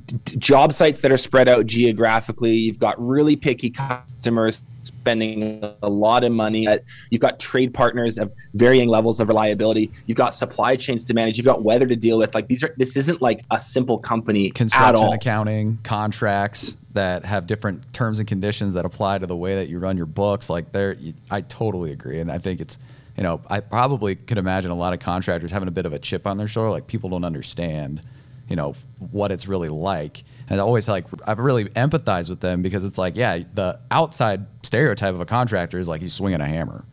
d- 0.06 0.36
job 0.36 0.72
sites 0.72 1.00
that 1.00 1.10
are 1.10 1.16
spread 1.16 1.48
out 1.48 1.66
geographically. 1.66 2.54
You've 2.54 2.78
got 2.78 3.00
really 3.04 3.36
picky 3.36 3.70
customers 3.70 4.64
spending 4.82 5.62
a 5.82 5.88
lot 5.88 6.24
of 6.24 6.32
money. 6.32 6.68
You've 7.10 7.20
got 7.20 7.38
trade 7.38 7.74
partners 7.74 8.18
of 8.18 8.32
varying 8.54 8.88
levels 8.88 9.20
of 9.20 9.28
reliability. 9.28 9.90
You've 10.06 10.18
got 10.18 10.34
supply 10.34 10.76
chains 10.76 11.04
to 11.04 11.14
manage. 11.14 11.38
You've 11.38 11.46
got 11.46 11.62
weather 11.62 11.86
to 11.86 11.96
deal 11.96 12.18
with. 12.18 12.34
Like 12.34 12.48
these 12.48 12.62
are 12.62 12.74
this 12.76 12.96
isn't 12.96 13.20
like 13.22 13.42
a 13.50 13.60
simple 13.60 13.98
company 13.98 14.50
construction 14.50 14.88
at 14.88 14.94
all. 14.94 15.12
accounting 15.12 15.78
contracts 15.82 16.76
that 16.92 17.24
have 17.24 17.46
different 17.46 17.92
terms 17.92 18.18
and 18.18 18.28
conditions 18.28 18.74
that 18.74 18.84
apply 18.84 19.18
to 19.18 19.26
the 19.26 19.36
way 19.36 19.56
that 19.56 19.68
you 19.68 19.78
run 19.78 19.96
your 19.96 20.06
books 20.06 20.50
like 20.50 20.72
there 20.72 20.96
i 21.30 21.40
totally 21.42 21.92
agree 21.92 22.18
and 22.18 22.30
i 22.32 22.38
think 22.38 22.60
it's 22.60 22.78
you 23.16 23.22
know 23.22 23.40
i 23.48 23.60
probably 23.60 24.16
could 24.16 24.38
imagine 24.38 24.70
a 24.70 24.74
lot 24.74 24.92
of 24.92 24.98
contractors 24.98 25.50
having 25.52 25.68
a 25.68 25.70
bit 25.70 25.86
of 25.86 25.92
a 25.92 25.98
chip 25.98 26.26
on 26.26 26.36
their 26.36 26.48
shoulder 26.48 26.70
like 26.70 26.86
people 26.86 27.08
don't 27.08 27.24
understand 27.24 28.02
you 28.48 28.56
know 28.56 28.74
what 29.12 29.30
it's 29.30 29.46
really 29.46 29.68
like 29.68 30.24
and 30.50 30.60
I 30.60 30.64
always 30.64 30.88
like 30.88 31.06
I've 31.26 31.38
really 31.38 31.66
empathized 31.66 32.28
with 32.28 32.40
them 32.40 32.60
because 32.60 32.84
it's 32.84 32.98
like 32.98 33.16
yeah 33.16 33.38
the 33.54 33.78
outside 33.90 34.46
stereotype 34.64 35.14
of 35.14 35.20
a 35.20 35.24
contractor 35.24 35.78
is 35.78 35.88
like 35.88 36.02
he's 36.02 36.12
swinging 36.12 36.40
a 36.40 36.46
hammer. 36.46 36.84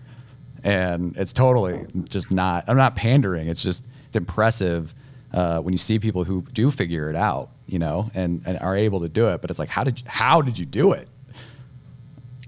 And 0.64 1.16
it's 1.18 1.34
totally 1.34 1.86
just 2.08 2.32
not 2.32 2.66
I'm 2.68 2.78
not 2.78 2.96
pandering. 2.96 3.48
It's 3.48 3.64
just 3.64 3.86
it's 4.08 4.16
impressive 4.16 4.94
uh, 5.34 5.60
when 5.60 5.74
you 5.74 5.78
see 5.78 6.00
people 6.00 6.24
who 6.24 6.44
do 6.54 6.72
figure 6.72 7.10
it 7.10 7.16
out 7.16 7.50
you 7.66 7.80
know 7.80 8.10
and, 8.14 8.42
and 8.46 8.60
are 8.60 8.76
able 8.76 9.02
to 9.02 9.10
do 9.10 9.28
it. 9.30 9.42
But 9.42 9.50
it's 9.50 9.60
like 9.60 9.70
how 9.70 9.84
did 9.84 10.00
you, 10.00 10.06
how 10.08 10.42
did 10.42 10.60
you 10.60 10.66
do 10.66 10.92
it? 10.92 11.10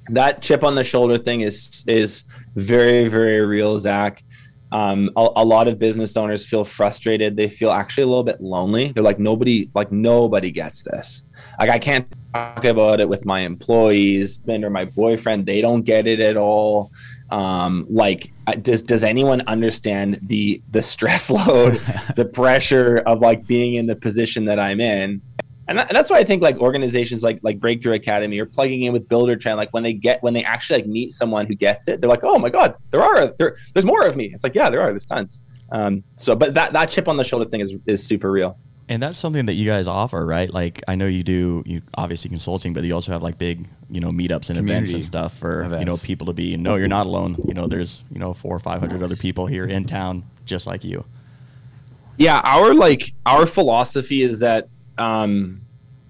That 0.10 0.42
chip 0.42 0.64
on 0.64 0.76
the 0.76 0.84
shoulder 0.84 1.18
thing 1.18 1.42
is 1.42 1.84
is 1.88 2.24
very 2.56 3.08
very 3.08 3.44
real 3.44 3.80
zach 3.80 4.24
um, 4.72 5.10
a, 5.16 5.28
a, 5.38 5.46
lot 5.46 5.68
of 5.68 5.80
business 5.80 6.16
owners 6.16 6.46
feel 6.46 6.64
frustrated. 6.64 7.36
They 7.36 7.48
feel 7.48 7.72
actually 7.72 8.04
a 8.04 8.08
little 8.08 8.24
bit 8.24 8.40
lonely. 8.40 8.92
They're 8.92 9.04
like 9.04 9.20
nobody 9.20 9.70
like 9.74 9.92
nobody 9.92 10.52
gets 10.52 10.84
this. 10.84 11.24
Like 11.60 11.70
i 11.70 11.80
can't 11.80 12.08
talk 12.34 12.66
about 12.66 13.00
it 13.00 13.10
with 13.10 13.26
my 13.26 13.40
employees 13.40 14.40
or 14.48 14.70
my 14.70 14.86
boyfriend. 14.86 15.46
They 15.46 15.62
don't 15.62 15.82
get 15.82 16.06
it 16.06 16.20
at 16.20 16.38
all. 16.38 16.92
Um, 17.32 17.86
like 17.90 18.32
does 18.62 18.84
does 18.84 19.04
anyone 19.04 19.42
understand 19.48 20.20
the 20.24 20.62
the 20.72 20.82
stress 20.82 21.30
load 21.48 21.76
the 22.16 22.26
pressure 22.26 22.98
of 23.06 23.20
like 23.22 23.46
being 23.46 23.76
in 23.76 23.86
the 23.86 23.96
position 23.96 24.46
that 24.46 24.60
i'm 24.60 24.82
in 24.82 25.22
and, 25.70 25.78
that, 25.78 25.90
and, 25.90 25.96
that's 25.96 26.10
why 26.10 26.18
I 26.18 26.24
think 26.24 26.42
like 26.42 26.58
organizations 26.58 27.24
like 27.24 27.40
like 27.44 27.60
Breakthrough 27.60 27.94
Academy 27.94 28.40
or 28.40 28.46
plugging 28.46 28.84
in 28.84 28.94
with 28.94 29.08
Buildertrend. 29.08 29.58
like 29.58 29.74
when 29.74 29.84
they 29.84 29.94
get 29.94 30.22
when 30.24 30.34
they 30.34 30.44
actually 30.44 30.82
like 30.82 30.88
meet 30.88 31.12
someone 31.12 31.46
who 31.46 31.56
gets 31.56 31.88
it, 31.88 32.02
they're 32.02 32.10
like, 32.10 32.24
oh 32.24 32.40
my 32.40 32.50
god, 32.50 32.76
there 32.92 33.02
are 33.02 33.28
there 33.38 33.58
there's 33.74 33.86
more 33.86 34.06
of 34.06 34.16
me. 34.16 34.32
It's 34.34 34.44
like 34.44 34.56
yeah, 34.56 34.70
there 34.70 34.82
are. 34.82 34.90
There's 34.90 35.06
tons. 35.06 35.44
Um, 35.72 36.04
so, 36.16 36.36
but 36.36 36.54
that 36.56 36.74
that 36.74 36.90
chip 36.90 37.08
on 37.08 37.18
the 37.18 37.24
shoulder 37.24 37.50
thing 37.50 37.62
is 37.62 37.76
is 37.86 38.06
super 38.06 38.32
real. 38.32 38.58
And 38.90 39.04
that's 39.04 39.20
something 39.20 39.46
that 39.46 39.54
you 39.54 39.68
guys 39.68 39.88
offer, 39.88 40.26
right? 40.26 40.52
Like 40.52 40.82
I 40.88 40.96
know 40.96 41.06
you 41.06 41.22
do 41.22 41.62
you 41.66 41.84
obviously 41.96 42.30
consulting, 42.30 42.74
but 42.74 42.84
you 42.84 42.94
also 42.94 43.12
have 43.12 43.22
like 43.22 43.38
big, 43.38 43.68
you 43.88 44.00
know, 44.00 44.10
meetups 44.10 44.50
and 44.50 44.58
Community 44.58 44.72
events 44.72 44.94
and 44.94 45.04
stuff 45.04 45.38
for 45.38 45.62
events. 45.62 45.80
you 45.80 45.86
know 45.86 45.98
people 45.98 46.26
to 46.28 46.34
be. 46.34 46.58
No, 46.58 46.76
you're 46.76 46.88
not 46.88 47.06
alone. 47.06 47.38
You 47.48 47.54
know, 47.54 47.68
there's 47.68 48.04
you 48.12 48.20
know 48.20 48.34
four 48.34 48.56
or 48.56 48.60
five 48.60 48.80
hundred 48.80 49.04
other 49.04 49.16
people 49.16 49.46
here 49.46 49.66
in 49.66 49.86
town 49.86 50.24
just 50.46 50.66
like 50.66 50.84
you. 50.84 51.06
Yeah, 52.18 52.42
our 52.44 52.74
like 52.74 53.14
our 53.28 53.46
philosophy 53.46 54.24
is 54.24 54.40
that 54.40 54.68
um, 55.00 55.62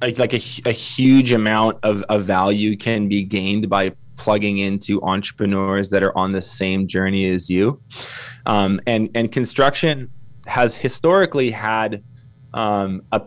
like, 0.01 0.17
like 0.17 0.33
a, 0.33 0.41
a 0.65 0.71
huge 0.71 1.31
amount 1.31 1.77
of, 1.83 2.03
of 2.03 2.23
value 2.23 2.75
can 2.75 3.07
be 3.07 3.23
gained 3.23 3.69
by 3.69 3.93
plugging 4.15 4.57
into 4.57 5.01
entrepreneurs 5.03 5.89
that 5.91 6.03
are 6.03 6.17
on 6.17 6.31
the 6.31 6.41
same 6.41 6.87
journey 6.87 7.29
as 7.29 7.49
you. 7.49 7.81
Um, 8.45 8.81
and, 8.87 9.09
and 9.15 9.31
construction 9.31 10.09
has 10.47 10.75
historically 10.75 11.51
had 11.51 12.03
um, 12.53 13.01
a 13.11 13.21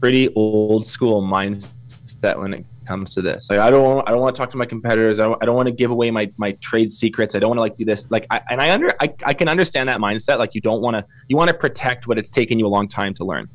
pretty 0.00 0.32
old 0.34 0.86
school 0.86 1.22
mindset 1.22 2.38
when 2.38 2.54
it 2.54 2.64
comes 2.84 3.14
to 3.14 3.22
this. 3.22 3.48
Like 3.50 3.58
I 3.58 3.70
don't 3.70 3.82
want, 3.82 4.08
I 4.08 4.12
don't 4.12 4.20
want 4.20 4.36
to 4.36 4.40
talk 4.40 4.50
to 4.50 4.56
my 4.56 4.66
competitors. 4.66 5.18
I 5.18 5.24
don't, 5.24 5.42
I 5.42 5.46
don't 5.46 5.56
want 5.56 5.68
to 5.68 5.74
give 5.74 5.90
away 5.90 6.10
my 6.10 6.30
my 6.36 6.52
trade 6.52 6.92
secrets. 6.92 7.34
I 7.34 7.38
don't 7.38 7.48
want 7.48 7.58
to 7.58 7.62
like 7.62 7.76
do 7.76 7.84
this. 7.84 8.10
Like 8.10 8.26
I, 8.30 8.40
and 8.50 8.60
I 8.60 8.70
under 8.72 8.92
I, 9.00 9.12
I 9.24 9.34
can 9.34 9.48
understand 9.48 9.88
that 9.88 10.00
mindset. 10.00 10.38
Like 10.38 10.54
you 10.54 10.60
don't 10.60 10.82
want 10.82 10.96
to 10.96 11.04
you 11.28 11.36
want 11.36 11.48
to 11.48 11.54
protect 11.54 12.06
what 12.06 12.18
it's 12.18 12.30
taken 12.30 12.58
you 12.58 12.66
a 12.66 12.68
long 12.68 12.88
time 12.88 13.14
to 13.14 13.24
learn. 13.24 13.48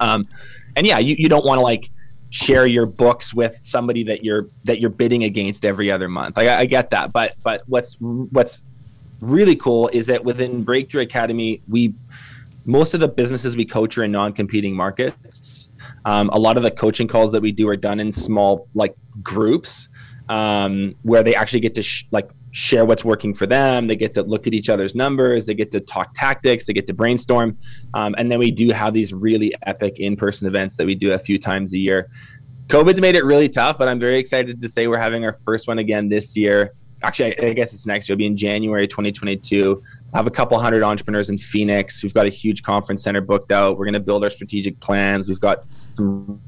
Um, 0.00 0.24
and 0.78 0.86
yeah, 0.86 0.98
you, 0.98 1.16
you 1.18 1.28
don't 1.28 1.44
want 1.44 1.58
to 1.58 1.62
like 1.62 1.90
share 2.30 2.66
your 2.66 2.86
books 2.86 3.34
with 3.34 3.58
somebody 3.62 4.04
that 4.04 4.24
you're 4.24 4.46
that 4.64 4.80
you're 4.80 4.90
bidding 4.90 5.24
against 5.24 5.64
every 5.64 5.90
other 5.90 6.08
month. 6.08 6.36
Like 6.36 6.46
I, 6.46 6.60
I 6.60 6.66
get 6.66 6.90
that, 6.90 7.12
but 7.12 7.34
but 7.42 7.62
what's 7.66 7.96
what's 7.98 8.62
really 9.20 9.56
cool 9.56 9.88
is 9.88 10.06
that 10.06 10.24
within 10.24 10.62
Breakthrough 10.62 11.02
Academy, 11.02 11.60
we 11.68 11.94
most 12.64 12.94
of 12.94 13.00
the 13.00 13.08
businesses 13.08 13.56
we 13.56 13.64
coach 13.64 13.98
are 13.98 14.04
in 14.04 14.12
non-competing 14.12 14.76
markets. 14.76 15.70
Um, 16.04 16.30
a 16.32 16.38
lot 16.38 16.56
of 16.56 16.62
the 16.62 16.70
coaching 16.70 17.08
calls 17.08 17.32
that 17.32 17.42
we 17.42 17.50
do 17.50 17.68
are 17.68 17.76
done 17.76 17.98
in 17.98 18.12
small 18.12 18.68
like 18.74 18.94
groups 19.22 19.88
um, 20.28 20.94
where 21.02 21.24
they 21.24 21.34
actually 21.34 21.60
get 21.60 21.74
to 21.74 21.82
sh- 21.82 22.04
like 22.12 22.30
share 22.50 22.84
what's 22.84 23.04
working 23.04 23.34
for 23.34 23.46
them. 23.46 23.86
They 23.86 23.96
get 23.96 24.14
to 24.14 24.22
look 24.22 24.46
at 24.46 24.54
each 24.54 24.68
other's 24.68 24.94
numbers. 24.94 25.46
They 25.46 25.54
get 25.54 25.70
to 25.72 25.80
talk 25.80 26.14
tactics. 26.14 26.66
They 26.66 26.72
get 26.72 26.86
to 26.86 26.94
brainstorm. 26.94 27.58
Um, 27.94 28.14
and 28.18 28.30
then 28.30 28.38
we 28.38 28.50
do 28.50 28.70
have 28.70 28.94
these 28.94 29.12
really 29.12 29.54
epic 29.62 29.98
in 29.98 30.16
person 30.16 30.46
events 30.46 30.76
that 30.76 30.86
we 30.86 30.94
do 30.94 31.12
a 31.12 31.18
few 31.18 31.38
times 31.38 31.72
a 31.72 31.78
year. 31.78 32.08
COVID's 32.68 33.00
made 33.00 33.16
it 33.16 33.24
really 33.24 33.48
tough, 33.48 33.78
but 33.78 33.88
I'm 33.88 33.98
very 33.98 34.18
excited 34.18 34.60
to 34.60 34.68
say 34.68 34.86
we're 34.86 34.98
having 34.98 35.24
our 35.24 35.32
first 35.32 35.68
one 35.68 35.78
again 35.78 36.08
this 36.08 36.36
year. 36.36 36.74
Actually, 37.02 37.38
I 37.40 37.52
guess 37.52 37.72
it's 37.72 37.86
next 37.86 38.08
year. 38.08 38.14
It'll 38.14 38.18
be 38.18 38.26
in 38.26 38.36
January 38.36 38.88
2022. 38.88 39.80
I 40.12 40.16
have 40.16 40.26
a 40.26 40.30
couple 40.30 40.58
hundred 40.58 40.82
entrepreneurs 40.82 41.30
in 41.30 41.38
Phoenix. 41.38 42.02
We've 42.02 42.12
got 42.12 42.26
a 42.26 42.30
huge 42.30 42.62
conference 42.62 43.02
center 43.02 43.20
booked 43.20 43.52
out. 43.52 43.78
We're 43.78 43.84
going 43.84 43.94
to 43.94 44.00
build 44.00 44.24
our 44.24 44.30
strategic 44.30 44.78
plans. 44.80 45.28
We've 45.28 45.40
got 45.40 45.64
some 45.72 46.40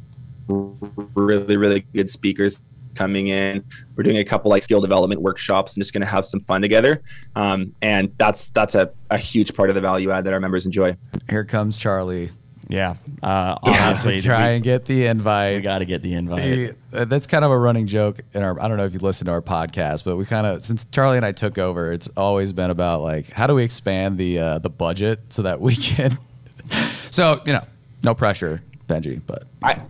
really, 0.49 1.57
really 1.57 1.87
good 1.95 2.11
speakers 2.11 2.63
coming 2.95 3.29
in. 3.29 3.65
We're 3.97 4.05
doing 4.05 4.19
a 4.19 4.25
couple 4.25 4.51
like 4.51 4.63
skill 4.63 4.81
development 4.81 5.23
workshops 5.23 5.75
and 5.75 5.83
just 5.83 5.93
going 5.93 6.03
to 6.03 6.07
have 6.07 6.25
some 6.25 6.41
fun 6.41 6.63
together. 6.63 7.03
Um, 7.37 7.75
and 7.83 8.13
that's 8.19 8.51
that's 8.51 8.75
a, 8.75 8.91
a 9.11 9.19
huge 9.19 9.55
part 9.55 9.69
of 9.69 9.75
the 9.75 9.81
value 9.81 10.11
add 10.11 10.25
that 10.25 10.33
our 10.33 10.41
members 10.41 10.67
enjoy. 10.67 10.97
Here 11.29 11.45
comes 11.45 11.77
Charley. 11.77 12.31
Yeah, 12.71 12.95
uh, 13.21 13.57
honestly, 13.65 14.21
try 14.21 14.51
we, 14.51 14.55
and 14.55 14.65
get 14.65 14.85
the 14.85 15.07
invite. 15.07 15.57
We 15.57 15.61
got 15.63 15.79
to 15.79 15.85
get 15.85 16.03
the 16.03 16.15
invite. 16.15 16.77
Uh, 16.93 17.05
that's 17.05 17.27
kind 17.27 17.45
of 17.45 17.51
a 17.51 17.59
running 17.59 17.89
joke 17.89 18.21
in 18.33 18.45
our. 18.45 18.61
I 18.61 18.69
don't 18.69 18.77
know 18.77 18.85
if 18.85 18.93
you 18.93 19.01
listen 19.01 19.27
to 19.27 19.33
our 19.33 19.43
podcast, 19.43 20.05
but 20.05 20.15
we 20.15 20.25
kind 20.25 20.47
of 20.47 20.63
since 20.63 20.85
Charley 20.85 21.17
and 21.17 21.27
I 21.27 21.33
took 21.33 21.59
over, 21.59 21.93
it's 21.93 22.09
always 22.17 22.53
been 22.53 22.71
about 22.71 23.03
like 23.03 23.33
how 23.33 23.49
do 23.49 23.57
we 23.57 23.65
expand 23.65 24.19
the 24.19 24.39
uh, 24.39 24.59
the 24.61 24.71
budget 24.71 25.21
so 25.31 25.43
that 25.43 25.61
we 25.61 25.75
can. 25.77 26.13
so 27.11 27.43
you 27.45 27.55
know, 27.55 27.65
no 28.05 28.15
pressure, 28.15 28.63
Benji, 28.87 29.21
but 29.27 29.49
I 29.65 29.83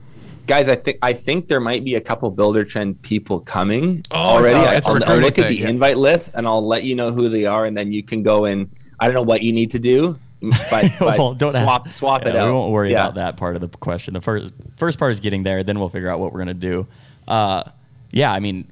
guys, 0.50 0.68
I 0.68 0.74
think 0.74 0.98
I 1.00 1.12
think 1.12 1.46
there 1.46 1.60
might 1.60 1.84
be 1.84 1.94
a 1.94 2.00
couple 2.00 2.30
Buildertrend 2.32 3.00
people 3.02 3.38
coming 3.38 4.04
oh, 4.10 4.16
already. 4.16 4.58
It's 4.58 4.68
a, 4.68 4.76
it's 4.78 4.88
I'll, 4.88 5.12
I'll 5.12 5.18
look 5.18 5.38
at 5.38 5.46
the 5.46 5.54
yeah. 5.54 5.68
invite 5.68 5.96
list 5.96 6.32
and 6.34 6.44
I'll 6.44 6.66
let 6.66 6.82
you 6.82 6.96
know 6.96 7.12
who 7.12 7.28
they 7.28 7.46
are, 7.46 7.66
and 7.66 7.76
then 7.76 7.92
you 7.92 8.02
can 8.02 8.24
go 8.24 8.46
and 8.46 8.68
I 8.98 9.06
don't 9.06 9.14
know 9.14 9.22
what 9.22 9.42
you 9.42 9.52
need 9.52 9.70
to 9.70 9.78
do, 9.78 10.18
but, 10.40 10.92
but 10.98 11.18
well, 11.18 11.34
don't 11.34 11.52
swap 11.52 11.86
ask, 11.86 11.96
swap 11.96 12.22
yeah, 12.22 12.30
it 12.30 12.36
out. 12.36 12.46
We 12.48 12.52
won't 12.52 12.72
worry 12.72 12.90
yeah. 12.90 13.02
about 13.02 13.14
that 13.14 13.36
part 13.36 13.54
of 13.54 13.60
the 13.60 13.68
question. 13.68 14.12
The 14.12 14.20
first 14.20 14.52
first 14.76 14.98
part 14.98 15.12
is 15.12 15.20
getting 15.20 15.44
there, 15.44 15.62
then 15.62 15.78
we'll 15.78 15.88
figure 15.88 16.08
out 16.08 16.18
what 16.18 16.32
we're 16.32 16.40
gonna 16.40 16.54
do. 16.54 16.88
Uh, 17.28 17.62
yeah, 18.10 18.32
I 18.32 18.40
mean, 18.40 18.68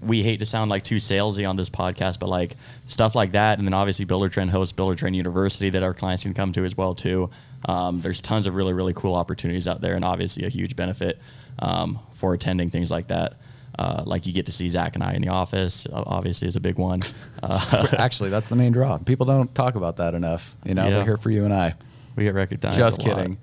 we 0.00 0.22
hate 0.22 0.38
to 0.38 0.46
sound 0.46 0.70
like 0.70 0.84
too 0.84 0.96
salesy 0.96 1.48
on 1.48 1.56
this 1.56 1.68
podcast, 1.68 2.20
but 2.20 2.28
like 2.28 2.56
stuff 2.86 3.16
like 3.16 3.32
that, 3.32 3.58
and 3.58 3.66
then 3.66 3.74
obviously 3.74 4.06
Buildertrend 4.06 4.50
hosts 4.50 4.72
Buildertrend 4.72 5.16
University 5.16 5.70
that 5.70 5.82
our 5.82 5.92
clients 5.92 6.22
can 6.22 6.34
come 6.34 6.52
to 6.52 6.64
as 6.64 6.76
well 6.76 6.94
too. 6.94 7.30
Um, 7.64 8.00
there's 8.00 8.20
tons 8.20 8.46
of 8.46 8.54
really 8.54 8.72
really 8.72 8.94
cool 8.94 9.14
opportunities 9.14 9.66
out 9.66 9.80
there, 9.80 9.94
and 9.94 10.04
obviously 10.04 10.44
a 10.44 10.48
huge 10.48 10.76
benefit 10.76 11.18
um, 11.58 11.98
for 12.14 12.34
attending 12.34 12.70
things 12.70 12.90
like 12.90 13.08
that. 13.08 13.34
Uh, 13.78 14.02
like 14.06 14.26
you 14.26 14.32
get 14.32 14.46
to 14.46 14.52
see 14.52 14.68
Zach 14.70 14.94
and 14.94 15.04
I 15.04 15.12
in 15.12 15.20
the 15.20 15.28
office, 15.28 15.86
obviously 15.92 16.48
is 16.48 16.56
a 16.56 16.60
big 16.60 16.78
one. 16.78 17.00
Uh, 17.42 17.86
Actually, 17.98 18.30
that's 18.30 18.48
the 18.48 18.56
main 18.56 18.72
draw. 18.72 18.96
People 18.96 19.26
don't 19.26 19.54
talk 19.54 19.74
about 19.74 19.98
that 19.98 20.14
enough. 20.14 20.56
You 20.64 20.74
know, 20.74 20.88
yeah. 20.88 20.98
we're 20.98 21.04
here 21.04 21.16
for 21.18 21.30
you 21.30 21.44
and 21.44 21.52
I. 21.52 21.74
We 22.14 22.24
get 22.24 22.34
recognized. 22.34 22.78
Just 22.78 23.00
kidding. 23.00 23.36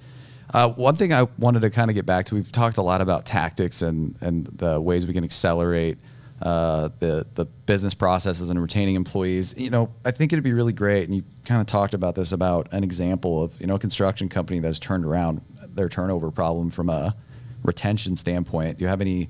Uh, 0.52 0.70
one 0.70 0.96
thing 0.96 1.14
I 1.14 1.24
wanted 1.38 1.62
to 1.62 1.70
kind 1.70 1.90
of 1.90 1.96
get 1.96 2.06
back 2.06 2.26
to, 2.28 2.36
we've 2.36 2.52
talked 2.52 2.78
a 2.78 2.82
lot 2.82 3.02
about 3.02 3.26
tactics 3.26 3.82
and, 3.82 4.16
and 4.22 4.46
the 4.46 4.82
ways 4.82 5.06
we 5.06 5.14
can 5.14 5.24
accelerate 5.24 5.98
uh, 6.44 6.90
the 7.00 7.26
the 7.36 7.46
business 7.46 7.94
processes 7.94 8.50
and 8.50 8.62
retaining 8.62 8.96
employees. 8.96 9.56
You 9.58 9.70
know, 9.70 9.90
I 10.04 10.12
think 10.12 10.34
it'd 10.34 10.44
be 10.44 10.52
really 10.52 10.74
great, 10.74 11.08
and 11.08 11.16
you 11.16 11.24
kind 11.46 11.62
of 11.62 11.68
talked 11.68 11.94
about 11.94 12.16
this 12.16 12.34
about 12.34 12.68
an 12.74 12.84
example 12.84 13.42
of 13.42 13.60
you 13.62 13.68
know 13.68 13.76
a 13.76 13.80
construction 13.80 14.28
company 14.28 14.60
that's 14.60 14.78
turned 14.78 15.06
around 15.06 15.42
their 15.70 15.88
turnover 15.88 16.32
problem 16.32 16.70
from 16.70 16.90
a 16.90 17.16
retention 17.64 18.18
standpoint. 18.18 18.78
Do 18.78 18.84
you 18.84 18.90
have 18.90 19.00
any? 19.00 19.30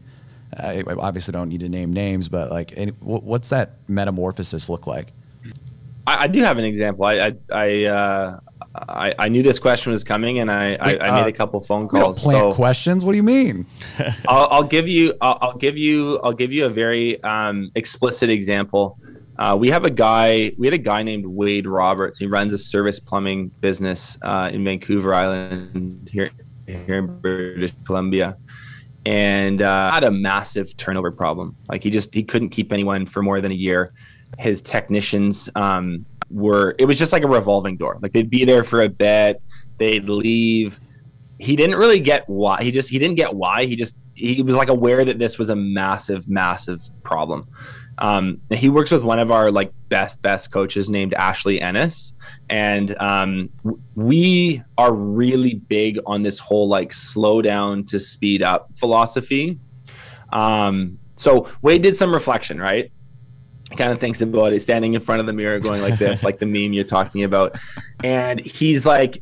I 0.58 0.84
obviously 0.98 1.32
don't 1.32 1.50
need 1.50 1.62
to 1.62 1.70
name 1.70 1.94
names, 1.94 2.28
but 2.28 2.52
like, 2.52 2.74
any, 2.76 2.92
what's 3.00 3.50
that 3.50 3.78
metamorphosis 3.88 4.70
look 4.70 4.88
like? 4.88 5.14
I, 6.08 6.24
I 6.24 6.28
do 6.28 6.42
have 6.42 6.58
an 6.58 6.66
example. 6.66 7.06
I 7.06 7.14
I 7.14 7.34
I, 7.52 7.84
uh, 7.86 8.40
I, 8.76 9.14
I, 9.20 9.30
knew 9.30 9.44
this 9.44 9.60
question 9.60 9.92
was 9.92 10.04
coming, 10.04 10.40
and 10.40 10.50
I, 10.52 10.70
Wait, 10.70 10.80
I, 10.80 11.08
I, 11.08 11.12
made 11.12 11.26
uh, 11.26 11.28
a 11.28 11.32
couple 11.32 11.60
phone 11.60 11.88
calls. 11.88 12.24
so 12.24 12.54
questions. 12.54 13.06
What 13.06 13.12
do 13.12 13.18
you 13.18 13.24
mean? 13.24 13.66
I'll, 14.28 14.48
I'll, 14.50 14.64
give 14.64 14.88
you. 14.88 15.14
I'll, 15.22 15.38
I'll, 15.42 15.58
give 15.58 15.78
you. 15.78 16.20
I'll 16.24 16.34
give 16.34 16.52
you 16.52 16.66
a 16.66 16.70
very 16.70 17.22
um, 17.24 17.72
explicit 17.76 18.32
example. 18.32 18.98
Uh, 19.38 19.56
we 19.60 19.70
have 19.70 19.86
a 19.86 19.92
guy. 19.92 20.54
We 20.58 20.66
had 20.66 20.74
a 20.74 20.80
guy 20.80 21.04
named 21.04 21.26
Wade 21.26 21.68
Roberts. 21.68 22.18
He 22.18 22.26
runs 22.26 22.52
a 22.52 22.58
service 22.58 23.00
plumbing 23.00 23.50
business 23.62 24.18
uh, 24.24 24.50
in 24.52 24.64
Vancouver 24.64 25.14
Island 25.14 26.10
here 26.12 26.32
here 26.66 26.98
in 26.98 27.20
British 27.20 27.74
Columbia, 27.84 28.38
and 29.06 29.62
uh, 29.62 29.92
had 29.92 30.04
a 30.04 30.12
massive 30.12 30.76
turnover 30.78 31.12
problem. 31.12 31.56
Like 31.70 31.84
he 31.84 31.92
just 31.92 32.14
he 32.14 32.24
couldn't 32.24 32.50
keep 32.50 32.72
anyone 32.72 33.06
for 33.06 33.22
more 33.22 33.40
than 33.40 33.52
a 33.52 33.56
year. 33.56 33.94
His 34.40 34.64
technicians. 34.64 35.48
Um, 35.56 36.06
were 36.34 36.76
it 36.80 36.86
was 36.86 36.98
just 36.98 37.14
like 37.14 37.24
a 37.24 37.28
revolving 37.28 37.78
door. 37.78 38.00
Like 38.02 38.12
they'd 38.12 38.30
be 38.30 38.46
there 38.46 38.64
for 38.64 38.82
a 38.82 38.90
bit, 38.90 39.42
they'd 39.78 40.10
leave. 40.10 40.80
He 41.40 41.56
didn't 41.56 41.78
really 41.78 42.00
get 42.00 42.28
why. 42.28 42.62
He 42.64 42.72
just 42.72 42.90
he 42.90 43.00
didn't 43.00 43.16
get 43.16 43.34
why. 43.34 43.66
He 43.66 43.76
just 43.76 43.96
he 44.14 44.42
was 44.42 44.56
like 44.56 44.70
aware 44.70 45.04
that 45.06 45.20
this 45.20 45.38
was 45.38 45.50
a 45.50 45.56
massive, 45.56 46.28
massive 46.28 46.82
problem. 47.04 47.48
Um, 48.00 48.42
he 48.52 48.70
works 48.70 48.92
with 48.92 49.04
one 49.04 49.20
of 49.20 49.32
our 49.32 49.52
like 49.52 49.72
best 49.90 50.22
best 50.22 50.52
coaches 50.52 50.90
named 50.90 51.14
Ashley 51.14 51.62
Ennis, 51.62 52.16
and 52.50 52.98
um, 53.00 53.50
we 53.96 54.64
are 54.78 54.94
really 54.94 55.56
big 55.56 56.00
on 56.06 56.24
this 56.24 56.40
whole 56.40 56.68
like 56.68 56.92
slow 56.92 57.42
down 57.42 57.84
to 57.86 58.00
speed 58.00 58.42
up 58.42 58.70
philosophy. 58.76 59.60
Um, 60.32 60.98
so 61.16 61.48
Wade 61.62 61.84
did 61.84 61.96
some 61.96 62.12
reflection, 62.12 62.60
right? 62.60 62.92
Kind 63.78 63.92
of 63.92 64.00
thinks 64.00 64.22
about 64.22 64.54
it 64.54 64.62
standing 64.62 64.94
in 64.94 65.02
front 65.02 65.20
of 65.20 65.26
the 65.26 65.34
mirror 65.34 65.60
going 65.60 65.82
like 65.82 65.98
this 65.98 66.24
like 66.24 66.40
the 66.40 66.46
meme 66.46 66.74
you're 66.74 66.84
talking 66.84 67.24
about. 67.24 67.56
And 68.04 68.40
he's 68.40 68.86
like 68.86 69.22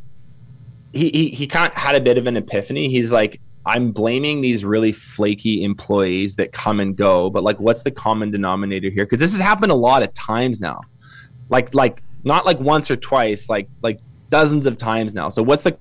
he 0.93 1.09
he, 1.09 1.29
he 1.29 1.47
kind 1.47 1.71
of 1.71 1.77
had 1.77 1.95
a 1.95 2.01
bit 2.01 2.17
of 2.17 2.27
an 2.27 2.37
epiphany. 2.37 2.89
He's 2.89 3.11
like 3.11 3.39
i'm 3.63 3.91
blaming 3.91 4.41
these 4.41 4.65
really 4.65 4.91
flaky 4.91 5.63
employees 5.63 6.35
that 6.35 6.51
come 6.51 6.79
and 6.79 6.95
go 6.95 7.29
but 7.29 7.43
like 7.43 7.59
what's 7.59 7.83
the 7.83 7.91
common 7.91 8.31
denominator 8.31 8.89
here? 8.89 9.05
Because 9.05 9.19
this 9.19 9.31
has 9.33 9.41
happened 9.41 9.71
a 9.71 9.75
lot 9.75 10.03
of 10.03 10.13
times 10.13 10.59
now. 10.59 10.81
Like 11.49 11.73
like 11.73 12.03
not 12.23 12.45
like 12.45 12.59
once 12.59 12.89
or 12.89 12.95
twice 12.95 13.49
like 13.49 13.67
like 13.81 13.99
dozens 14.29 14.65
of 14.65 14.77
times 14.77 15.13
now. 15.13 15.29
So 15.29 15.43
what's 15.43 15.63
the 15.63 15.77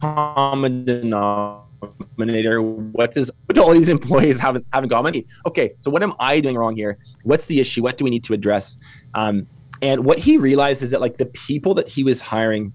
common 0.00 0.84
denominator 0.84 1.69
denominator? 2.16 2.62
What 2.62 3.14
does 3.14 3.30
what 3.46 3.54
do 3.54 3.62
all 3.62 3.72
these 3.72 3.88
employees 3.88 4.38
have, 4.38 4.62
have 4.72 4.84
in 4.84 4.90
common? 4.90 5.14
Okay, 5.46 5.70
so 5.78 5.90
what 5.90 6.02
am 6.02 6.12
I 6.18 6.40
doing 6.40 6.56
wrong 6.56 6.76
here? 6.76 6.98
What's 7.22 7.46
the 7.46 7.60
issue? 7.60 7.82
What 7.82 7.98
do 7.98 8.04
we 8.04 8.10
need 8.10 8.24
to 8.24 8.34
address? 8.34 8.76
Um, 9.14 9.46
and 9.82 10.04
what 10.04 10.18
he 10.18 10.36
realized 10.36 10.82
is 10.82 10.90
that 10.90 11.00
like 11.00 11.16
the 11.16 11.26
people 11.26 11.74
that 11.74 11.88
he 11.88 12.04
was 12.04 12.20
hiring, 12.20 12.72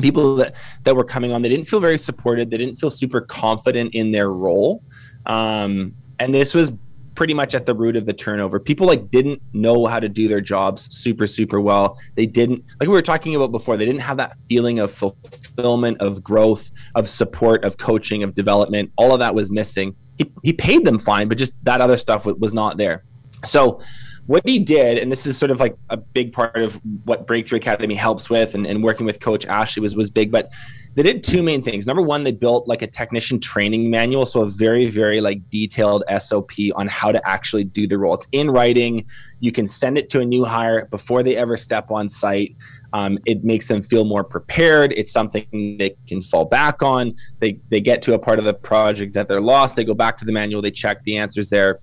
people 0.00 0.36
that 0.36 0.54
that 0.84 0.94
were 0.94 1.04
coming 1.04 1.32
on, 1.32 1.42
they 1.42 1.48
didn't 1.48 1.66
feel 1.66 1.80
very 1.80 1.98
supported. 1.98 2.50
They 2.50 2.58
didn't 2.58 2.76
feel 2.76 2.90
super 2.90 3.20
confident 3.20 3.94
in 3.94 4.12
their 4.12 4.30
role. 4.30 4.82
Um, 5.26 5.94
and 6.18 6.34
this 6.34 6.54
was 6.54 6.72
pretty 7.14 7.34
much 7.34 7.54
at 7.54 7.66
the 7.66 7.74
root 7.74 7.96
of 7.96 8.06
the 8.06 8.12
turnover. 8.12 8.58
People 8.58 8.86
like 8.86 9.10
didn't 9.10 9.40
know 9.52 9.86
how 9.86 10.00
to 10.00 10.08
do 10.08 10.28
their 10.28 10.40
jobs 10.40 10.88
super 10.94 11.26
super 11.26 11.60
well. 11.60 11.98
They 12.14 12.26
didn't 12.26 12.64
like 12.80 12.88
we 12.88 12.94
were 12.94 13.02
talking 13.02 13.34
about 13.34 13.52
before. 13.52 13.76
They 13.76 13.86
didn't 13.86 14.02
have 14.02 14.16
that 14.18 14.36
feeling 14.48 14.78
of 14.78 14.92
fulfillment, 14.92 16.00
of 16.00 16.22
growth, 16.22 16.70
of 16.94 17.08
support, 17.08 17.64
of 17.64 17.78
coaching, 17.78 18.22
of 18.22 18.34
development. 18.34 18.92
All 18.96 19.12
of 19.12 19.20
that 19.20 19.34
was 19.34 19.50
missing. 19.50 19.94
He 20.18 20.30
he 20.42 20.52
paid 20.52 20.84
them 20.84 20.98
fine, 20.98 21.28
but 21.28 21.38
just 21.38 21.52
that 21.62 21.80
other 21.80 21.96
stuff 21.96 22.26
was 22.26 22.52
not 22.52 22.76
there. 22.76 23.04
So 23.44 23.80
what 24.26 24.46
he 24.46 24.58
did, 24.58 24.98
and 24.98 25.12
this 25.12 25.26
is 25.26 25.36
sort 25.36 25.50
of 25.50 25.60
like 25.60 25.76
a 25.90 25.96
big 25.96 26.32
part 26.32 26.56
of 26.56 26.80
what 27.04 27.26
Breakthrough 27.26 27.58
Academy 27.58 27.94
helps 27.94 28.30
with, 28.30 28.54
and, 28.54 28.66
and 28.66 28.82
working 28.82 29.04
with 29.04 29.20
Coach 29.20 29.44
Ashley 29.46 29.82
was 29.82 29.94
was 29.94 30.10
big, 30.10 30.30
but 30.30 30.50
they 30.94 31.02
did 31.02 31.24
two 31.24 31.42
main 31.42 31.62
things. 31.62 31.86
Number 31.86 32.02
one, 32.02 32.22
they 32.22 32.32
built 32.32 32.68
like 32.68 32.82
a 32.82 32.86
technician 32.86 33.40
training 33.40 33.90
manual, 33.90 34.26
so 34.26 34.42
a 34.42 34.48
very, 34.48 34.86
very 34.86 35.20
like 35.20 35.48
detailed 35.48 36.04
SOP 36.18 36.52
on 36.76 36.86
how 36.86 37.10
to 37.10 37.20
actually 37.28 37.64
do 37.64 37.86
the 37.86 37.98
role. 37.98 38.14
It's 38.14 38.28
in 38.32 38.50
writing. 38.50 39.04
You 39.40 39.50
can 39.50 39.66
send 39.66 39.98
it 39.98 40.08
to 40.10 40.20
a 40.20 40.24
new 40.24 40.44
hire 40.44 40.86
before 40.86 41.22
they 41.22 41.36
ever 41.36 41.56
step 41.56 41.90
on 41.90 42.08
site. 42.08 42.54
Um, 42.92 43.18
it 43.26 43.42
makes 43.42 43.66
them 43.66 43.82
feel 43.82 44.04
more 44.04 44.22
prepared. 44.22 44.92
It's 44.92 45.12
something 45.12 45.46
they 45.78 45.96
can 46.06 46.22
fall 46.22 46.44
back 46.44 46.82
on. 46.82 47.14
They 47.40 47.58
they 47.70 47.80
get 47.80 48.00
to 48.02 48.14
a 48.14 48.18
part 48.18 48.38
of 48.38 48.44
the 48.44 48.54
project 48.54 49.14
that 49.14 49.26
they're 49.26 49.40
lost. 49.40 49.74
They 49.74 49.84
go 49.84 49.94
back 49.94 50.16
to 50.18 50.24
the 50.24 50.32
manual. 50.32 50.62
They 50.62 50.70
check 50.70 51.02
the 51.02 51.16
answers 51.16 51.50
there 51.50 51.80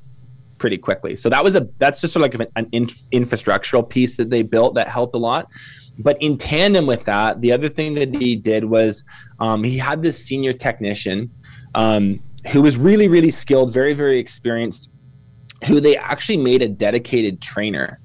pretty 0.57 0.77
quickly. 0.77 1.17
So 1.17 1.27
that 1.27 1.43
was 1.43 1.55
a 1.57 1.67
that's 1.79 1.99
just 1.99 2.13
sort 2.13 2.33
of 2.33 2.39
like 2.39 2.49
an, 2.55 2.67
an 2.73 2.85
infrastructural 3.11 3.87
piece 3.87 4.15
that 4.17 4.29
they 4.29 4.43
built 4.43 4.75
that 4.75 4.87
helped 4.87 5.15
a 5.15 5.17
lot. 5.17 5.47
But 5.99 6.17
in 6.21 6.37
tandem 6.37 6.87
with 6.87 7.03
that, 7.05 7.41
the 7.41 7.51
other 7.51 7.69
thing 7.69 7.95
that 7.95 8.15
he 8.15 8.35
did 8.35 8.65
was 8.65 9.03
um, 9.39 9.63
he 9.63 9.77
had 9.77 10.01
this 10.01 10.23
senior 10.23 10.53
technician 10.53 11.29
um, 11.75 12.21
who 12.51 12.61
was 12.61 12.77
really, 12.77 13.07
really 13.07 13.31
skilled, 13.31 13.73
very, 13.73 13.93
very 13.93 14.19
experienced, 14.19 14.89
who 15.67 15.79
they 15.79 15.95
actually 15.97 16.37
made 16.37 16.61
a 16.61 16.67
dedicated 16.67 17.41
trainer. 17.41 17.99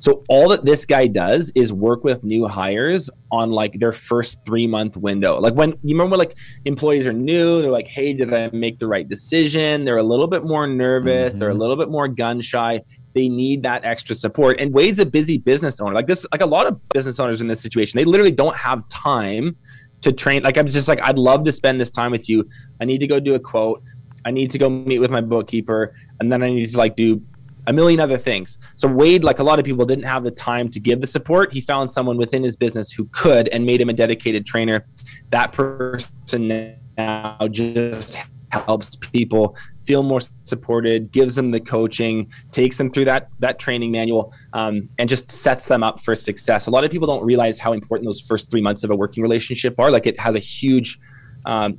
So 0.00 0.24
all 0.30 0.48
that 0.48 0.64
this 0.64 0.86
guy 0.86 1.08
does 1.08 1.52
is 1.54 1.74
work 1.74 2.04
with 2.04 2.24
new 2.24 2.48
hires 2.48 3.10
on 3.30 3.50
like 3.50 3.78
their 3.78 3.92
first 3.92 4.38
three 4.46 4.66
month 4.66 4.96
window. 4.96 5.38
Like 5.38 5.52
when 5.52 5.74
you 5.82 5.94
remember 5.94 6.16
like 6.16 6.38
employees 6.64 7.06
are 7.06 7.12
new, 7.12 7.60
they're 7.60 7.70
like, 7.70 7.86
hey, 7.86 8.14
did 8.14 8.32
I 8.32 8.48
make 8.54 8.78
the 8.78 8.86
right 8.86 9.06
decision? 9.06 9.84
They're 9.84 9.98
a 9.98 10.02
little 10.02 10.26
bit 10.26 10.44
more 10.44 10.66
nervous, 10.66 11.32
mm-hmm. 11.32 11.38
they're 11.38 11.50
a 11.50 11.52
mm-hmm. 11.52 11.60
little 11.60 11.76
bit 11.76 11.90
more 11.90 12.08
gun 12.08 12.40
shy. 12.40 12.80
They 13.12 13.28
need 13.28 13.62
that 13.64 13.84
extra 13.84 14.14
support. 14.14 14.60
And 14.60 14.72
Wade's 14.72 14.98
a 14.98 15.06
busy 15.06 15.38
business 15.38 15.80
owner. 15.80 15.94
Like 15.94 16.06
this, 16.06 16.26
like 16.32 16.42
a 16.42 16.46
lot 16.46 16.66
of 16.66 16.80
business 16.90 17.18
owners 17.18 17.40
in 17.40 17.48
this 17.48 17.60
situation, 17.60 17.98
they 17.98 18.04
literally 18.04 18.30
don't 18.30 18.56
have 18.56 18.88
time 18.88 19.56
to 20.02 20.12
train. 20.12 20.42
Like 20.42 20.56
I'm 20.56 20.68
just 20.68 20.88
like, 20.88 21.02
I'd 21.02 21.18
love 21.18 21.44
to 21.44 21.52
spend 21.52 21.80
this 21.80 21.90
time 21.90 22.12
with 22.12 22.28
you. 22.28 22.48
I 22.80 22.84
need 22.84 22.98
to 22.98 23.06
go 23.06 23.20
do 23.20 23.34
a 23.34 23.40
quote. 23.40 23.82
I 24.24 24.30
need 24.30 24.50
to 24.50 24.58
go 24.58 24.68
meet 24.68 24.98
with 24.98 25.10
my 25.10 25.22
bookkeeper, 25.22 25.94
and 26.20 26.30
then 26.30 26.42
I 26.42 26.50
need 26.50 26.66
to 26.66 26.76
like 26.76 26.94
do 26.94 27.22
a 27.66 27.72
million 27.72 28.00
other 28.00 28.18
things. 28.18 28.58
So 28.76 28.86
Wade, 28.86 29.24
like 29.24 29.38
a 29.38 29.42
lot 29.42 29.58
of 29.58 29.64
people, 29.64 29.86
didn't 29.86 30.04
have 30.04 30.24
the 30.24 30.30
time 30.30 30.68
to 30.70 30.80
give 30.80 31.00
the 31.00 31.06
support. 31.06 31.52
He 31.52 31.60
found 31.60 31.90
someone 31.90 32.16
within 32.16 32.42
his 32.42 32.56
business 32.56 32.92
who 32.92 33.06
could 33.12 33.48
and 33.48 33.64
made 33.64 33.80
him 33.80 33.88
a 33.88 33.92
dedicated 33.92 34.46
trainer. 34.46 34.86
That 35.30 35.52
person 35.52 36.76
now 36.98 37.38
just 37.50 38.16
helps 38.50 38.96
people 38.96 39.56
feel 39.82 40.02
more 40.02 40.20
supported, 40.44 41.10
gives 41.12 41.34
them 41.34 41.50
the 41.50 41.60
coaching, 41.60 42.30
takes 42.50 42.76
them 42.76 42.90
through 42.90 43.04
that 43.06 43.28
that 43.38 43.58
training 43.58 43.90
manual, 43.90 44.32
um, 44.52 44.88
and 44.98 45.08
just 45.08 45.30
sets 45.30 45.64
them 45.66 45.82
up 45.82 46.00
for 46.00 46.14
success. 46.16 46.66
A 46.66 46.70
lot 46.70 46.84
of 46.84 46.90
people 46.90 47.06
don't 47.06 47.24
realize 47.24 47.58
how 47.58 47.72
important 47.72 48.06
those 48.06 48.20
first 48.20 48.50
three 48.50 48.62
months 48.62 48.84
of 48.84 48.90
a 48.90 48.96
working 48.96 49.22
relationship 49.22 49.78
are. 49.78 49.90
Like 49.90 50.06
it 50.06 50.18
has 50.20 50.34
a 50.34 50.40
huge 50.40 50.98
um, 51.46 51.78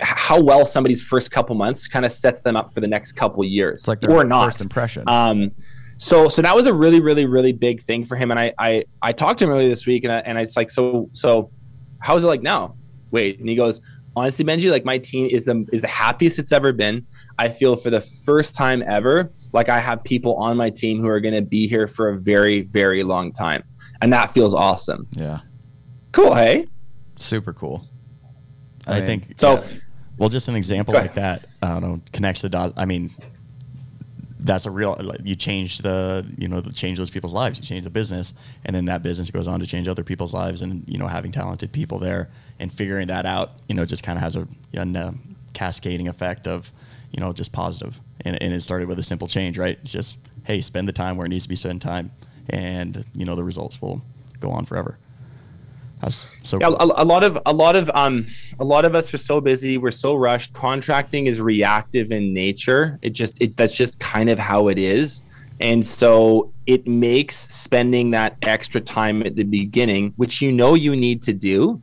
how 0.00 0.40
well 0.40 0.66
somebody's 0.66 1.02
first 1.02 1.30
couple 1.30 1.54
months 1.54 1.86
kind 1.86 2.04
of 2.04 2.12
sets 2.12 2.40
them 2.40 2.56
up 2.56 2.74
for 2.74 2.80
the 2.80 2.88
next 2.88 3.12
couple 3.12 3.44
years, 3.44 3.80
it's 3.80 3.88
like 3.88 4.02
or 4.08 4.24
not. 4.24 4.46
First 4.46 4.60
impression. 4.60 5.04
Um, 5.08 5.52
so 5.96 6.28
so 6.28 6.42
that 6.42 6.54
was 6.54 6.66
a 6.66 6.74
really 6.74 7.00
really 7.00 7.26
really 7.26 7.52
big 7.52 7.80
thing 7.82 8.04
for 8.04 8.16
him, 8.16 8.30
and 8.30 8.38
I 8.38 8.52
I, 8.58 8.84
I 9.02 9.12
talked 9.12 9.38
to 9.40 9.44
him 9.44 9.50
earlier 9.50 9.68
this 9.68 9.86
week, 9.86 10.04
and 10.04 10.12
I, 10.12 10.18
and 10.18 10.38
it's 10.38 10.56
like 10.56 10.70
so 10.70 11.08
so, 11.12 11.50
how's 12.00 12.24
it 12.24 12.26
like 12.26 12.42
now? 12.42 12.76
Wade, 13.10 13.40
and 13.40 13.48
he 13.48 13.54
goes, 13.54 13.80
honestly, 14.18 14.44
Benji, 14.44 14.70
like 14.70 14.84
my 14.84 14.98
team 14.98 15.26
is 15.26 15.44
the 15.44 15.66
is 15.72 15.80
the 15.80 15.88
happiest 15.88 16.38
it's 16.38 16.52
ever 16.52 16.72
been. 16.72 17.06
I 17.38 17.48
feel 17.48 17.76
for 17.76 17.90
the 17.90 18.00
first 18.00 18.54
time 18.54 18.82
ever, 18.86 19.32
like 19.52 19.68
I 19.68 19.78
have 19.80 20.04
people 20.04 20.34
on 20.36 20.56
my 20.56 20.70
team 20.70 21.00
who 21.00 21.08
are 21.08 21.20
going 21.20 21.34
to 21.34 21.42
be 21.42 21.66
here 21.66 21.86
for 21.86 22.10
a 22.10 22.18
very 22.18 22.62
very 22.62 23.04
long 23.04 23.32
time, 23.32 23.62
and 24.02 24.12
that 24.12 24.34
feels 24.34 24.54
awesome. 24.54 25.06
Yeah, 25.12 25.40
cool. 26.12 26.34
Hey, 26.34 26.66
super 27.16 27.52
cool. 27.52 27.86
I, 28.86 28.92
I 28.92 28.98
mean, 28.98 29.06
think 29.06 29.38
so. 29.38 29.54
Yeah. 29.54 29.66
Well, 30.18 30.28
just 30.28 30.48
an 30.48 30.56
example 30.56 30.94
like 30.94 31.14
that, 31.14 31.46
I 31.62 31.68
don't 31.68 31.82
know, 31.82 32.00
connects 32.12 32.42
the 32.42 32.48
dots. 32.48 32.74
I 32.76 32.86
mean, 32.86 33.10
that's 34.40 34.66
a 34.66 34.70
real. 34.70 34.96
Like, 34.98 35.20
you 35.24 35.34
change 35.34 35.78
the, 35.78 36.26
you 36.36 36.48
know, 36.48 36.60
the, 36.60 36.72
change 36.72 36.98
those 36.98 37.10
people's 37.10 37.32
lives. 37.32 37.58
You 37.58 37.64
change 37.64 37.84
the 37.84 37.90
business, 37.90 38.34
and 38.64 38.74
then 38.74 38.84
that 38.86 39.02
business 39.02 39.30
goes 39.30 39.46
on 39.46 39.60
to 39.60 39.66
change 39.66 39.88
other 39.88 40.04
people's 40.04 40.32
lives. 40.32 40.62
And 40.62 40.84
you 40.86 40.98
know, 40.98 41.06
having 41.06 41.32
talented 41.32 41.72
people 41.72 41.98
there 41.98 42.30
and 42.58 42.72
figuring 42.72 43.08
that 43.08 43.26
out, 43.26 43.52
you 43.68 43.74
know, 43.74 43.84
just 43.84 44.02
kind 44.02 44.16
of 44.16 44.22
has 44.22 44.36
a, 44.36 44.46
a 44.74 45.14
cascading 45.54 46.08
effect 46.08 46.46
of, 46.46 46.72
you 47.10 47.20
know, 47.20 47.32
just 47.32 47.52
positive. 47.52 48.00
And, 48.22 48.40
and 48.42 48.52
it 48.52 48.60
started 48.60 48.88
with 48.88 48.98
a 48.98 49.02
simple 49.02 49.28
change, 49.28 49.58
right? 49.58 49.78
It's 49.80 49.92
just, 49.92 50.16
hey, 50.44 50.60
spend 50.60 50.88
the 50.88 50.92
time 50.92 51.16
where 51.16 51.26
it 51.26 51.30
needs 51.30 51.44
to 51.44 51.48
be 51.48 51.56
spent 51.56 51.82
time, 51.82 52.10
and 52.48 53.04
you 53.14 53.24
know, 53.24 53.34
the 53.34 53.44
results 53.44 53.82
will 53.82 54.02
go 54.40 54.50
on 54.50 54.64
forever. 54.64 54.98
That's 56.00 56.28
so. 56.42 56.58
Yeah, 56.60 56.68
a, 56.68 57.02
a 57.02 57.04
lot 57.04 57.24
of 57.24 57.38
a 57.46 57.52
lot 57.52 57.76
of 57.76 57.90
um 57.94 58.26
a 58.58 58.64
lot 58.64 58.84
of 58.84 58.94
us 58.94 59.12
are 59.12 59.18
so 59.18 59.40
busy. 59.40 59.78
We're 59.78 59.90
so 59.90 60.14
rushed. 60.14 60.52
Contracting 60.52 61.26
is 61.26 61.40
reactive 61.40 62.12
in 62.12 62.32
nature. 62.32 62.98
It 63.02 63.10
just 63.10 63.40
it 63.40 63.56
that's 63.56 63.76
just 63.76 63.98
kind 63.98 64.30
of 64.30 64.38
how 64.38 64.68
it 64.68 64.78
is. 64.78 65.22
And 65.60 65.84
so 65.84 66.52
it 66.66 66.86
makes 66.86 67.36
spending 67.36 68.12
that 68.12 68.36
extra 68.42 68.80
time 68.80 69.22
at 69.22 69.34
the 69.34 69.44
beginning, 69.44 70.12
which 70.16 70.40
you 70.40 70.52
know 70.52 70.74
you 70.74 70.94
need 70.94 71.22
to 71.24 71.32
do. 71.32 71.82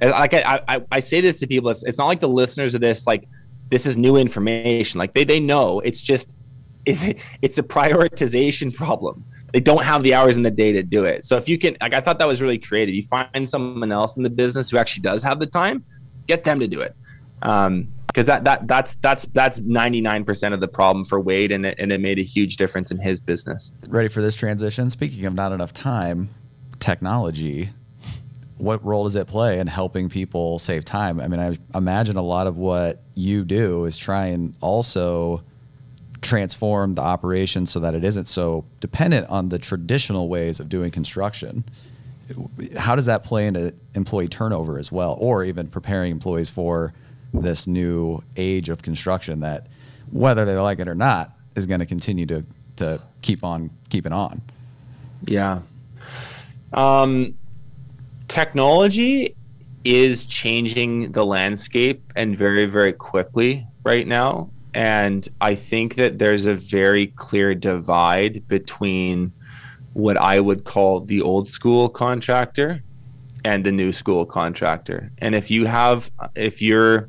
Like 0.00 0.34
I, 0.34 0.60
I, 0.68 0.82
I 0.92 1.00
say 1.00 1.20
this 1.20 1.40
to 1.40 1.46
people, 1.46 1.70
it's, 1.70 1.84
it's 1.84 1.96
not 1.96 2.06
like 2.06 2.20
the 2.20 2.28
listeners 2.28 2.74
of 2.74 2.82
this, 2.82 3.06
like 3.06 3.26
this 3.70 3.86
is 3.86 3.96
new 3.96 4.16
information. 4.16 4.98
Like 4.98 5.14
they, 5.14 5.24
they 5.24 5.40
know 5.40 5.80
it's 5.80 6.02
just, 6.02 6.36
it, 6.84 7.18
it's 7.42 7.56
a 7.56 7.62
prioritization 7.62 8.74
problem. 8.74 9.24
They 9.54 9.60
don't 9.60 9.84
have 9.84 10.02
the 10.02 10.14
hours 10.14 10.36
in 10.36 10.42
the 10.42 10.50
day 10.50 10.72
to 10.72 10.82
do 10.82 11.04
it. 11.04 11.24
So 11.24 11.36
if 11.36 11.48
you 11.48 11.58
can, 11.58 11.76
like, 11.80 11.94
I 11.94 12.00
thought 12.00 12.18
that 12.18 12.26
was 12.26 12.42
really 12.42 12.58
creative. 12.58 12.92
You 12.92 13.04
find 13.04 13.48
someone 13.48 13.92
else 13.92 14.16
in 14.16 14.24
the 14.24 14.30
business 14.30 14.68
who 14.68 14.78
actually 14.78 15.02
does 15.02 15.22
have 15.22 15.38
the 15.38 15.46
time, 15.46 15.84
get 16.26 16.42
them 16.42 16.58
to 16.58 16.66
do 16.66 16.80
it. 16.80 16.96
Um, 17.42 17.86
because 18.08 18.26
that 18.26 18.42
that 18.44 18.66
that's 18.66 18.94
that's 18.96 19.26
that's 19.26 19.60
99% 19.60 20.54
of 20.54 20.58
the 20.58 20.66
problem 20.66 21.04
for 21.04 21.20
Wade 21.20 21.52
and 21.52 21.66
it, 21.66 21.76
and 21.78 21.92
it 21.92 22.00
made 22.00 22.18
a 22.18 22.22
huge 22.22 22.56
difference 22.56 22.90
in 22.90 22.98
his 22.98 23.20
business. 23.20 23.70
Ready 23.88 24.08
for 24.08 24.20
this 24.20 24.34
transition? 24.34 24.90
Speaking 24.90 25.24
of 25.24 25.34
not 25.34 25.52
enough 25.52 25.72
time, 25.72 26.30
technology, 26.80 27.70
what 28.58 28.84
role 28.84 29.04
does 29.04 29.14
it 29.14 29.28
play 29.28 29.60
in 29.60 29.68
helping 29.68 30.08
people 30.08 30.58
save 30.58 30.84
time? 30.84 31.20
I 31.20 31.28
mean, 31.28 31.38
I 31.38 31.78
imagine 31.78 32.16
a 32.16 32.22
lot 32.22 32.48
of 32.48 32.56
what 32.56 33.02
you 33.14 33.44
do 33.44 33.84
is 33.84 33.96
try 33.96 34.26
and 34.26 34.56
also 34.60 35.44
transform 36.24 36.94
the 36.94 37.02
operation 37.02 37.66
so 37.66 37.78
that 37.80 37.94
it 37.94 38.02
isn't 38.02 38.26
so 38.26 38.64
dependent 38.80 39.28
on 39.28 39.50
the 39.50 39.58
traditional 39.58 40.28
ways 40.28 40.58
of 40.58 40.68
doing 40.68 40.90
construction. 40.90 41.64
How 42.76 42.96
does 42.96 43.04
that 43.06 43.22
play 43.22 43.46
into 43.46 43.74
employee 43.94 44.28
turnover 44.28 44.78
as 44.78 44.90
well, 44.90 45.16
or 45.20 45.44
even 45.44 45.68
preparing 45.68 46.10
employees 46.10 46.50
for 46.50 46.92
this 47.32 47.66
new 47.66 48.22
age 48.36 48.68
of 48.68 48.82
construction 48.82 49.40
that, 49.40 49.66
whether 50.10 50.44
they 50.44 50.56
like 50.56 50.78
it 50.78 50.88
or 50.88 50.94
not, 50.94 51.32
is 51.54 51.66
going 51.66 51.80
to 51.80 51.86
continue 51.86 52.26
to 52.26 52.44
to 52.76 53.00
keep 53.22 53.44
on 53.44 53.70
keeping 53.88 54.12
on? 54.12 54.40
Yeah. 55.26 55.60
Um, 56.72 57.34
technology 58.26 59.36
is 59.84 60.24
changing 60.24 61.12
the 61.12 61.24
landscape 61.24 62.02
and 62.16 62.36
very, 62.36 62.66
very 62.66 62.92
quickly 62.92 63.66
right 63.84 64.06
now. 64.06 64.50
And 64.74 65.26
I 65.40 65.54
think 65.54 65.94
that 65.94 66.18
there's 66.18 66.46
a 66.46 66.54
very 66.54 67.06
clear 67.08 67.54
divide 67.54 68.46
between 68.48 69.32
what 69.92 70.20
I 70.20 70.40
would 70.40 70.64
call 70.64 71.00
the 71.00 71.22
old 71.22 71.48
school 71.48 71.88
contractor 71.88 72.82
and 73.44 73.64
the 73.64 73.70
new 73.70 73.92
school 73.92 74.26
contractor. 74.26 75.12
And 75.18 75.34
if 75.34 75.50
you 75.50 75.66
have, 75.66 76.10
if 76.34 76.60
you're, 76.60 77.08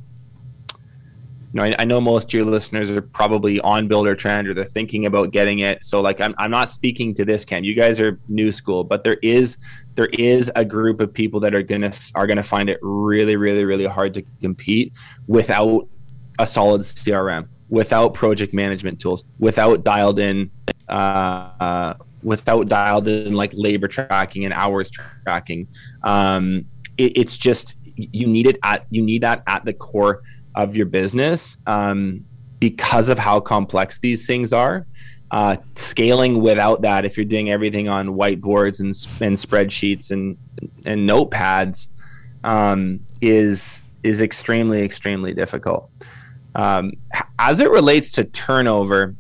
you 0.74 1.62
know, 1.62 1.64
I, 1.64 1.76
I 1.80 1.86
know 1.86 2.00
most 2.00 2.26
of 2.26 2.34
your 2.34 2.46
listeners 2.46 2.92
are 2.92 3.02
probably 3.02 3.60
on 3.62 3.90
Buildertrend 3.90 4.48
or 4.48 4.54
they're 4.54 4.66
thinking 4.66 5.08
about 5.08 5.32
getting 5.32 5.60
it. 5.60 5.84
So 5.84 6.02
like, 6.02 6.22
I'm, 6.22 6.36
I'm 6.38 6.52
not 6.52 6.70
speaking 6.70 7.16
to 7.16 7.26
this 7.26 7.46
camp. 7.46 7.66
You 7.66 7.74
guys 7.74 8.00
are 8.00 8.20
new 8.28 8.52
school, 8.52 8.84
but 8.84 9.04
there 9.04 9.18
is, 9.24 9.58
there 9.96 10.10
is 10.14 10.52
a 10.56 10.66
group 10.66 11.00
of 11.00 11.12
people 11.12 11.40
that 11.40 11.56
are 11.56 11.64
gonna 11.64 11.94
are 12.14 12.28
gonna 12.28 12.44
find 12.44 12.70
it 12.70 12.78
really, 12.84 13.38
really, 13.38 13.66
really 13.66 13.86
hard 13.86 14.14
to 14.16 14.24
compete 14.42 14.94
without 15.28 15.88
a 16.38 16.46
solid 16.46 16.82
CRM, 16.82 17.48
without 17.76 18.14
project 18.14 18.54
management 18.54 19.02
tools, 19.02 19.26
without 19.38 19.84
dialed 19.84 20.18
in, 20.18 20.50
uh, 20.88 21.94
without 22.24 22.70
dialed 22.70 23.06
in 23.06 23.34
like 23.34 23.52
labor 23.54 23.90
tracking 23.90 24.46
and 24.46 24.54
hours 24.54 24.90
tracking. 24.90 25.68
Um, 26.02 26.66
it, 26.98 27.18
it's 27.18 27.38
just 27.38 27.76
you 27.98 28.28
need 28.28 28.48
it 28.48 28.58
at 28.64 28.86
you 28.92 29.02
need 29.02 29.24
that 29.24 29.44
at 29.46 29.66
the 29.66 29.74
core 29.74 30.24
of 30.56 30.78
your 30.78 30.86
business 30.86 31.58
um, 31.68 32.24
because 32.60 33.10
of 33.10 33.20
how 33.20 33.42
complex 33.42 34.00
these 34.00 34.26
things 34.26 34.54
are. 34.54 34.88
Uh, 35.32 35.58
scaling 35.76 36.40
without 36.40 36.82
that, 36.82 37.04
if 37.04 37.18
you're 37.18 37.26
doing 37.26 37.50
everything 37.50 37.90
on 37.90 38.08
whiteboards 38.08 38.80
and, 38.80 38.94
and 39.22 39.38
spreadsheets 39.38 40.12
and 40.12 40.38
and 40.86 41.10
notepads, 41.10 41.90
um, 42.46 43.02
is 43.20 43.82
is 44.02 44.22
extremely 44.22 44.82
extremely 44.82 45.34
difficult. 45.34 45.92
Um, 46.56 46.94
as 47.38 47.60
it 47.60 47.70
relates 47.70 48.10
to 48.12 48.24
turnover, 48.24 49.16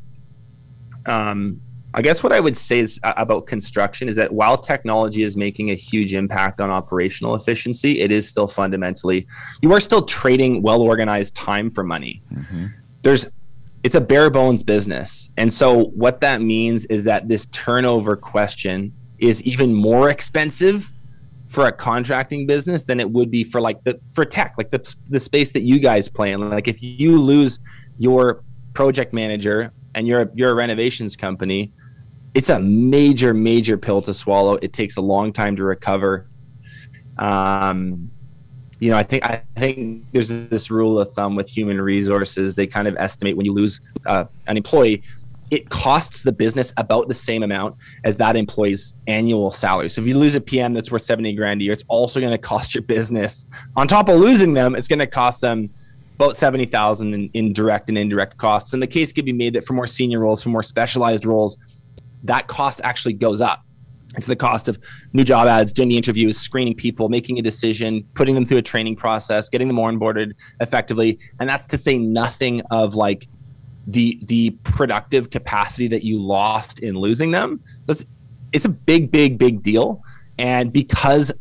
um, 1.05 1.61
I 1.93 2.01
guess 2.01 2.21
what 2.23 2.33
I 2.33 2.41
would 2.41 2.57
say 2.57 2.79
is 2.79 2.99
uh, 3.03 3.13
about 3.15 3.47
construction 3.47 4.09
is 4.09 4.15
that 4.15 4.31
while 4.33 4.57
technology 4.57 5.23
is 5.23 5.37
making 5.37 5.71
a 5.71 5.75
huge 5.75 6.13
impact 6.13 6.59
on 6.59 6.69
operational 6.69 7.35
efficiency, 7.35 8.01
it 8.01 8.11
is 8.11 8.27
still 8.27 8.47
fundamentally 8.47 9.27
you 9.61 9.71
are 9.71 9.79
still 9.79 10.01
trading 10.01 10.61
well 10.61 10.81
organized 10.81 11.35
time 11.35 11.71
for 11.71 11.83
money. 11.83 12.21
Mm-hmm. 12.33 12.65
There's 13.01 13.27
it's 13.83 13.95
a 13.95 14.01
bare 14.01 14.29
bones 14.29 14.63
business. 14.63 15.31
And 15.37 15.53
so 15.53 15.85
what 15.85 16.19
that 16.21 16.41
means 16.41 16.85
is 16.85 17.03
that 17.03 17.29
this 17.29 17.45
turnover 17.47 18.17
question 18.17 18.91
is 19.19 19.43
even 19.43 19.73
more 19.73 20.09
expensive 20.09 20.91
for 21.55 21.67
a 21.67 21.71
contracting 21.71 22.45
business 22.45 22.83
than 22.83 22.99
it 22.99 23.09
would 23.09 23.31
be 23.31 23.41
for 23.41 23.61
like 23.61 23.81
the 23.85 23.97
for 24.13 24.25
tech, 24.25 24.55
like 24.57 24.71
the 24.71 24.95
the 25.07 25.21
space 25.21 25.53
that 25.53 25.61
you 25.61 25.79
guys 25.79 26.09
play 26.09 26.33
in. 26.33 26.49
Like 26.49 26.67
if 26.67 26.83
you 26.83 27.17
lose 27.17 27.59
your 27.97 28.43
project 28.73 29.13
manager 29.13 29.71
and 29.95 30.05
you're 30.05 30.29
you're 30.35 30.51
a 30.51 30.53
renovations 30.53 31.15
company, 31.15 31.71
it's 32.33 32.49
a 32.49 32.59
major 32.59 33.33
major 33.33 33.77
pill 33.77 34.01
to 34.01 34.13
swallow. 34.13 34.55
It 34.55 34.73
takes 34.73 34.97
a 34.97 35.01
long 35.01 35.31
time 35.31 35.55
to 35.55 35.63
recover. 35.63 36.27
Um, 37.17 38.11
you 38.79 38.91
know, 38.91 38.97
I 38.97 39.03
think 39.03 39.23
I 39.23 39.41
think 39.55 40.11
there's 40.11 40.27
this 40.27 40.69
rule 40.69 40.99
of 40.99 41.13
thumb 41.13 41.37
with 41.37 41.47
human 41.49 41.79
resources. 41.79 42.55
They 42.55 42.67
kind 42.67 42.85
of 42.85 42.97
estimate 42.97 43.37
when 43.37 43.45
you 43.45 43.53
lose 43.53 43.79
uh, 44.05 44.25
an 44.47 44.57
employee, 44.57 45.03
it 45.51 45.69
costs 45.69 46.23
the 46.23 46.31
business 46.31 46.73
about 46.77 47.07
the 47.07 47.13
same 47.13 47.43
amount 47.43 47.75
as 48.03 48.17
that 48.17 48.35
employee's 48.35 48.95
annual 49.07 49.51
salary. 49.51 49.89
So 49.89 50.01
if 50.01 50.07
you 50.07 50.17
lose 50.17 50.35
a 50.35 50.41
PM 50.41 50.73
that's 50.73 50.91
worth 50.91 51.03
seventy 51.03 51.33
grand 51.33 51.61
a 51.61 51.65
year, 51.65 51.73
it's 51.73 51.83
also 51.87 52.19
going 52.19 52.31
to 52.31 52.37
cost 52.37 52.73
your 52.73 52.81
business 52.81 53.45
on 53.75 53.87
top 53.87 54.09
of 54.09 54.19
losing 54.19 54.53
them. 54.53 54.75
It's 54.75 54.87
going 54.87 54.99
to 54.99 55.07
cost 55.07 55.41
them 55.41 55.69
about 56.15 56.35
seventy 56.35 56.65
thousand 56.65 57.13
in, 57.13 57.29
in 57.33 57.53
direct 57.53 57.89
and 57.89 57.97
indirect 57.97 58.37
costs. 58.37 58.73
And 58.73 58.81
the 58.81 58.87
case 58.87 59.13
could 59.13 59.25
be 59.25 59.33
made 59.33 59.53
that 59.53 59.65
for 59.65 59.73
more 59.73 59.87
senior 59.87 60.19
roles, 60.19 60.41
for 60.41 60.49
more 60.49 60.63
specialized 60.63 61.25
roles, 61.25 61.57
that 62.23 62.47
cost 62.47 62.81
actually 62.83 63.13
goes 63.13 63.41
up. 63.41 63.61
It's 64.17 64.27
the 64.27 64.35
cost 64.35 64.67
of 64.67 64.79
new 65.13 65.23
job 65.23 65.47
ads, 65.47 65.73
doing 65.73 65.89
the 65.89 65.97
interviews, 65.97 66.37
screening 66.37 66.75
people, 66.75 67.09
making 67.09 67.37
a 67.37 67.41
decision, 67.41 68.07
putting 68.13 68.33
them 68.33 68.45
through 68.45 68.59
a 68.59 68.61
training 68.61 68.95
process, 68.95 69.49
getting 69.49 69.67
them 69.67 69.77
onboarded 69.77 70.33
effectively. 70.61 71.19
And 71.39 71.49
that's 71.49 71.67
to 71.67 71.77
say 71.77 71.97
nothing 71.97 72.61
of 72.71 72.95
like 72.95 73.27
the 73.87 74.19
the 74.23 74.51
productive 74.63 75.29
capacity 75.29 75.87
that 75.87 76.03
you 76.03 76.19
lost 76.19 76.79
in 76.79 76.95
losing 76.95 77.31
them. 77.31 77.61
That's 77.85 78.05
it's 78.51 78.65
a 78.65 78.69
big, 78.69 79.11
big, 79.11 79.37
big 79.37 79.61
deal. 79.63 80.01
And 80.37 80.71
because 80.71 81.31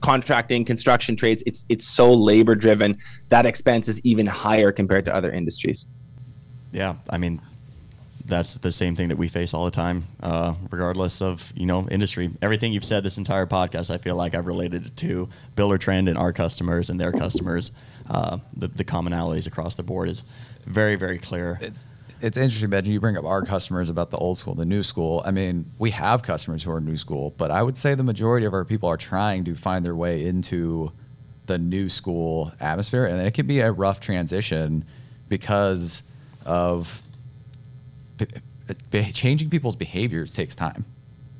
contracting, 0.00 0.64
construction 0.64 1.16
trades, 1.16 1.42
it's 1.46 1.64
it's 1.68 1.86
so 1.86 2.12
labor 2.12 2.54
driven, 2.54 2.98
that 3.28 3.46
expense 3.46 3.88
is 3.88 4.00
even 4.04 4.26
higher 4.26 4.72
compared 4.72 5.04
to 5.06 5.14
other 5.14 5.30
industries. 5.30 5.86
Yeah, 6.72 6.94
I 7.10 7.18
mean, 7.18 7.40
that's 8.24 8.58
the 8.58 8.72
same 8.72 8.96
thing 8.96 9.08
that 9.08 9.18
we 9.18 9.28
face 9.28 9.52
all 9.52 9.64
the 9.64 9.70
time, 9.70 10.04
uh, 10.22 10.54
regardless 10.70 11.20
of 11.22 11.52
you 11.56 11.66
know 11.66 11.88
industry. 11.88 12.30
Everything 12.40 12.72
you've 12.72 12.84
said 12.84 13.02
this 13.02 13.18
entire 13.18 13.46
podcast, 13.46 13.90
I 13.90 13.98
feel 13.98 14.16
like 14.16 14.34
I've 14.34 14.46
related 14.46 14.86
it 14.86 14.96
to 14.98 15.28
Buildertrend 15.56 16.08
and 16.08 16.18
our 16.18 16.32
customers 16.32 16.90
and 16.90 17.00
their 17.00 17.12
customers. 17.12 17.72
Uh, 18.10 18.38
the, 18.56 18.68
the 18.68 18.84
commonalities 18.84 19.46
across 19.46 19.74
the 19.74 19.82
board 19.82 20.08
is 20.08 20.22
very 20.64 20.96
very 20.96 21.18
clear. 21.18 21.58
It, 21.60 21.72
it's 22.22 22.36
interesting, 22.36 22.70
Ben. 22.70 22.84
You 22.84 23.00
bring 23.00 23.16
up 23.16 23.24
our 23.24 23.44
customers 23.44 23.88
about 23.88 24.10
the 24.10 24.16
old 24.16 24.38
school, 24.38 24.54
the 24.54 24.64
new 24.64 24.84
school. 24.84 25.22
I 25.26 25.32
mean, 25.32 25.68
we 25.78 25.90
have 25.90 26.22
customers 26.22 26.62
who 26.62 26.70
are 26.70 26.80
new 26.80 26.96
school, 26.96 27.34
but 27.36 27.50
I 27.50 27.64
would 27.64 27.76
say 27.76 27.96
the 27.96 28.04
majority 28.04 28.46
of 28.46 28.54
our 28.54 28.64
people 28.64 28.88
are 28.88 28.96
trying 28.96 29.44
to 29.44 29.56
find 29.56 29.84
their 29.84 29.96
way 29.96 30.24
into 30.24 30.92
the 31.46 31.58
new 31.58 31.88
school 31.88 32.52
atmosphere, 32.60 33.06
and 33.06 33.20
it 33.20 33.34
can 33.34 33.48
be 33.48 33.58
a 33.58 33.72
rough 33.72 33.98
transition 33.98 34.84
because 35.28 36.04
of 36.46 37.02
changing 39.12 39.50
people's 39.50 39.74
behaviors 39.76 40.32
takes 40.32 40.54
time, 40.54 40.84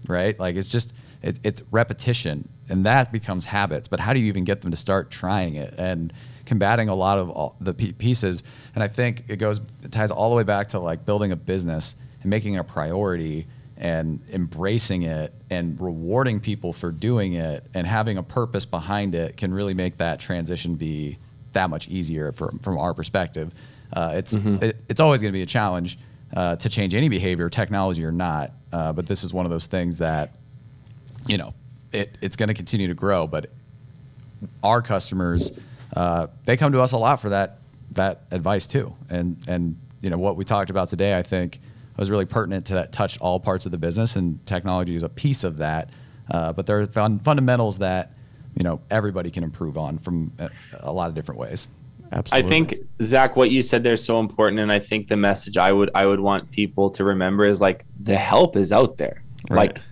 right? 0.08 0.38
Like 0.38 0.56
it's 0.56 0.68
just 0.68 0.92
it, 1.22 1.36
it's 1.44 1.62
repetition, 1.70 2.48
and 2.68 2.84
that 2.86 3.12
becomes 3.12 3.44
habits. 3.44 3.86
But 3.86 4.00
how 4.00 4.12
do 4.12 4.18
you 4.18 4.26
even 4.26 4.42
get 4.42 4.62
them 4.62 4.72
to 4.72 4.76
start 4.76 5.12
trying 5.12 5.54
it 5.54 5.74
and 5.78 6.12
combating 6.52 6.88
a 6.88 6.94
lot 6.94 7.18
of 7.18 7.30
all 7.30 7.56
the 7.60 7.72
pieces? 7.72 8.42
And 8.74 8.84
I 8.84 8.88
think 8.88 9.24
it 9.28 9.36
goes 9.36 9.60
it 9.82 9.90
ties 9.90 10.10
all 10.10 10.30
the 10.30 10.36
way 10.36 10.42
back 10.42 10.68
to 10.68 10.78
like 10.78 11.06
building 11.06 11.32
a 11.32 11.36
business 11.36 11.94
and 12.20 12.30
making 12.30 12.54
it 12.54 12.58
a 12.58 12.64
priority 12.64 13.46
and 13.78 14.20
embracing 14.32 15.02
it 15.02 15.32
and 15.50 15.80
rewarding 15.80 16.40
people 16.40 16.72
for 16.72 16.92
doing 16.92 17.32
it 17.32 17.64
and 17.74 17.86
having 17.86 18.18
a 18.18 18.22
purpose 18.22 18.66
behind 18.66 19.14
it 19.14 19.36
can 19.36 19.52
really 19.52 19.74
make 19.74 19.96
that 19.96 20.20
transition 20.20 20.74
be 20.74 21.18
that 21.52 21.70
much 21.70 21.88
easier 21.88 22.32
from 22.32 22.58
from 22.58 22.76
our 22.78 22.94
perspective. 22.94 23.52
Uh, 23.92 24.12
it's 24.14 24.34
mm-hmm. 24.34 24.62
it, 24.62 24.76
it's 24.88 25.00
always 25.00 25.20
going 25.20 25.32
to 25.32 25.36
be 25.36 25.42
a 25.42 25.46
challenge 25.46 25.98
uh, 26.36 26.56
to 26.56 26.68
change 26.68 26.94
any 26.94 27.08
behavior, 27.08 27.48
technology 27.48 28.04
or 28.04 28.12
not. 28.12 28.52
Uh, 28.72 28.92
but 28.92 29.06
this 29.06 29.24
is 29.24 29.32
one 29.32 29.44
of 29.44 29.50
those 29.50 29.66
things 29.66 29.98
that, 29.98 30.34
you 31.26 31.36
know, 31.36 31.52
it, 31.92 32.16
it's 32.22 32.36
going 32.36 32.48
to 32.48 32.54
continue 32.54 32.88
to 32.88 32.94
grow, 32.94 33.26
but 33.26 33.50
our 34.62 34.80
customers, 34.80 35.58
uh, 35.96 36.28
they 36.44 36.56
come 36.56 36.72
to 36.72 36.80
us 36.80 36.92
a 36.92 36.98
lot 36.98 37.20
for 37.20 37.30
that 37.30 37.58
that 37.92 38.22
advice 38.30 38.66
too. 38.66 38.94
And 39.10 39.42
and 39.46 39.76
you 40.00 40.10
know 40.10 40.18
what 40.18 40.36
we 40.36 40.44
talked 40.44 40.70
about 40.70 40.88
today, 40.88 41.16
I 41.16 41.22
think 41.22 41.60
was 41.96 42.10
really 42.10 42.24
pertinent 42.24 42.66
to 42.66 42.74
that 42.74 42.92
touched 42.92 43.20
all 43.20 43.38
parts 43.38 43.66
of 43.66 43.72
the 43.72 43.78
business, 43.78 44.16
and 44.16 44.44
technology 44.46 44.94
is 44.94 45.02
a 45.02 45.08
piece 45.08 45.44
of 45.44 45.58
that. 45.58 45.90
Uh, 46.30 46.52
but 46.52 46.66
there 46.66 46.80
are 46.80 46.86
fun, 46.86 47.18
fundamentals 47.18 47.78
that 47.78 48.12
you 48.56 48.64
know 48.64 48.80
everybody 48.90 49.30
can 49.30 49.44
improve 49.44 49.76
on 49.76 49.98
from 49.98 50.32
a, 50.38 50.50
a 50.80 50.92
lot 50.92 51.08
of 51.08 51.14
different 51.14 51.38
ways. 51.38 51.68
Absolutely. 52.10 52.46
I 52.46 52.50
think 52.50 52.74
Zach, 53.02 53.36
what 53.36 53.50
you 53.50 53.62
said 53.62 53.82
there 53.82 53.94
is 53.94 54.04
so 54.04 54.20
important, 54.20 54.60
and 54.60 54.70
I 54.70 54.78
think 54.78 55.08
the 55.08 55.16
message 55.16 55.56
I 55.56 55.72
would 55.72 55.90
I 55.94 56.06
would 56.06 56.20
want 56.20 56.50
people 56.50 56.90
to 56.90 57.04
remember 57.04 57.44
is 57.44 57.60
like 57.60 57.84
the 58.00 58.16
help 58.16 58.56
is 58.56 58.72
out 58.72 58.96
there. 58.96 59.22
Right. 59.48 59.74
Like 59.74 59.82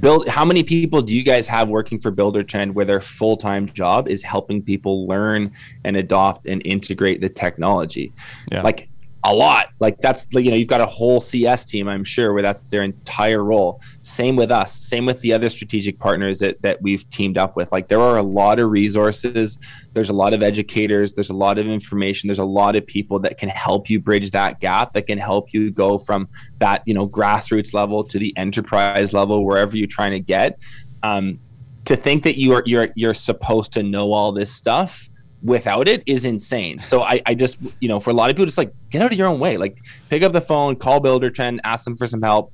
build 0.00 0.28
how 0.28 0.44
many 0.44 0.62
people 0.62 1.02
do 1.02 1.14
you 1.16 1.22
guys 1.22 1.46
have 1.48 1.68
working 1.68 2.00
for 2.00 2.10
Buildertrend 2.10 2.72
where 2.74 2.84
their 2.84 3.00
full-time 3.00 3.68
job 3.68 4.08
is 4.08 4.22
helping 4.22 4.62
people 4.62 5.06
learn 5.06 5.52
and 5.84 5.96
adopt 5.96 6.46
and 6.46 6.62
integrate 6.64 7.20
the 7.20 7.28
technology? 7.28 8.12
Yeah. 8.50 8.62
Like 8.62 8.88
a 9.24 9.34
lot. 9.34 9.68
Like 9.80 9.98
that's 10.00 10.26
you 10.32 10.50
know, 10.50 10.56
you've 10.56 10.68
got 10.68 10.82
a 10.82 10.86
whole 10.86 11.20
CS 11.20 11.64
team, 11.64 11.88
I'm 11.88 12.04
sure, 12.04 12.34
where 12.34 12.42
that's 12.42 12.62
their 12.62 12.82
entire 12.82 13.42
role. 13.42 13.80
Same 14.02 14.36
with 14.36 14.50
us, 14.50 14.72
same 14.74 15.06
with 15.06 15.20
the 15.22 15.32
other 15.32 15.48
strategic 15.48 15.98
partners 15.98 16.38
that 16.40 16.60
that 16.62 16.80
we've 16.82 17.08
teamed 17.08 17.38
up 17.38 17.56
with. 17.56 17.72
Like 17.72 17.88
there 17.88 18.00
are 18.00 18.18
a 18.18 18.22
lot 18.22 18.58
of 18.58 18.70
resources, 18.70 19.58
there's 19.94 20.10
a 20.10 20.12
lot 20.12 20.34
of 20.34 20.42
educators, 20.42 21.14
there's 21.14 21.30
a 21.30 21.34
lot 21.34 21.58
of 21.58 21.66
information, 21.66 22.28
there's 22.28 22.38
a 22.38 22.44
lot 22.44 22.76
of 22.76 22.86
people 22.86 23.18
that 23.20 23.38
can 23.38 23.48
help 23.48 23.88
you 23.88 23.98
bridge 23.98 24.30
that 24.32 24.60
gap, 24.60 24.92
that 24.92 25.06
can 25.06 25.18
help 25.18 25.54
you 25.54 25.70
go 25.70 25.98
from 25.98 26.28
that, 26.58 26.82
you 26.84 26.92
know, 26.92 27.08
grassroots 27.08 27.72
level 27.72 28.04
to 28.04 28.18
the 28.18 28.36
enterprise 28.36 29.14
level, 29.14 29.44
wherever 29.44 29.76
you're 29.76 29.86
trying 29.86 30.12
to 30.12 30.20
get. 30.20 30.60
Um, 31.02 31.40
to 31.86 31.96
think 31.96 32.24
that 32.24 32.38
you 32.38 32.52
are 32.52 32.62
you're 32.66 32.88
you're 32.94 33.14
supposed 33.14 33.72
to 33.72 33.82
know 33.82 34.12
all 34.12 34.32
this 34.32 34.52
stuff 34.52 35.08
without 35.44 35.86
it 35.88 36.02
is 36.06 36.24
insane. 36.24 36.78
So 36.78 37.02
I, 37.02 37.20
I 37.26 37.34
just, 37.34 37.58
you 37.80 37.88
know, 37.88 38.00
for 38.00 38.10
a 38.10 38.14
lot 38.14 38.30
of 38.30 38.36
people, 38.36 38.46
just 38.46 38.58
like 38.58 38.72
get 38.90 39.02
out 39.02 39.12
of 39.12 39.18
your 39.18 39.28
own 39.28 39.38
way. 39.38 39.56
Like 39.58 39.78
pick 40.08 40.22
up 40.22 40.32
the 40.32 40.40
phone, 40.40 40.74
call 40.76 41.00
Buildertrend, 41.00 41.58
ask 41.64 41.84
them 41.84 41.96
for 41.96 42.06
some 42.06 42.22
help, 42.22 42.52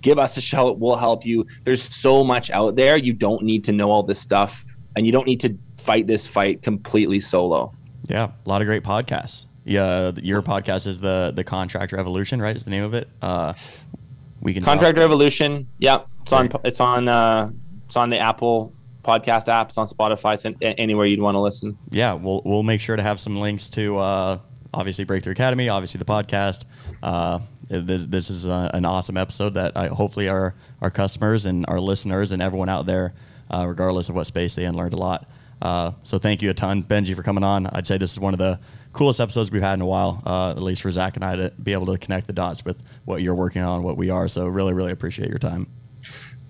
give 0.00 0.18
us 0.18 0.36
a 0.36 0.40
shout. 0.40 0.78
We'll 0.78 0.96
help 0.96 1.26
you. 1.26 1.46
There's 1.64 1.82
so 1.82 2.24
much 2.24 2.50
out 2.50 2.74
there. 2.74 2.96
You 2.96 3.12
don't 3.12 3.42
need 3.42 3.64
to 3.64 3.72
know 3.72 3.90
all 3.90 4.02
this 4.02 4.18
stuff 4.18 4.64
and 4.96 5.06
you 5.06 5.12
don't 5.12 5.26
need 5.26 5.40
to 5.40 5.56
fight 5.84 6.06
this 6.06 6.26
fight 6.26 6.62
completely 6.62 7.20
solo. 7.20 7.74
Yeah, 8.08 8.30
a 8.44 8.48
lot 8.48 8.62
of 8.62 8.66
great 8.66 8.82
podcasts. 8.82 9.46
Yeah, 9.64 10.10
your 10.16 10.42
podcast 10.42 10.86
is 10.86 10.98
the 11.00 11.32
the 11.36 11.44
Contractor 11.44 11.96
Evolution, 11.98 12.40
right? 12.42 12.56
Is 12.56 12.64
the 12.64 12.70
name 12.70 12.82
of 12.82 12.94
it? 12.94 13.08
Uh, 13.20 13.52
we 14.40 14.54
can 14.54 14.64
Contract 14.64 14.96
talk- 14.96 15.02
Revolution. 15.02 15.68
Yeah. 15.78 16.00
It's 16.22 16.32
on, 16.32 16.50
it's 16.64 16.80
on, 16.80 17.08
uh, 17.08 17.50
it's 17.86 17.96
on 17.96 18.10
the 18.10 18.18
Apple 18.18 18.72
podcast 19.04 19.46
apps 19.46 19.78
on 19.78 19.86
Spotify. 19.86 20.54
Anywhere 20.78 21.06
you'd 21.06 21.20
want 21.20 21.34
to 21.34 21.40
listen. 21.40 21.76
yeah, 21.90 22.14
we'll 22.14 22.42
we'll 22.44 22.62
make 22.62 22.80
sure 22.80 22.96
to 22.96 23.02
have 23.02 23.20
some 23.20 23.36
links 23.38 23.68
to 23.70 23.98
uh, 23.98 24.38
obviously 24.72 25.04
Breakthrough 25.04 25.32
Academy, 25.32 25.68
obviously 25.68 25.98
the 25.98 26.04
podcast. 26.04 26.64
Uh, 27.02 27.40
this, 27.68 28.04
this 28.04 28.30
is 28.30 28.46
uh 28.46 28.70
an 28.74 28.84
awesome 28.84 29.16
episode 29.16 29.54
that 29.54 29.76
I, 29.76 29.88
hopefully 29.88 30.28
our 30.28 30.54
our 30.80 30.90
customers 30.90 31.46
and 31.46 31.64
our 31.68 31.80
listeners 31.80 32.32
and 32.32 32.42
everyone 32.42 32.68
out 32.68 32.86
there, 32.86 33.14
uh, 33.50 33.66
regardless 33.66 34.08
of 34.08 34.14
what 34.14 34.26
space 34.26 34.54
they 34.54 34.64
in, 34.64 34.76
learned 34.76 34.94
a 34.94 34.98
lot. 34.98 35.28
Uh, 35.60 35.92
so 36.02 36.18
thank 36.18 36.42
you 36.42 36.50
a 36.50 36.54
ton, 36.54 36.82
Benji, 36.82 37.14
for 37.14 37.22
coming 37.22 37.44
on. 37.44 37.68
I'd 37.68 37.86
say 37.86 37.96
this 37.96 38.10
is 38.12 38.18
one 38.18 38.34
of 38.34 38.38
the 38.38 38.58
coolest 38.92 39.20
episodes 39.20 39.50
we've 39.50 39.62
had 39.62 39.74
in 39.74 39.80
a 39.80 39.86
while, 39.86 40.20
uh, 40.26 40.50
at 40.50 40.62
least 40.62 40.82
for 40.82 40.90
Zach 40.90 41.14
and 41.14 41.24
I 41.24 41.36
to 41.36 41.50
be 41.62 41.72
able 41.72 41.86
to 41.86 41.98
connect 41.98 42.26
the 42.26 42.32
dots 42.32 42.64
with 42.64 42.82
what 43.04 43.22
you're 43.22 43.34
working 43.34 43.62
on, 43.62 43.84
what 43.84 43.96
we 43.96 44.10
are. 44.10 44.26
So 44.26 44.48
really, 44.48 44.74
really 44.74 44.90
appreciate 44.90 45.28
your 45.28 45.38
time. 45.38 45.68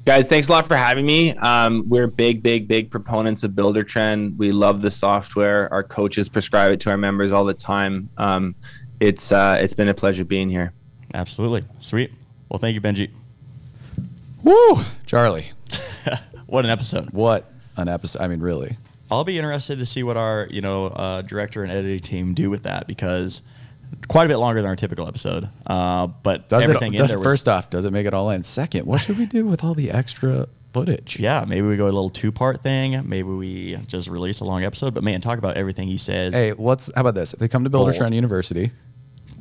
Guys, 0.05 0.27
thanks 0.27 0.49
a 0.49 0.53
lot 0.53 0.67
for 0.67 0.75
having 0.77 1.07
me. 1.07 1.33
Um, 1.35 1.85
we're 1.89 2.09
big, 2.09 2.43
big, 2.43 2.67
big 2.67 2.91
proponents 2.91 3.45
of 3.45 3.53
Buildertrend. 3.53 4.37
We 4.37 4.51
love 4.51 4.83
the 4.83 4.91
software. 4.91 5.73
Our 5.73 5.85
coaches 5.85 6.29
prescribe 6.29 6.73
it 6.73 6.81
to 6.81 6.91
our 6.91 6.97
members 6.97 7.31
all 7.31 7.45
the 7.45 7.55
time. 7.55 8.11
Um, 8.17 8.57
it's 8.99 9.31
uh, 9.31 9.59
it's 9.61 9.75
been 9.75 9.89
a 9.89 9.95
pleasure 9.95 10.25
being 10.25 10.51
here. 10.51 10.73
Absolutely. 11.15 11.65
Sweet. 11.79 12.11
Well, 12.49 12.59
thank 12.59 12.75
you, 12.75 12.81
Benji. 12.81 13.11
Woo, 14.43 14.81
Charley, 15.07 15.47
What 16.47 16.65
an 16.65 16.71
episode. 16.73 17.11
what 17.13 17.49
an 17.77 17.87
episode! 17.89 18.23
I 18.23 18.27
mean, 18.27 18.41
really. 18.41 18.77
I'll 19.09 19.23
be 19.25 19.39
interested 19.39 19.79
to 19.79 19.87
see 19.87 20.03
what 20.03 20.17
our 20.17 20.49
you 20.51 20.61
know 20.61 20.87
uh, 20.87 21.23
director 21.23 21.63
and 21.63 21.71
editing 21.71 22.01
team 22.01 22.35
do 22.35 22.51
with 22.51 22.65
that 22.65 22.89
because 22.89 23.43
quite 24.09 24.25
a 24.25 24.29
bit 24.29 24.37
longer 24.37 24.61
than 24.61 24.69
our 24.69 24.77
typical 24.77 25.07
episode. 25.07 25.49
Uh, 25.67 26.07
but 26.07 26.49
Does 26.49 26.65
everything 26.65 26.95
it? 26.95 26.99
Does 26.99 27.17
was, 27.17 27.25
first 27.25 27.49
off, 27.49 27.71
does 27.71 27.85
it 27.85 27.93
make 27.93 28.07
it 28.07 28.15
all 28.15 28.31
in? 28.31 28.43
Second, 28.43 28.87
what 28.87 29.01
should 29.01 29.19
we 29.19 29.27
do 29.27 29.47
with 29.47 29.65
all 29.65 29.75
the 29.75 29.91
extra 29.91 30.49
footage? 30.73 31.19
yeah, 31.19 31.45
maybe 31.47 31.67
we 31.67 31.77
go 31.77 31.85
a 31.85 31.87
little 31.87 32.11
two 32.11 32.33
part 32.33 32.63
thing. 32.63 33.09
Maybe 33.09 33.29
we 33.29 33.77
just 33.87 34.09
release 34.09 34.41
a 34.41 34.45
long 34.45 34.65
episode. 34.65 34.95
But 34.95 35.05
man, 35.05 35.21
talk 35.21 35.39
about 35.39 35.57
everything 35.57 35.89
he 35.89 35.99
says. 35.99 36.35
Hey, 36.35 36.53
what's 36.53 36.91
how 36.95 37.03
about 37.03 37.15
this? 37.15 37.33
If 37.35 37.41
they 37.41 37.49
come 37.49 37.65
to 37.65 37.71
Bold. 37.71 37.89
Buildertrend 37.89 38.15
University, 38.15 38.73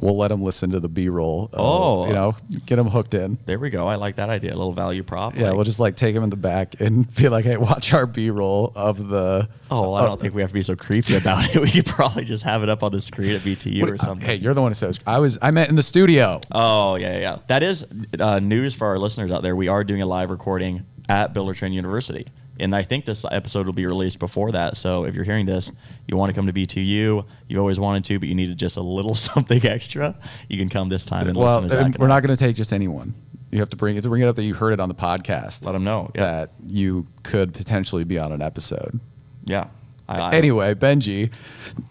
we'll 0.01 0.17
let 0.17 0.27
them 0.29 0.41
listen 0.41 0.71
to 0.71 0.79
the 0.79 0.89
B-roll. 0.89 1.49
uh, 1.53 1.57
Oh. 1.57 2.07
you 2.07 2.13
know, 2.13 2.35
get 2.65 2.75
them 2.75 2.87
hooked 2.87 3.13
in. 3.13 3.37
There 3.45 3.59
we 3.59 3.69
go. 3.69 3.87
I 3.87 3.95
like 3.95 4.17
that 4.17 4.29
idea. 4.29 4.51
A 4.53 4.57
little 4.57 4.73
value 4.73 5.03
prop. 5.03 5.35
Yeah, 5.37 5.47
like- 5.47 5.55
we'll 5.55 5.63
just 5.65 5.79
like 5.79 5.95
take 5.95 6.13
them 6.15 6.23
in 6.23 6.29
the 6.29 6.35
back 6.35 6.79
and 6.81 7.13
be 7.15 7.29
like, 7.29 7.45
"Hey, 7.45 7.57
watch 7.57 7.93
our 7.93 8.05
B-roll 8.05 8.73
of 8.75 9.07
the." 9.07 9.47
Oh, 9.69 9.81
well, 9.83 9.95
I 9.95 10.03
don't 10.05 10.19
think 10.19 10.33
we 10.35 10.41
have 10.41 10.49
to 10.49 10.53
be 10.53 10.63
so 10.63 10.75
creepy 10.75 11.15
about 11.15 11.55
it. 11.55 11.61
We 11.61 11.69
could 11.71 11.85
probably 11.85 12.25
just 12.25 12.43
have 12.43 12.63
it 12.63 12.69
up 12.69 12.83
on 12.83 12.91
the 12.91 12.99
screen 12.99 13.31
at 13.35 13.41
BTU 13.41 13.87
or 13.89 13.97
something. 13.97 14.25
Hey, 14.25 14.35
you're 14.35 14.53
the 14.53 14.61
one 14.61 14.71
who 14.71 14.75
says 14.75 14.99
I 15.07 15.19
was. 15.19 15.37
I 15.41 15.51
met 15.51 15.69
in 15.69 15.75
the 15.75 15.83
studio. 15.83 16.41
Oh 16.51 16.95
yeah, 16.95 17.13
yeah, 17.13 17.19
yeah. 17.19 17.37
That 17.47 17.63
is 17.63 17.85
uh, 18.19 18.39
news 18.39 18.73
for 18.73 18.87
our 18.87 18.97
listeners 18.99 19.31
out 19.31 19.43
there. 19.43 19.55
We 19.55 19.67
are 19.67 19.83
doing 19.83 20.01
a 20.01 20.05
live 20.05 20.29
recording 20.31 20.85
at 21.07 21.33
Buildertrend 21.33 21.73
University, 21.73 22.27
and 22.61 22.75
I 22.75 22.83
think 22.83 23.05
this 23.05 23.25
episode 23.29 23.65
will 23.65 23.73
be 23.73 23.85
released 23.85 24.19
before 24.19 24.51
that. 24.53 24.77
So 24.77 25.05
if 25.05 25.15
you're 25.15 25.23
hearing 25.23 25.45
this, 25.45 25.71
you 26.07 26.15
want 26.15 26.29
to 26.29 26.35
come 26.35 26.47
to 26.47 26.53
BTU, 26.53 27.25
You've 27.47 27.59
always 27.59 27.79
wanted 27.79 28.05
to, 28.05 28.19
but 28.19 28.29
you 28.29 28.35
needed 28.35 28.57
just 28.57 28.77
a 28.77 28.81
little 28.81 29.15
something 29.29 29.65
extra. 29.65 30.15
You 30.47 30.57
can 30.57 30.69
come 30.69 30.89
this 30.89 31.05
time 31.05 31.27
and 31.27 31.37
Well, 31.37 31.61
listen 31.61 31.85
and 31.85 31.97
we're 31.97 32.07
not 32.07 32.21
going 32.21 32.35
to 32.35 32.37
take 32.37 32.55
just 32.55 32.71
anyone. 32.71 33.13
You 33.51 33.59
have 33.59 33.69
to 33.71 33.75
bring 33.75 33.97
it 33.97 34.01
to 34.03 34.09
bring 34.09 34.21
it 34.21 34.27
up 34.27 34.37
that 34.37 34.43
you 34.43 34.53
heard 34.53 34.71
it 34.71 34.79
on 34.79 34.87
the 34.87 34.95
podcast. 34.95 35.65
Let 35.65 35.73
them 35.73 35.83
know. 35.83 36.09
Yeah, 36.15 36.21
that 36.21 36.51
you 36.65 37.07
could 37.23 37.53
potentially 37.53 38.05
be 38.05 38.17
on 38.17 38.31
an 38.31 38.41
episode. 38.41 38.99
yeah. 39.45 39.67
I, 40.09 40.19
I, 40.19 40.33
Anyway, 40.33 40.73
Benji 40.73 41.33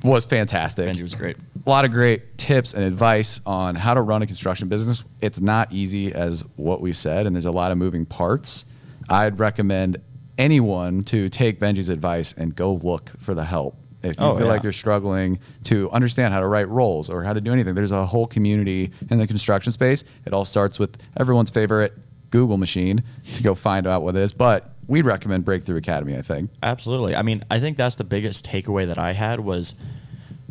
was 0.03 0.27
fantastic. 0.27 0.87
Benji 0.89 1.03
was 1.03 1.15
great. 1.15 1.37
a 1.65 1.71
lot 1.71 1.87
of 1.87 1.91
great 1.91 2.37
tips 2.37 2.75
and 2.75 2.85
advice 2.85 3.41
on 3.47 3.75
how 3.75 3.95
to 3.95 4.03
run 4.03 4.21
a 4.21 4.27
construction 4.27 4.69
business. 4.69 5.05
It's 5.23 5.41
not 5.41 5.73
easy 5.73 6.13
as 6.13 6.45
what 6.57 6.83
we 6.83 6.93
said, 6.93 7.27
and 7.27 7.35
there's 7.35 7.47
a 7.47 7.51
lot 7.51 7.73
of 7.73 7.79
moving 7.79 8.05
parts. 8.05 8.67
I'd 9.09 9.39
recommend 9.39 10.03
anyone 10.41 11.05
to 11.05 11.29
take 11.29 11.61
Benji's 11.61 11.89
advice 11.91 12.33
and 12.33 12.57
go 12.57 12.73
look 12.73 13.11
for 13.19 13.35
the 13.35 13.45
help. 13.45 13.77
If 14.03 14.19
you 14.19 14.25
Oh, 14.25 14.37
feel 14.37 14.47
yeah. 14.47 14.53
like 14.53 14.63
you're 14.63 14.73
struggling 14.73 15.39
to 15.65 15.91
understand 15.91 16.33
how 16.33 16.41
to 16.41 16.47
write 16.47 16.69
roles 16.71 17.11
or 17.11 17.23
how 17.23 17.35
to 17.35 17.41
do 17.41 17.53
anything, 17.53 17.75
there's 17.75 17.93
a 17.93 18.07
whole 18.07 18.27
community 18.27 18.91
in 19.11 19.19
the 19.19 19.27
construction 19.27 19.73
space. 19.73 20.05
It 20.25 20.33
all 20.33 20.47
starts 20.47 20.79
with 20.79 20.97
everyone's 21.19 21.51
favorite 21.51 21.93
Google 22.31 22.57
machine 22.57 23.01
to 23.35 23.43
go 23.43 23.55
find 23.55 23.87
out 23.87 24.03
what 24.03 24.17
it 24.17 24.21
is. 24.21 24.33
But 24.33 24.73
we'd 24.87 25.05
recommend 25.05 25.45
Breakthrough 25.45 25.77
Academy, 25.77 26.17
I 26.17 26.23
think. 26.23 26.51
Absolutely. 26.63 27.15
I 27.15 27.21
mean, 27.23 27.45
I 27.51 27.61
think 27.61 27.77
that's 27.77 27.97
the 27.97 28.05
biggest 28.05 28.47
takeaway 28.47 28.87
that 28.87 28.99
I 28.99 29.13
had 29.13 29.41
was, 29.41 29.75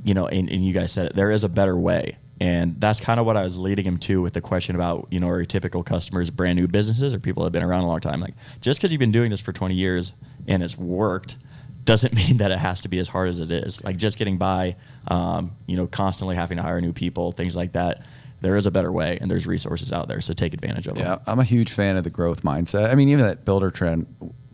you 0.03 0.13
know, 0.13 0.27
and, 0.27 0.47
and 0.49 0.63
you 0.63 0.71
guys 0.71 0.91
said 0.91 1.07
it, 1.07 1.15
there 1.15 1.31
is 1.31 1.43
a 1.43 1.49
better 1.49 1.75
way. 1.75 2.17
And 2.41 2.79
that's 2.79 2.99
kind 2.99 3.19
of 3.19 3.25
what 3.25 3.35
I 3.35 3.43
was 3.43 3.57
leading 3.57 3.85
him 3.85 3.97
to 3.99 4.21
with 4.21 4.33
the 4.33 4.41
question 4.41 4.75
about, 4.75 5.07
you 5.11 5.19
know, 5.19 5.27
are 5.27 5.37
your 5.37 5.45
typical 5.45 5.83
customers 5.83 6.29
brand 6.29 6.57
new 6.57 6.67
businesses 6.67 7.13
or 7.13 7.19
people 7.19 7.43
that 7.43 7.47
have 7.47 7.53
been 7.53 7.63
around 7.63 7.83
a 7.83 7.87
long 7.87 7.99
time? 7.99 8.21
Like, 8.21 8.33
just 8.61 8.79
because 8.79 8.91
you've 8.91 8.99
been 8.99 9.11
doing 9.11 9.29
this 9.29 9.41
for 9.41 9.51
20 9.51 9.75
years 9.75 10.13
and 10.47 10.63
it's 10.63 10.77
worked 10.77 11.35
doesn't 11.83 12.13
mean 12.15 12.37
that 12.37 12.51
it 12.51 12.59
has 12.59 12.81
to 12.81 12.87
be 12.87 12.99
as 12.99 13.09
hard 13.09 13.29
as 13.29 13.41
it 13.41 13.51
is. 13.51 13.83
Like, 13.83 13.97
just 13.97 14.17
getting 14.17 14.37
by, 14.37 14.77
um, 15.07 15.51
you 15.67 15.75
know, 15.75 15.87
constantly 15.87 16.35
having 16.35 16.57
to 16.57 16.63
hire 16.63 16.79
new 16.79 16.93
people, 16.93 17.33
things 17.33 17.55
like 17.55 17.73
that. 17.73 18.05
There 18.41 18.55
is 18.55 18.65
a 18.65 18.71
better 18.71 18.91
way 18.91 19.17
and 19.19 19.29
there's 19.29 19.45
resources 19.45 19.91
out 19.91 20.07
there. 20.07 20.21
So 20.21 20.33
take 20.33 20.53
advantage 20.53 20.87
of 20.87 20.95
them. 20.95 21.03
Yeah, 21.03 21.17
I'm 21.27 21.39
a 21.39 21.43
huge 21.43 21.73
fan 21.73 21.97
of 21.97 22.05
the 22.05 22.09
growth 22.09 22.43
mindset. 22.43 22.89
I 22.89 22.95
mean, 22.95 23.09
even 23.09 23.25
that 23.25 23.43
Buildertrend, 23.43 24.05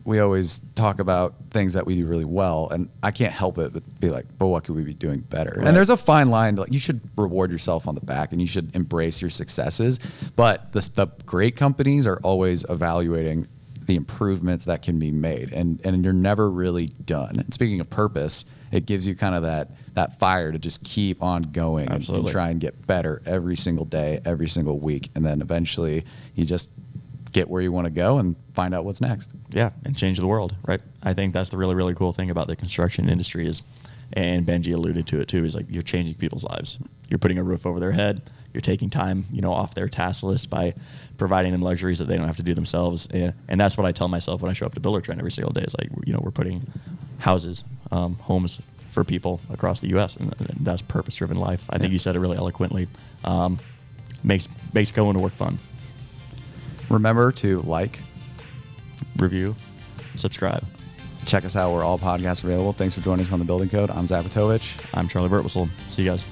we 0.06 0.20
always 0.20 0.60
talk 0.76 1.00
about 1.00 1.34
things 1.50 1.74
that 1.74 1.86
we 1.86 1.96
do 1.96 2.06
really 2.06 2.26
well, 2.26 2.70
and 2.70 2.90
I 3.04 3.12
can't 3.12 3.34
help 3.34 3.58
it 3.58 3.74
but 3.74 3.84
be 4.00 4.10
like, 4.10 4.26
but 4.38 4.48
what 4.48 4.64
could 4.64 4.76
we 4.76 4.84
be 4.84 4.94
doing 4.94 5.22
better? 5.22 5.56
Right. 5.58 5.68
And 5.68 5.76
there's 5.76 5.90
a 5.90 5.98
fine 5.98 6.30
line. 6.30 6.56
Like, 6.56 6.72
you 6.72 6.78
should 6.80 7.02
reward 7.18 7.52
yourself 7.52 7.88
on 7.88 7.96
the 7.96 8.02
back, 8.02 8.32
and 8.32 8.40
you 8.40 8.48
should 8.48 8.76
embrace 8.76 9.20
your 9.20 9.32
successes. 9.32 10.00
But 10.36 10.72
the, 10.74 10.88
the 10.94 11.08
great 11.26 11.56
companies 11.56 12.06
are 12.06 12.20
always 12.24 12.64
evaluating 12.70 13.48
the 13.84 13.96
improvements 13.96 14.66
that 14.66 14.82
can 14.82 14.98
be 15.00 15.12
made, 15.12 15.52
and 15.54 15.80
and 15.84 16.04
you're 16.04 16.14
never 16.14 16.50
really 16.50 16.88
done. 17.06 17.40
And 17.40 17.54
speaking 17.54 17.80
of 17.80 17.90
purpose, 17.90 18.46
it 18.72 18.86
gives 18.88 19.06
you 19.08 19.16
kind 19.16 19.36
of 19.36 19.44
that 19.44 19.70
that 19.96 20.20
fire 20.20 20.52
to 20.52 20.60
just 20.60 20.84
keep 20.84 21.24
on 21.24 21.42
going 21.44 21.86
and- 21.86 22.04
and 22.18 22.26
try 22.34 22.50
and 22.50 22.60
get 22.60 22.86
better 22.86 23.22
every 23.26 23.56
single 23.56 23.86
day, 23.86 24.20
every 24.26 24.50
single 24.50 24.78
week, 24.78 25.10
and 25.16 25.26
then 25.26 25.42
eventually 25.42 26.04
you 26.36 26.46
just 26.46 26.70
get 27.36 27.50
where 27.50 27.62
you 27.62 27.72
want 27.72 27.86
to 27.86 27.92
go 27.92 28.18
and 28.18 28.36
find 28.54 28.74
out 28.74 28.86
what's 28.86 29.02
next. 29.02 29.30
yeah, 29.50 29.72
and 29.84 29.96
change 29.96 30.18
the 30.18 30.26
world, 30.26 30.56
right? 30.66 30.82
I 31.04 31.14
think 31.14 31.34
that's 31.34 31.50
the 31.50 31.58
really, 31.58 31.76
really 31.76 31.94
cool 31.94 32.14
thing 32.14 32.32
about 32.32 32.48
the 32.48 32.56
construction 32.56 33.10
industry 33.10 33.46
is, 33.46 33.62
and 34.14 34.46
Benji 34.46 34.74
alluded 34.74 35.06
to 35.08 35.20
it 35.20 35.28
too, 35.28 35.44
is 35.44 35.54
like 35.54 35.66
you're 35.70 35.84
changing 35.84 36.16
people's 36.16 36.46
lives. 36.46 36.80
you're 37.10 37.20
putting 37.20 37.38
a 37.38 37.44
roof 37.44 37.66
over 37.66 37.80
their 37.80 37.92
head. 37.92 38.22
You're 38.54 38.62
taking 38.62 38.90
time, 38.90 39.26
you 39.34 39.42
know, 39.42 39.52
off 39.52 39.76
their 39.76 39.90
task 39.90 40.24
list 40.24 40.50
by 40.50 40.74
providing 41.18 41.52
them 41.52 41.62
luxuries 41.62 42.00
that 42.00 42.06
they 42.06 42.16
don't 42.16 42.26
have 42.26 42.38
to 42.38 42.44
do 42.44 42.54
themselves. 42.54 43.06
And, 43.08 43.34
and 43.50 43.60
that's 43.60 43.78
what 43.78 43.86
I 43.86 43.92
tell 43.92 44.08
myself 44.08 44.42
when 44.42 44.50
I 44.50 44.54
show 44.54 44.66
up 44.66 44.74
to 44.76 44.80
Buildertrend 44.80 45.20
every 45.20 45.32
single 45.32 45.52
day. 45.52 45.64
Is 45.68 45.76
like, 45.78 45.90
you 46.06 46.14
know, 46.14 46.22
we're 46.24 46.32
putting 46.32 46.66
houses, 47.20 47.66
um, 47.92 48.16
homes 48.16 48.62
for 48.92 49.04
people 49.04 49.42
across 49.50 49.82
the 49.82 49.90
U.S. 49.90 50.16
and, 50.16 50.34
that's 50.62 50.82
purpose-driven 50.82 51.38
life. 51.38 51.66
I 51.70 51.78
think 51.78 51.92
you 51.92 52.00
said 52.00 52.16
it 52.16 52.20
really 52.20 52.38
eloquently. 52.38 52.88
Um, 53.26 53.60
makes 54.24 54.48
makes 54.74 54.90
going 54.92 55.16
to 55.16 55.20
work 55.20 55.34
fun. 55.34 55.60
Remember 56.90 57.32
to 57.34 57.60
like, 57.62 58.00
Review, 59.18 59.56
subscribe. 60.16 60.64
check 61.26 61.46
us 61.46 61.56
out. 61.56 61.74
We're 61.74 61.84
all 61.84 61.98
podcasts 61.98 62.44
available. 62.44 62.74
Thanks 62.74 62.96
for 62.96 63.02
joining 63.02 63.26
us 63.26 63.32
on 63.32 63.40
the 63.40 63.46
Building 63.46 63.70
Code. 63.70 63.90
I'm 63.90 64.06
Zapatovich. 64.06 64.78
I'm 64.94 65.08
Charley 65.08 65.30
Burtwhistle. 65.30 65.70
See 65.90 66.04
you 66.04 66.10
guys. 66.12 66.26